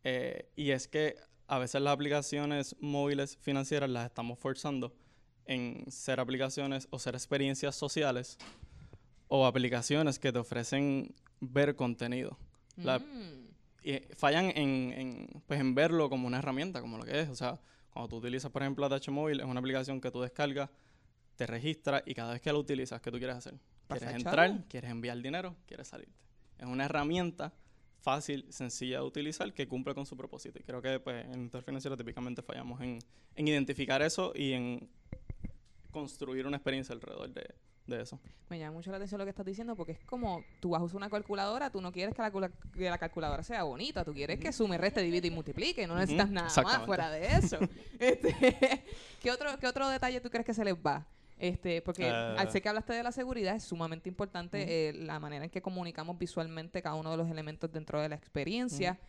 eh, 0.04 0.50
y 0.56 0.72
es 0.72 0.88
que 0.88 1.16
a 1.48 1.60
veces 1.60 1.82
las 1.82 1.94
aplicaciones 1.94 2.76
móviles 2.80 3.38
financieras 3.42 3.90
las 3.90 4.06
estamos 4.06 4.40
forzando 4.40 4.94
en 5.46 5.90
ser 5.90 6.20
aplicaciones 6.20 6.88
o 6.92 7.00
ser 7.00 7.16
experiencias 7.16 7.76
sociales 7.76 8.38
o 9.28 9.46
aplicaciones 9.46 10.20
que 10.20 10.32
te 10.32 10.40
ofrecen 10.40 11.14
ver 11.40 11.76
contenido. 11.76 12.38
La- 12.78 13.00
Mm. 13.00 13.48
y 13.84 13.92
eh, 13.92 14.08
fallan 14.16 14.46
en, 14.56 14.94
en, 14.94 15.44
pues 15.48 15.60
en 15.60 15.74
verlo 15.76 16.10
como 16.10 16.28
una 16.28 16.40
herramienta, 16.40 16.82
como 16.82 16.98
lo 16.98 17.04
que 17.06 17.22
es. 17.22 17.30
O 17.30 17.36
sea, 17.36 17.60
cuando 17.92 18.10
tú 18.10 18.18
utilizas, 18.18 18.52
por 18.52 18.62
ejemplo, 18.62 18.86
ATH 18.86 19.10
Móvil, 19.10 19.40
es 19.40 19.46
una 19.46 19.60
aplicación 19.60 20.00
que 20.02 20.12
tú 20.12 20.22
descargas, 20.22 20.70
te 21.36 21.46
registras 21.48 22.04
y 22.06 22.14
cada 22.14 22.34
vez 22.34 22.42
que 22.42 22.52
la 22.52 22.58
utilizas, 22.60 23.00
¿qué 23.02 23.12
tú 23.12 23.18
quieres 23.18 23.36
hacer? 23.38 23.56
¿Quieres 23.88 24.10
entrar? 24.16 24.66
¿Quieres 24.68 24.92
enviar 24.92 25.22
dinero? 25.22 25.56
¿Quieres 25.66 25.88
salirte? 25.88 26.14
Es 26.58 26.66
una 26.66 26.86
herramienta 26.86 27.54
fácil, 28.02 28.46
sencilla 28.50 28.98
de 29.00 29.04
utilizar, 29.06 29.54
que 29.54 29.68
cumple 29.68 29.94
con 29.96 30.06
su 30.06 30.16
propósito. 30.18 30.60
Y 30.60 30.64
creo 30.64 30.82
que 30.82 31.00
pues, 31.00 31.26
en 31.26 31.34
el 31.34 31.42
sector 31.44 31.64
financiero 31.64 31.96
típicamente 31.98 32.42
fallamos 32.42 32.82
en, 32.82 33.00
en 33.36 33.48
identificar 33.48 34.02
eso 34.02 34.32
y 34.36 34.54
en 34.54 34.90
construir 35.92 36.46
una 36.46 36.58
experiencia 36.58 36.94
alrededor 36.94 37.30
de, 37.34 37.56
de 37.88 38.02
eso. 38.02 38.20
Me 38.50 38.60
llama 38.60 38.74
mucho 38.74 38.92
la 38.92 38.98
atención 38.98 39.18
lo 39.20 39.26
que 39.26 39.30
estás 39.32 39.46
diciendo 39.46 39.76
porque 39.76 39.94
es 39.94 40.00
como 40.06 40.44
tú 40.60 40.70
vas 40.72 40.82
a 40.82 40.84
usar 40.86 40.98
una 40.98 41.10
calculadora, 41.10 41.70
tú 41.70 41.82
no 41.82 41.92
quieres 41.92 42.14
que 42.14 42.22
la, 42.22 42.32
cula- 42.32 42.52
que 42.74 42.90
la 42.90 42.98
calculadora 42.98 43.44
sea 43.44 43.64
bonita, 43.64 44.04
tú 44.06 44.14
quieres 44.14 44.40
que 44.40 44.52
sume, 44.54 44.78
reste, 44.78 45.02
divide 45.02 45.28
y 45.28 45.32
multiplique, 45.32 45.88
no 45.88 45.96
necesitas 45.96 46.30
nada 46.30 46.50
más 46.64 46.86
fuera 46.86 47.10
de 47.10 47.26
eso. 47.38 47.58
Este, 48.00 48.36
¿qué, 49.22 49.32
otro, 49.32 49.58
¿Qué 49.60 49.68
otro 49.68 49.88
detalle 49.90 50.22
tú 50.22 50.30
crees 50.30 50.46
que 50.46 50.54
se 50.54 50.64
les 50.64 50.76
va? 50.76 51.06
Este, 51.40 51.82
porque 51.82 52.08
Eh. 52.08 52.12
al 52.12 52.50
ser 52.52 52.62
que 52.62 52.70
hablaste 52.70 52.94
de 52.94 53.04
la 53.04 53.12
seguridad 53.12 53.56
es 53.56 53.64
sumamente 53.64 54.10
importante 54.10 54.90
eh, 54.90 54.94
la 54.94 55.20
manera 55.20 55.46
en 55.46 55.52
que 55.52 55.62
comunicamos 55.62 56.18
visualmente 56.18 56.82
cada 56.82 56.96
uno 56.96 57.12
de 57.12 57.18
los 57.18 57.30
elementos 57.30 57.72
dentro 57.72 58.02
de 58.02 58.10
la 58.10 58.16
experiencia. 58.16 59.00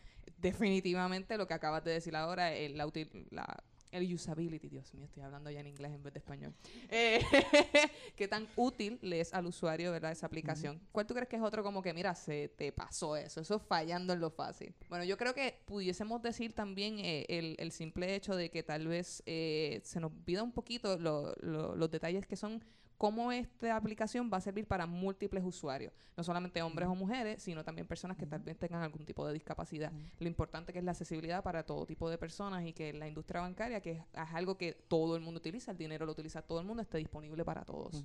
Definitivamente 0.43 1.37
lo 1.37 1.47
que 1.47 1.55
acabas 1.55 1.83
de 1.85 1.93
decir 1.93 2.15
ahora, 2.15 2.55
eh, 2.55 2.69
la, 2.71 2.87
util- 2.87 3.27
la 3.31 3.45
el 3.91 4.13
usability, 4.13 4.69
Dios 4.69 4.93
mío, 4.95 5.05
estoy 5.05 5.23
hablando 5.23 5.51
ya 5.51 5.61
en 5.61 5.67
inglés 5.67 5.93
en 5.93 6.03
vez 6.03 6.13
de 6.13 6.19
español. 6.19 6.55
Eh, 6.89 7.21
¿Qué 8.17 8.29
tan 8.29 8.47
útil 8.57 8.99
le 9.03 9.21
es 9.21 9.33
al 9.33 9.47
usuario, 9.47 9.93
verdad, 9.93 10.13
esa 10.13 10.27
aplicación? 10.27 10.81
¿Cuál 10.93 11.07
tú 11.07 11.15
crees 11.15 11.29
que 11.29 11.37
es 11.37 11.43
otro 11.43 11.63
como 11.63 11.83
que, 11.83 11.93
mira, 11.95 12.15
se 12.15 12.49
te 12.49 12.73
pasó 12.73 13.17
eso, 13.17 13.41
eso 13.41 13.59
fallando 13.59 14.13
en 14.13 14.21
lo 14.21 14.31
fácil? 14.31 14.75
Bueno, 14.89 15.05
yo 15.05 15.17
creo 15.17 15.35
que 15.35 15.61
pudiésemos 15.67 16.23
decir 16.23 16.55
también 16.55 16.99
eh, 16.99 17.27
el, 17.29 17.57
el, 17.59 17.73
simple 17.73 18.15
hecho 18.15 18.35
de 18.35 18.51
que 18.51 18.63
tal 18.63 18.89
vez 18.89 19.23
eh, 19.27 19.81
se 19.85 20.01
nos 20.01 20.13
pida 20.25 20.43
un 20.43 20.53
poquito 20.53 20.99
los 20.99 21.91
detalles 21.91 22.27
que 22.27 22.37
son 22.37 22.63
cómo 22.99 23.31
esta 23.31 23.77
aplicación 23.77 24.29
va 24.31 24.39
a 24.39 24.41
servir 24.41 24.67
para 24.67 24.85
múltiples 24.85 25.45
usuarios, 25.45 25.93
no 26.17 26.25
solamente 26.25 26.61
hombres 26.61 26.89
o 26.89 26.95
mujeres, 26.97 27.41
sino 27.41 27.65
también 27.65 27.87
personas 27.87 28.17
que 28.17 28.27
tal 28.27 28.41
vez 28.41 28.59
tengan 28.59 28.83
algún 28.83 29.07
tipo 29.07 29.25
de 29.27 29.33
discapacidad. 29.33 29.93
Lo 30.19 30.27
importante 30.27 30.73
que 30.73 30.81
es 30.81 30.85
la 30.85 30.91
accesibilidad 30.91 31.43
para 31.45 31.63
todo 31.65 31.87
tipo 31.87 32.11
de 32.11 32.19
personas 32.19 32.67
y 32.67 32.73
que 32.73 32.93
la 32.93 33.07
industria 33.07 33.41
bancaria, 33.41 33.81
que 33.81 33.93
es, 33.93 34.03
algo 34.13 34.59
que 34.59 34.73
todo 34.73 35.15
el 35.17 35.23
mundo 35.23 35.39
utiliza, 35.39 35.71
el 35.71 35.79
dinero 35.79 36.05
lo 36.05 36.13
utiliza 36.13 36.43
todo 36.43 36.59
el 36.59 36.67
mundo, 36.67 36.83
esté 36.83 36.99
disponible 36.99 37.45
para 37.45 37.65
todos. 37.65 38.05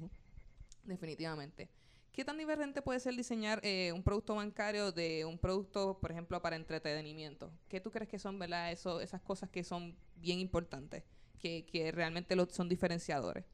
Definitivamente. 0.84 1.70
¿Qué 2.12 2.24
tan 2.24 2.38
diferente 2.38 2.84
puede 2.84 3.00
ser 3.00 3.16
diseñar 3.16 3.60
eh, 3.64 3.91
un 3.91 4.04
producto 4.04 4.36
bancario 4.36 4.91
de 4.91 5.26
un 5.26 5.39
producto, 5.39 5.98
por 6.00 6.12
ejemplo, 6.12 6.39
para 6.44 6.56
entretenimiento? 6.56 7.52
¿Qué 7.68 7.82
tú 7.82 7.89
crees 7.89 8.08
que 8.08 8.20
son, 8.20 8.38
verdad, 8.38 8.72
Eso, 8.72 9.02
esas 9.02 9.22
cosas 9.22 9.50
que 9.50 9.64
son 9.64 9.98
bien 10.18 10.38
importantes, 10.38 11.04
que, 11.39 11.66
que 11.66 11.91
realmente 11.91 12.36
lo, 12.36 12.48
son 12.48 12.70
diferenciadores? 12.70 13.46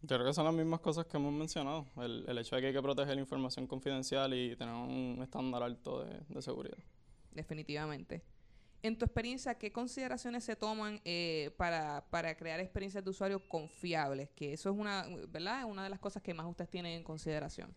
Yo 0.00 0.16
creo 0.16 0.26
que 0.26 0.32
son 0.32 0.44
las 0.44 0.54
mismas 0.54 0.80
cosas 0.80 1.06
que 1.06 1.16
hemos 1.16 1.32
mencionado. 1.32 1.86
El, 1.96 2.24
el 2.28 2.38
hecho 2.38 2.54
de 2.54 2.62
que 2.62 2.68
hay 2.68 2.72
que 2.72 2.82
proteger 2.82 3.14
la 3.16 3.20
información 3.20 3.66
confidencial 3.66 4.32
y 4.32 4.54
tener 4.54 4.74
un 4.74 5.18
estándar 5.22 5.62
alto 5.62 6.04
de, 6.04 6.20
de 6.28 6.42
seguridad. 6.42 6.78
Definitivamente. 7.32 8.22
En 8.80 8.96
tu 8.96 9.04
experiencia, 9.04 9.58
¿qué 9.58 9.72
consideraciones 9.72 10.44
se 10.44 10.54
toman 10.54 11.00
eh, 11.04 11.50
para, 11.56 12.04
para, 12.10 12.36
crear 12.36 12.60
experiencias 12.60 13.02
de 13.02 13.10
usuario 13.10 13.40
confiables? 13.48 14.30
Que 14.36 14.52
eso 14.52 14.70
es 14.70 14.76
una, 14.78 15.04
¿verdad? 15.28 15.64
una 15.64 15.82
de 15.82 15.90
las 15.90 15.98
cosas 15.98 16.22
que 16.22 16.32
más 16.32 16.46
ustedes 16.46 16.70
tienen 16.70 16.92
en 16.92 17.02
consideración. 17.02 17.74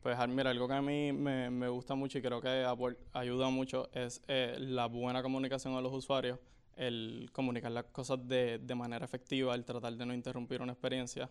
Pues 0.00 0.16
mira, 0.28 0.50
algo 0.50 0.66
que 0.66 0.74
a 0.74 0.80
mí 0.80 1.12
me, 1.12 1.50
me 1.50 1.68
gusta 1.68 1.94
mucho 1.94 2.16
y 2.16 2.22
creo 2.22 2.40
que 2.40 2.64
ayuda 3.12 3.50
mucho 3.50 3.90
es 3.92 4.22
eh, 4.26 4.56
la 4.58 4.86
buena 4.86 5.22
comunicación 5.22 5.74
a 5.74 5.82
los 5.82 5.92
usuarios, 5.92 6.38
el 6.76 7.28
comunicar 7.32 7.72
las 7.72 7.84
cosas 7.84 8.26
de, 8.26 8.58
de 8.58 8.74
manera 8.74 9.04
efectiva, 9.04 9.54
el 9.54 9.66
tratar 9.66 9.94
de 9.94 10.06
no 10.06 10.14
interrumpir 10.14 10.62
una 10.62 10.72
experiencia 10.72 11.28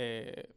eh, 0.00 0.54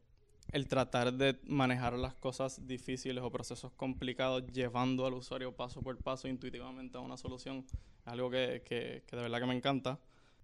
el 0.52 0.68
tratar 0.68 1.12
de 1.12 1.36
manejar 1.48 1.94
las 1.94 2.14
cosas 2.14 2.64
difíciles 2.64 3.24
o 3.24 3.30
procesos 3.32 3.72
complicados 3.72 4.46
llevando 4.52 5.04
al 5.04 5.14
usuario 5.14 5.50
paso 5.50 5.82
por 5.82 5.96
paso 5.96 6.28
intuitivamente 6.28 6.96
a 6.96 7.00
una 7.00 7.16
solución 7.16 7.64
es 7.66 8.06
algo 8.06 8.30
que, 8.30 8.62
que, 8.64 9.02
de 9.10 9.22
verdad 9.22 9.40
que 9.40 9.46
me 9.46 9.56
encanta. 9.56 9.98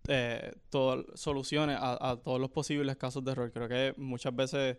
Eh, 0.09 0.53
soluciones 1.15 1.79
a, 1.81 2.17
todos 2.25 2.41
los 2.41 2.51
posibles 2.51 2.97
casos 2.97 3.25
de 3.25 3.31
error. 3.31 3.53
Creo 3.53 3.69
que 3.69 3.95
muchas 3.97 4.35
veces 4.35 4.79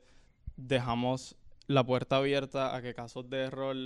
dejamos 0.58 1.38
la 1.68 1.86
puerta 1.86 2.18
abierta 2.18 2.76
a 2.76 2.82
que 2.82 2.94
casos 2.94 3.30
de 3.30 3.38
error 3.38 3.78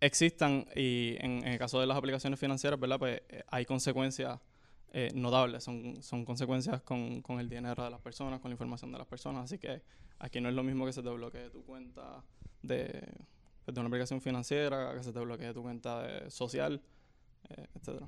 existan 0.00 0.66
y 0.74 1.16
en, 1.18 1.44
en 1.44 1.48
el 1.48 1.58
caso 1.58 1.80
de 1.80 1.86
las 1.86 1.98
aplicaciones 1.98 2.40
financieras, 2.40 2.80
¿verdad? 2.80 2.98
Pues 2.98 3.20
eh, 3.28 3.42
hay 3.48 3.66
consecuencias 3.66 4.38
eh, 4.92 5.10
notables, 5.14 5.64
son, 5.64 6.02
son 6.02 6.24
consecuencias 6.24 6.80
con, 6.82 7.20
con, 7.22 7.40
el 7.40 7.48
dinero 7.48 7.84
de 7.84 7.90
las 7.90 8.00
personas, 8.00 8.40
con 8.40 8.50
la 8.50 8.54
información 8.54 8.90
de 8.92 8.98
las 8.98 9.06
personas. 9.06 9.44
Así 9.44 9.58
que 9.58 9.82
aquí 10.18 10.40
no 10.40 10.48
es 10.48 10.54
lo 10.54 10.62
mismo 10.62 10.86
que 10.86 10.92
se 10.92 11.02
te 11.02 11.10
bloquee 11.10 11.50
tu 11.50 11.64
cuenta 11.64 12.24
de, 12.62 13.06
pues, 13.64 13.74
de 13.74 13.80
una 13.80 13.88
aplicación 13.88 14.20
financiera, 14.20 14.94
que 14.94 15.02
se 15.02 15.12
te 15.12 15.20
bloquee 15.20 15.52
tu 15.52 15.62
cuenta 15.62 16.02
de 16.02 16.30
social, 16.30 16.82
eh, 17.50 17.66
etcétera. 17.74 18.06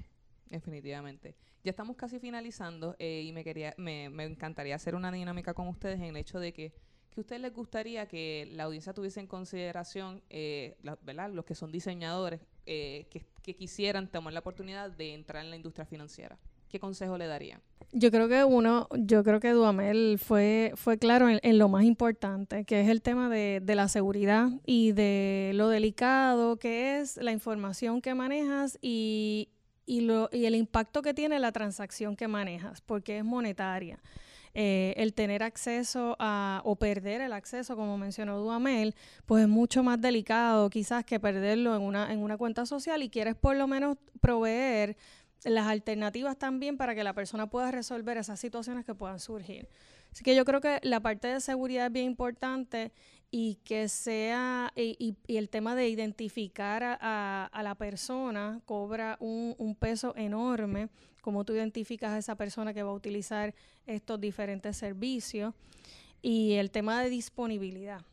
Definitivamente. 0.51 1.37
Ya 1.63 1.71
estamos 1.71 1.97
casi 1.97 2.19
finalizando 2.19 2.97
eh, 2.99 3.23
y 3.25 3.33
me 3.33 3.45
quería, 3.45 3.75
me, 3.77 4.09
me, 4.09 4.25
encantaría 4.25 4.75
hacer 4.75 4.95
una 4.95 5.13
dinámica 5.13 5.55
con 5.55 5.69
ustedes 5.69 5.99
en 6.01 6.07
el 6.07 6.17
hecho 6.17 6.41
de 6.41 6.53
que, 6.53 6.73
que 7.11 7.21
a 7.21 7.23
ustedes 7.23 7.43
les 7.43 7.53
gustaría 7.53 8.07
que 8.07 8.49
la 8.53 8.65
audiencia 8.65 8.93
tuviese 8.93 9.21
en 9.21 9.27
consideración, 9.27 10.23
eh, 10.31 10.77
¿verdad? 11.03 11.31
Los 11.31 11.45
que 11.45 11.55
son 11.55 11.71
diseñadores 11.71 12.41
eh, 12.67 13.07
que, 13.11 13.25
que 13.43 13.55
quisieran 13.55 14.09
tomar 14.09 14.33
la 14.33 14.41
oportunidad 14.41 14.91
de 14.91 15.15
entrar 15.15 15.45
en 15.45 15.51
la 15.51 15.57
industria 15.57 15.85
financiera. 15.85 16.39
¿Qué 16.71 16.81
consejo 16.81 17.19
le 17.19 17.27
daría? 17.27 17.61
Yo 17.93 18.13
creo 18.13 18.29
que 18.29 18.45
uno, 18.45 18.89
yo 18.97 19.25
creo 19.25 19.41
que 19.41 19.51
Duamel 19.51 20.19
fue, 20.23 20.73
fue 20.77 20.97
claro 20.97 21.29
en, 21.29 21.59
lo 21.59 21.69
más 21.69 21.85
importante, 21.85 22.65
que 22.65 22.81
es 22.81 22.89
el 22.89 23.03
tema 23.03 23.29
de, 23.29 23.61
de, 23.61 23.75
la 23.75 23.89
seguridad 23.89 24.49
y 24.65 24.93
de 24.93 25.51
lo 25.55 25.69
delicado 25.69 26.57
que 26.57 27.01
es 27.01 27.17
la 27.17 27.33
información 27.33 28.01
que 28.01 28.15
manejas 28.15 28.79
y, 28.81 29.49
y, 29.87 30.03
lo, 30.03 30.29
y 30.33 30.45
el 30.45 30.55
impacto 30.55 31.03
que 31.03 31.15
tiene 31.15 31.41
la 31.41 31.51
transacción 31.51 32.15
que 32.15 32.29
manejas, 32.29 32.81
porque 32.81 33.19
es 33.19 33.25
monetaria. 33.25 33.99
Eh, 34.53 34.95
el 34.97 35.15
tener 35.15 35.45
acceso 35.45 36.17
a, 36.19 36.61
o 36.65 36.75
perder 36.75 37.21
el 37.21 37.33
acceso, 37.33 37.77
como 37.77 37.97
mencionó 37.97 38.39
Duamel, 38.39 38.97
pues 39.27 39.43
es 39.45 39.49
mucho 39.49 39.85
más 39.85 40.01
delicado 40.01 40.71
quizás 40.71 41.05
que 41.05 41.21
perderlo 41.21 41.77
en 41.77 41.83
una, 41.83 42.13
en 42.13 42.21
una 42.21 42.37
cuenta 42.37 42.67
social 42.67 43.03
y 43.03 43.11
quieres 43.11 43.37
por 43.37 43.57
lo 43.57 43.69
menos 43.69 43.97
proveer 44.21 44.97
las 45.45 45.67
alternativas 45.67 46.37
también 46.39 46.77
para 46.77 46.95
que 46.95 47.05
la 47.05 47.15
persona 47.15 47.49
pueda 47.49 47.71
resolver 47.71 48.17
esas 48.17 48.39
situaciones 48.39 48.85
que 48.85 48.95
puedan 48.95 49.21
surgir. 49.21 49.69
Así 50.13 50.25
que 50.25 50.35
yo 50.35 50.45
creo 50.45 50.61
que 50.61 50.81
la 50.83 51.01
parte 51.01 51.29
de 51.29 51.41
seguridad 51.41 51.87
es 51.87 51.93
bien 51.93 52.07
importante 52.07 52.93
y 53.31 53.57
que 53.65 53.89
sea, 53.89 54.73
y, 54.75 55.17
el 55.29 55.49
tema 55.49 55.77
de 55.77 55.89
identificar 55.89 56.99
a, 57.01 57.61
la 57.63 57.75
persona 57.77 58.61
cobra 58.65 59.17
un, 59.21 59.55
un, 59.59 59.77
peso 59.77 60.15
enorme, 60.17 60.89
como 61.21 61.45
tú 61.45 61.53
identificas 61.53 62.11
a 62.11 62.19
esa 62.19 62.35
persona 62.35 62.75
que 62.75 62.83
va 62.83 62.91
a 62.91 62.95
utilizar 62.95 63.55
estos 63.87 64.21
diferentes 64.21 64.77
servicios, 64.77 65.55
y 66.23 66.55
el 66.55 66.71
tema 66.71 67.03
de 67.03 67.09
disponibilidad 67.09 68.05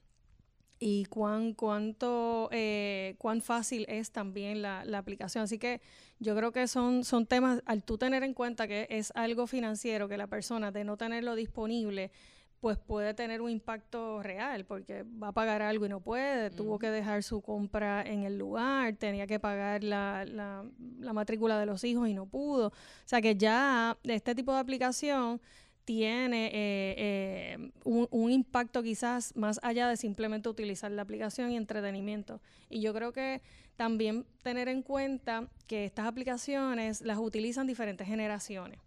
y 0.80 1.05
cuán, 1.05 1.53
cuánto, 1.53 2.49
eh, 2.51 3.15
cuán 3.17 3.41
fácil 3.41 3.86
es 3.88 4.11
también 4.11 4.61
la, 4.61 4.86
la, 4.86 4.99
aplicación. 4.99 5.43
Así 5.43 5.57
que 5.57 5.82
yo 6.19 6.36
creo 6.36 6.51
que 6.51 6.67
son, 6.67 7.03
son 7.03 7.25
temas, 7.25 7.61
al 7.65 7.84
tú 7.84 7.97
tener 7.97 8.23
en 8.23 8.34
cuenta 8.34 8.67
que 8.67 8.88
es 8.89 9.11
algo 9.15 9.47
financiero, 9.47 10.07
que 10.07 10.17
la 10.17 10.28
persona 10.28 10.71
de 10.71 10.84
no 10.84 10.97
tenerlo 10.97 11.36
disponible, 11.36 12.11
pues 12.59 12.78
puede 12.78 13.13
tener 13.13 13.41
un 13.41 13.49
impacto 13.49 14.21
real, 14.23 14.65
porque 14.65 15.03
va 15.03 15.30
a 15.30 15.32
pagar 15.32 15.61
algo 15.61 15.86
y 15.86 15.89
no 15.89 15.99
puede, 15.99 16.49
tuvo 16.49 16.80
que 16.80 16.89
dejar 16.89 17.21
su 17.21 17.41
compra 17.41 18.01
en 18.01 18.23
el 18.23 18.38
lugar, 18.38 18.95
tenía 18.95 19.28
que 19.28 19.39
pagar 19.39 19.84
la, 19.84 20.25
la, 20.25 20.65
la 20.99 21.13
matrícula 21.13 21.59
de 21.59 21.67
los 21.67 21.84
hijos 21.84 22.07
y 22.07 22.13
no 22.13 22.25
pudo. 22.25 22.67
O 22.67 22.73
sea 23.05 23.21
que 23.21 23.36
ya 23.36 23.97
este 24.03 24.34
tipo 24.34 24.53
de 24.53 24.59
aplicación 24.59 25.39
tiene 25.88 26.47
eh, 26.47 26.95
eh, 26.97 27.71
un, 27.85 28.29
impacto 28.29 28.83
quizás 28.83 29.33
más 29.38 29.57
allá 29.63 29.88
de 29.88 29.95
simplemente 29.95 30.49
utilizar 30.49 30.91
la 30.91 31.01
aplicación 31.01 31.49
y 31.49 31.55
entretenimiento. 31.55 32.41
Y 32.69 32.81
yo 32.81 32.93
creo 32.93 33.13
que 33.13 33.41
también 33.77 34.25
tener 34.43 34.67
en 34.67 34.81
cuenta 34.81 35.47
que 35.65 35.85
estas 35.85 36.05
aplicaciones 36.05 36.99
las 36.99 37.19
utilizan 37.19 37.67
diferentes 37.67 38.05
generaciones. 38.05 38.81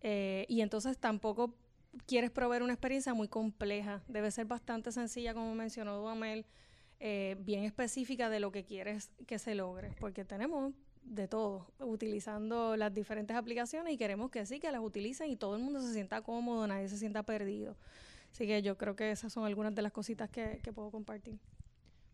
Eh, 0.00 0.46
y 0.48 0.62
entonces 0.62 0.96
tampoco 0.96 1.54
quieres 2.06 2.30
proveer 2.30 2.62
una 2.62 2.72
experiencia 2.72 3.12
muy 3.12 3.28
compleja. 3.28 4.00
Debe 4.08 4.30
ser 4.30 4.46
bastante 4.46 4.90
sencilla, 4.90 5.34
como 5.34 5.54
mencionó 5.54 5.98
Duamel, 5.98 6.46
bien 7.40 7.64
específica 7.64 8.30
de 8.30 8.40
lo 8.40 8.52
que 8.52 8.64
quieres 8.64 9.10
que 9.26 9.38
se 9.38 9.54
logre, 9.54 9.90
porque 10.00 10.24
tenemos 10.24 10.72
de 11.02 11.28
todo, 11.28 11.66
utilizando 11.80 12.76
las 12.76 12.92
diferentes 12.92 13.36
aplicaciones 13.36 13.92
y 13.92 13.96
queremos 13.96 14.30
que 14.30 14.46
sí, 14.46 14.60
que 14.60 14.70
las 14.72 14.80
utilicen 14.80 15.30
y 15.30 15.36
todo 15.36 15.56
el 15.56 15.62
mundo 15.62 15.80
se 15.80 15.92
sienta 15.92 16.22
cómodo, 16.22 16.66
nadie 16.66 16.88
se 16.88 16.96
sienta 16.96 17.22
perdido. 17.22 17.76
Así 18.30 18.46
que 18.46 18.62
yo 18.62 18.78
creo 18.78 18.96
que 18.96 19.10
esas 19.10 19.32
son 19.32 19.44
algunas 19.44 19.74
de 19.74 19.82
las 19.82 19.92
cositas 19.92 20.30
que, 20.30 20.60
que 20.62 20.72
puedo 20.72 20.90
compartir. 20.90 21.38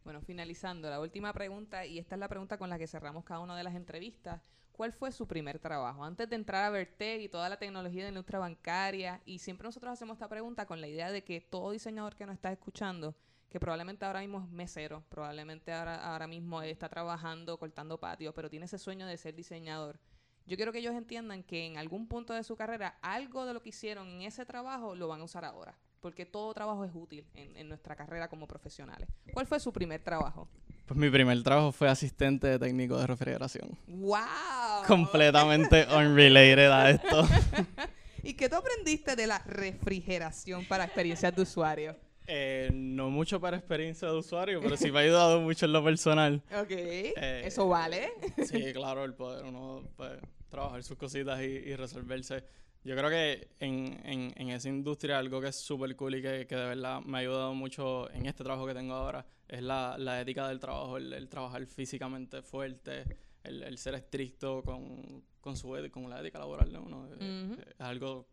Bueno, 0.04 0.20
finalizando, 0.22 0.88
la 0.90 1.00
última 1.00 1.32
pregunta, 1.32 1.86
y 1.86 1.98
esta 1.98 2.14
es 2.16 2.18
la 2.18 2.28
pregunta 2.28 2.58
con 2.58 2.70
la 2.70 2.78
que 2.78 2.86
cerramos 2.86 3.24
cada 3.24 3.40
una 3.40 3.56
de 3.56 3.62
las 3.62 3.74
entrevistas. 3.74 4.40
¿Cuál 4.72 4.92
fue 4.92 5.12
su 5.12 5.26
primer 5.26 5.58
trabajo? 5.58 6.04
Antes 6.04 6.30
de 6.30 6.36
entrar 6.36 6.64
a 6.64 6.70
Vertec 6.70 7.20
y 7.20 7.28
toda 7.28 7.48
la 7.48 7.58
tecnología 7.58 8.04
de 8.04 8.10
la 8.10 8.14
industria 8.18 8.38
bancaria, 8.38 9.20
y 9.26 9.40
siempre 9.40 9.66
nosotros 9.66 9.92
hacemos 9.92 10.14
esta 10.14 10.28
pregunta 10.28 10.66
con 10.66 10.80
la 10.80 10.88
idea 10.88 11.12
de 11.12 11.24
que 11.24 11.40
todo 11.40 11.72
diseñador 11.72 12.14
que 12.14 12.26
nos 12.26 12.34
está 12.34 12.52
escuchando 12.52 13.14
que 13.50 13.58
probablemente 13.58 14.04
ahora 14.04 14.20
mismo 14.20 14.40
es 14.40 14.50
mesero, 14.50 15.04
probablemente 15.08 15.72
ahora, 15.72 16.12
ahora 16.12 16.26
mismo 16.26 16.62
está 16.62 16.88
trabajando 16.88 17.58
cortando 17.58 17.98
patios, 17.98 18.34
pero 18.34 18.50
tiene 18.50 18.66
ese 18.66 18.78
sueño 18.78 19.06
de 19.06 19.16
ser 19.16 19.34
diseñador. 19.34 19.98
Yo 20.46 20.56
quiero 20.56 20.72
que 20.72 20.78
ellos 20.78 20.94
entiendan 20.94 21.42
que 21.42 21.66
en 21.66 21.76
algún 21.76 22.08
punto 22.08 22.32
de 22.32 22.42
su 22.42 22.56
carrera, 22.56 22.98
algo 23.02 23.44
de 23.44 23.54
lo 23.54 23.62
que 23.62 23.68
hicieron 23.70 24.08
en 24.08 24.22
ese 24.22 24.46
trabajo 24.46 24.94
lo 24.94 25.08
van 25.08 25.20
a 25.20 25.24
usar 25.24 25.44
ahora, 25.44 25.78
porque 26.00 26.24
todo 26.24 26.52
trabajo 26.54 26.84
es 26.84 26.90
útil 26.94 27.26
en, 27.34 27.56
en 27.56 27.68
nuestra 27.68 27.96
carrera 27.96 28.28
como 28.28 28.46
profesionales. 28.46 29.08
¿Cuál 29.32 29.46
fue 29.46 29.60
su 29.60 29.72
primer 29.72 30.02
trabajo? 30.02 30.48
Pues 30.86 30.98
mi 30.98 31.10
primer 31.10 31.42
trabajo 31.42 31.70
fue 31.70 31.86
asistente 31.88 32.46
de 32.46 32.58
técnico 32.58 32.98
de 32.98 33.06
refrigeración. 33.06 33.76
¡Wow! 33.86 34.86
Completamente 34.86 35.86
unrelated 35.94 36.70
a 36.70 36.90
esto. 36.90 37.28
¿Y 38.22 38.32
qué 38.34 38.48
tú 38.48 38.56
aprendiste 38.56 39.14
de 39.14 39.26
la 39.26 39.38
refrigeración 39.40 40.64
para 40.64 40.84
experiencias 40.84 41.36
de 41.36 41.42
usuario? 41.42 42.07
Eh, 42.30 42.68
no 42.74 43.08
mucho 43.08 43.40
para 43.40 43.56
experiencia 43.56 44.06
de 44.06 44.14
usuario, 44.14 44.60
pero 44.60 44.76
sí 44.76 44.92
me 44.92 44.98
ha 44.98 45.02
ayudado 45.02 45.40
mucho 45.40 45.64
en 45.64 45.72
lo 45.72 45.82
personal. 45.82 46.42
Ok, 46.60 46.70
eh, 46.70 47.42
eso 47.44 47.66
vale. 47.66 48.10
sí, 48.46 48.72
claro, 48.74 49.02
el 49.04 49.14
poder 49.14 49.46
uno 49.46 49.82
pues, 49.96 50.12
trabajar 50.50 50.82
sus 50.82 50.98
cositas 50.98 51.40
y, 51.40 51.44
y 51.44 51.74
resolverse. 51.74 52.44
Yo 52.84 52.94
creo 52.96 53.08
que 53.08 53.48
en, 53.60 53.98
en, 54.04 54.32
en 54.36 54.50
esa 54.50 54.68
industria 54.68 55.18
algo 55.18 55.40
que 55.40 55.48
es 55.48 55.56
súper 55.56 55.96
cool 55.96 56.16
y 56.16 56.22
que, 56.22 56.46
que, 56.46 56.54
de 56.54 56.66
verdad 56.66 57.00
me 57.00 57.18
ha 57.18 57.20
ayudado 57.22 57.54
mucho 57.54 58.10
en 58.12 58.26
este 58.26 58.44
trabajo 58.44 58.66
que 58.66 58.74
tengo 58.74 58.92
ahora 58.92 59.26
es 59.48 59.62
la, 59.62 59.96
la 59.98 60.20
ética 60.20 60.48
del 60.48 60.60
trabajo, 60.60 60.98
el, 60.98 61.12
el 61.14 61.28
trabajar 61.28 61.64
físicamente 61.66 62.42
fuerte, 62.42 63.04
el, 63.42 63.62
el, 63.62 63.78
ser 63.78 63.94
estricto 63.94 64.62
con, 64.62 65.24
con, 65.40 65.56
su, 65.56 65.68
con 65.90 66.08
la 66.10 66.20
ética 66.20 66.38
laboral 66.38 66.70
de 66.70 66.78
uno. 66.78 67.08
Uh 67.08 67.22
-huh. 67.22 67.68
Es 67.68 67.80
algo 67.80 68.28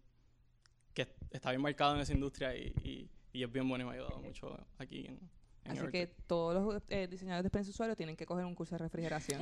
que 0.93 1.07
está 1.31 1.51
bien 1.51 1.61
marcado 1.61 1.95
en 1.95 2.01
esa 2.01 2.13
industria 2.13 2.55
y, 2.55 2.73
y, 2.83 3.09
y 3.35 3.43
es 3.43 3.51
bien 3.51 3.67
bueno 3.67 3.83
y 3.83 3.85
me 3.87 3.91
ha 3.91 3.95
ayudado 3.95 4.19
mucho 4.19 4.57
aquí 4.79 5.05
en, 5.07 5.19
Así 5.65 5.87
que 5.91 6.07
todos 6.27 6.53
los 6.53 6.83
eh, 6.89 7.07
diseñadores 7.09 7.43
de 7.43 7.47
experiencia 7.47 7.71
usuario 7.71 7.95
tienen 7.95 8.15
que 8.15 8.27
coger 8.27 8.45
un 8.45 8.53
curso 8.53 8.75
de 8.75 8.79
refrigeración. 8.83 9.41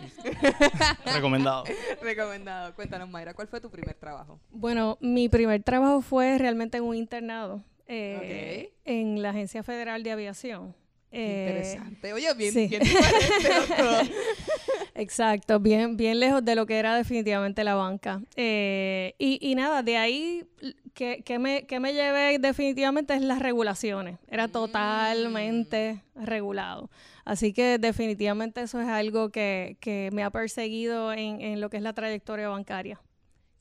Recomendado. 1.13 1.65
Recomendado. 2.01 2.73
Cuéntanos, 2.75 3.09
Mayra, 3.09 3.33
¿cuál 3.33 3.49
fue 3.49 3.59
tu 3.59 3.69
primer 3.69 3.95
trabajo? 3.95 4.39
Bueno, 4.49 4.97
mi 5.01 5.27
primer 5.27 5.61
trabajo 5.63 6.01
fue 6.01 6.37
realmente 6.37 6.77
en 6.77 6.85
un 6.85 6.95
internado 6.95 7.61
eh, 7.87 8.15
okay. 8.17 8.69
en 8.85 9.21
la 9.21 9.31
Agencia 9.31 9.63
Federal 9.63 10.01
de 10.01 10.11
Aviación. 10.11 10.73
Eh, 11.11 11.45
Interesante. 11.49 12.13
Oye, 12.13 12.33
bien, 12.35 12.53
sí. 12.53 12.67
bien 12.67 12.81
diferente, 12.81 14.13
Exacto, 14.95 15.59
bien, 15.59 15.97
bien 15.97 16.19
lejos 16.19 16.43
de 16.43 16.55
lo 16.55 16.65
que 16.65 16.79
era 16.79 16.95
definitivamente 16.95 17.63
la 17.63 17.75
banca. 17.75 18.21
Eh, 18.35 19.13
y, 19.19 19.39
y, 19.41 19.55
nada, 19.55 19.83
de 19.83 19.97
ahí 19.97 20.47
que, 20.93 21.23
que, 21.23 21.39
me, 21.39 21.65
que 21.65 21.79
me 21.79 21.93
llevé 21.93 22.37
definitivamente 22.39 23.13
es 23.13 23.21
las 23.21 23.39
regulaciones. 23.39 24.19
Era 24.27 24.47
totalmente 24.47 26.01
mm. 26.15 26.23
regulado. 26.23 26.89
Así 27.25 27.53
que 27.53 27.77
definitivamente 27.77 28.61
eso 28.61 28.81
es 28.81 28.87
algo 28.87 29.29
que, 29.29 29.77
que 29.79 30.09
me 30.13 30.23
ha 30.23 30.29
perseguido 30.29 31.13
en, 31.13 31.41
en 31.41 31.61
lo 31.61 31.69
que 31.69 31.77
es 31.77 31.83
la 31.83 31.93
trayectoria 31.93 32.49
bancaria. 32.49 32.99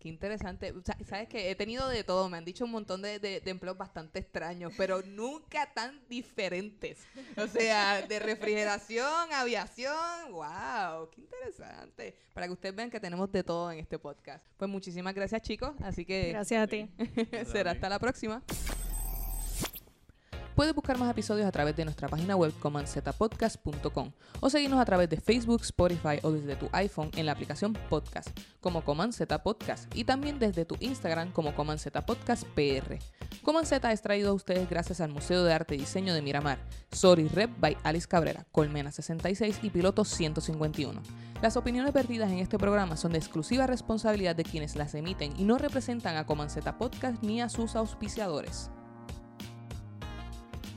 Qué 0.02 0.08
interesante. 0.08 0.72
O 0.72 0.82
sea, 0.82 0.96
Sabes 1.06 1.28
que 1.28 1.48
he 1.48 1.54
tenido 1.54 1.88
de 1.88 2.02
todo. 2.02 2.28
Me 2.28 2.36
han 2.36 2.44
dicho 2.44 2.64
un 2.64 2.72
montón 2.72 3.02
de, 3.02 3.20
de, 3.20 3.38
de, 3.40 3.50
empleos 3.52 3.78
bastante 3.78 4.18
extraños, 4.18 4.72
pero 4.76 5.00
nunca 5.02 5.72
tan 5.72 6.00
diferentes. 6.08 6.98
O 7.36 7.46
sea, 7.46 8.02
de 8.02 8.18
refrigeración, 8.18 9.32
aviación. 9.32 10.32
¡Wow! 10.32 11.08
Qué 11.12 11.20
interesante. 11.20 12.16
Para 12.34 12.48
que 12.48 12.52
ustedes 12.52 12.74
vean 12.74 12.90
que 12.90 12.98
tenemos 12.98 13.30
de 13.30 13.44
todo 13.44 13.70
en 13.70 13.78
este 13.78 13.96
podcast. 13.96 14.44
Pues 14.56 14.68
muchísimas 14.68 15.14
gracias, 15.14 15.40
chicos. 15.42 15.72
Así 15.80 16.04
que. 16.04 16.30
Gracias 16.30 16.64
a 16.64 16.66
ti. 16.66 16.90
será 17.52 17.70
hasta 17.70 17.88
la 17.88 18.00
próxima. 18.00 18.42
Puedes 20.54 20.74
buscar 20.74 20.98
más 20.98 21.10
episodios 21.10 21.46
a 21.46 21.52
través 21.52 21.74
de 21.76 21.84
nuestra 21.84 22.08
página 22.08 22.36
web 22.36 22.52
comanzetapodcast.com 22.60 24.12
o 24.40 24.50
seguirnos 24.50 24.80
a 24.80 24.84
través 24.84 25.08
de 25.08 25.18
Facebook, 25.18 25.62
Spotify 25.62 26.18
o 26.22 26.30
desde 26.30 26.56
tu 26.56 26.68
iPhone 26.72 27.10
en 27.16 27.24
la 27.24 27.32
aplicación 27.32 27.72
Podcast 27.88 28.28
como 28.60 28.84
Coman 28.84 29.14
Z 29.14 29.42
Podcast 29.42 29.94
y 29.96 30.04
también 30.04 30.38
desde 30.38 30.66
tu 30.66 30.76
Instagram 30.80 31.32
como 31.32 31.54
Coman 31.54 31.78
Z 31.78 32.04
Podcast 32.04 32.44
PR. 32.54 32.98
Coman 33.42 33.64
Z 33.64 33.90
es 33.92 34.02
traído 34.02 34.30
a 34.30 34.34
ustedes 34.34 34.68
gracias 34.68 35.00
al 35.00 35.10
Museo 35.10 35.42
de 35.42 35.54
Arte 35.54 35.74
y 35.74 35.78
Diseño 35.78 36.12
de 36.12 36.20
Miramar, 36.20 36.58
Sorry 36.90 37.28
Rep 37.28 37.50
by 37.58 37.78
Alice 37.82 38.06
Cabrera, 38.06 38.44
Colmena 38.52 38.92
66 38.92 39.60
y 39.62 39.70
Piloto 39.70 40.04
151. 40.04 41.00
Las 41.40 41.56
opiniones 41.56 41.94
vertidas 41.94 42.30
en 42.30 42.38
este 42.38 42.58
programa 42.58 42.98
son 42.98 43.12
de 43.12 43.18
exclusiva 43.18 43.66
responsabilidad 43.66 44.36
de 44.36 44.44
quienes 44.44 44.76
las 44.76 44.94
emiten 44.94 45.32
y 45.38 45.44
no 45.44 45.56
representan 45.56 46.16
a 46.16 46.26
Coman 46.26 46.50
Z 46.50 46.76
Podcast 46.76 47.22
ni 47.22 47.40
a 47.40 47.48
sus 47.48 47.74
auspiciadores. 47.74 48.70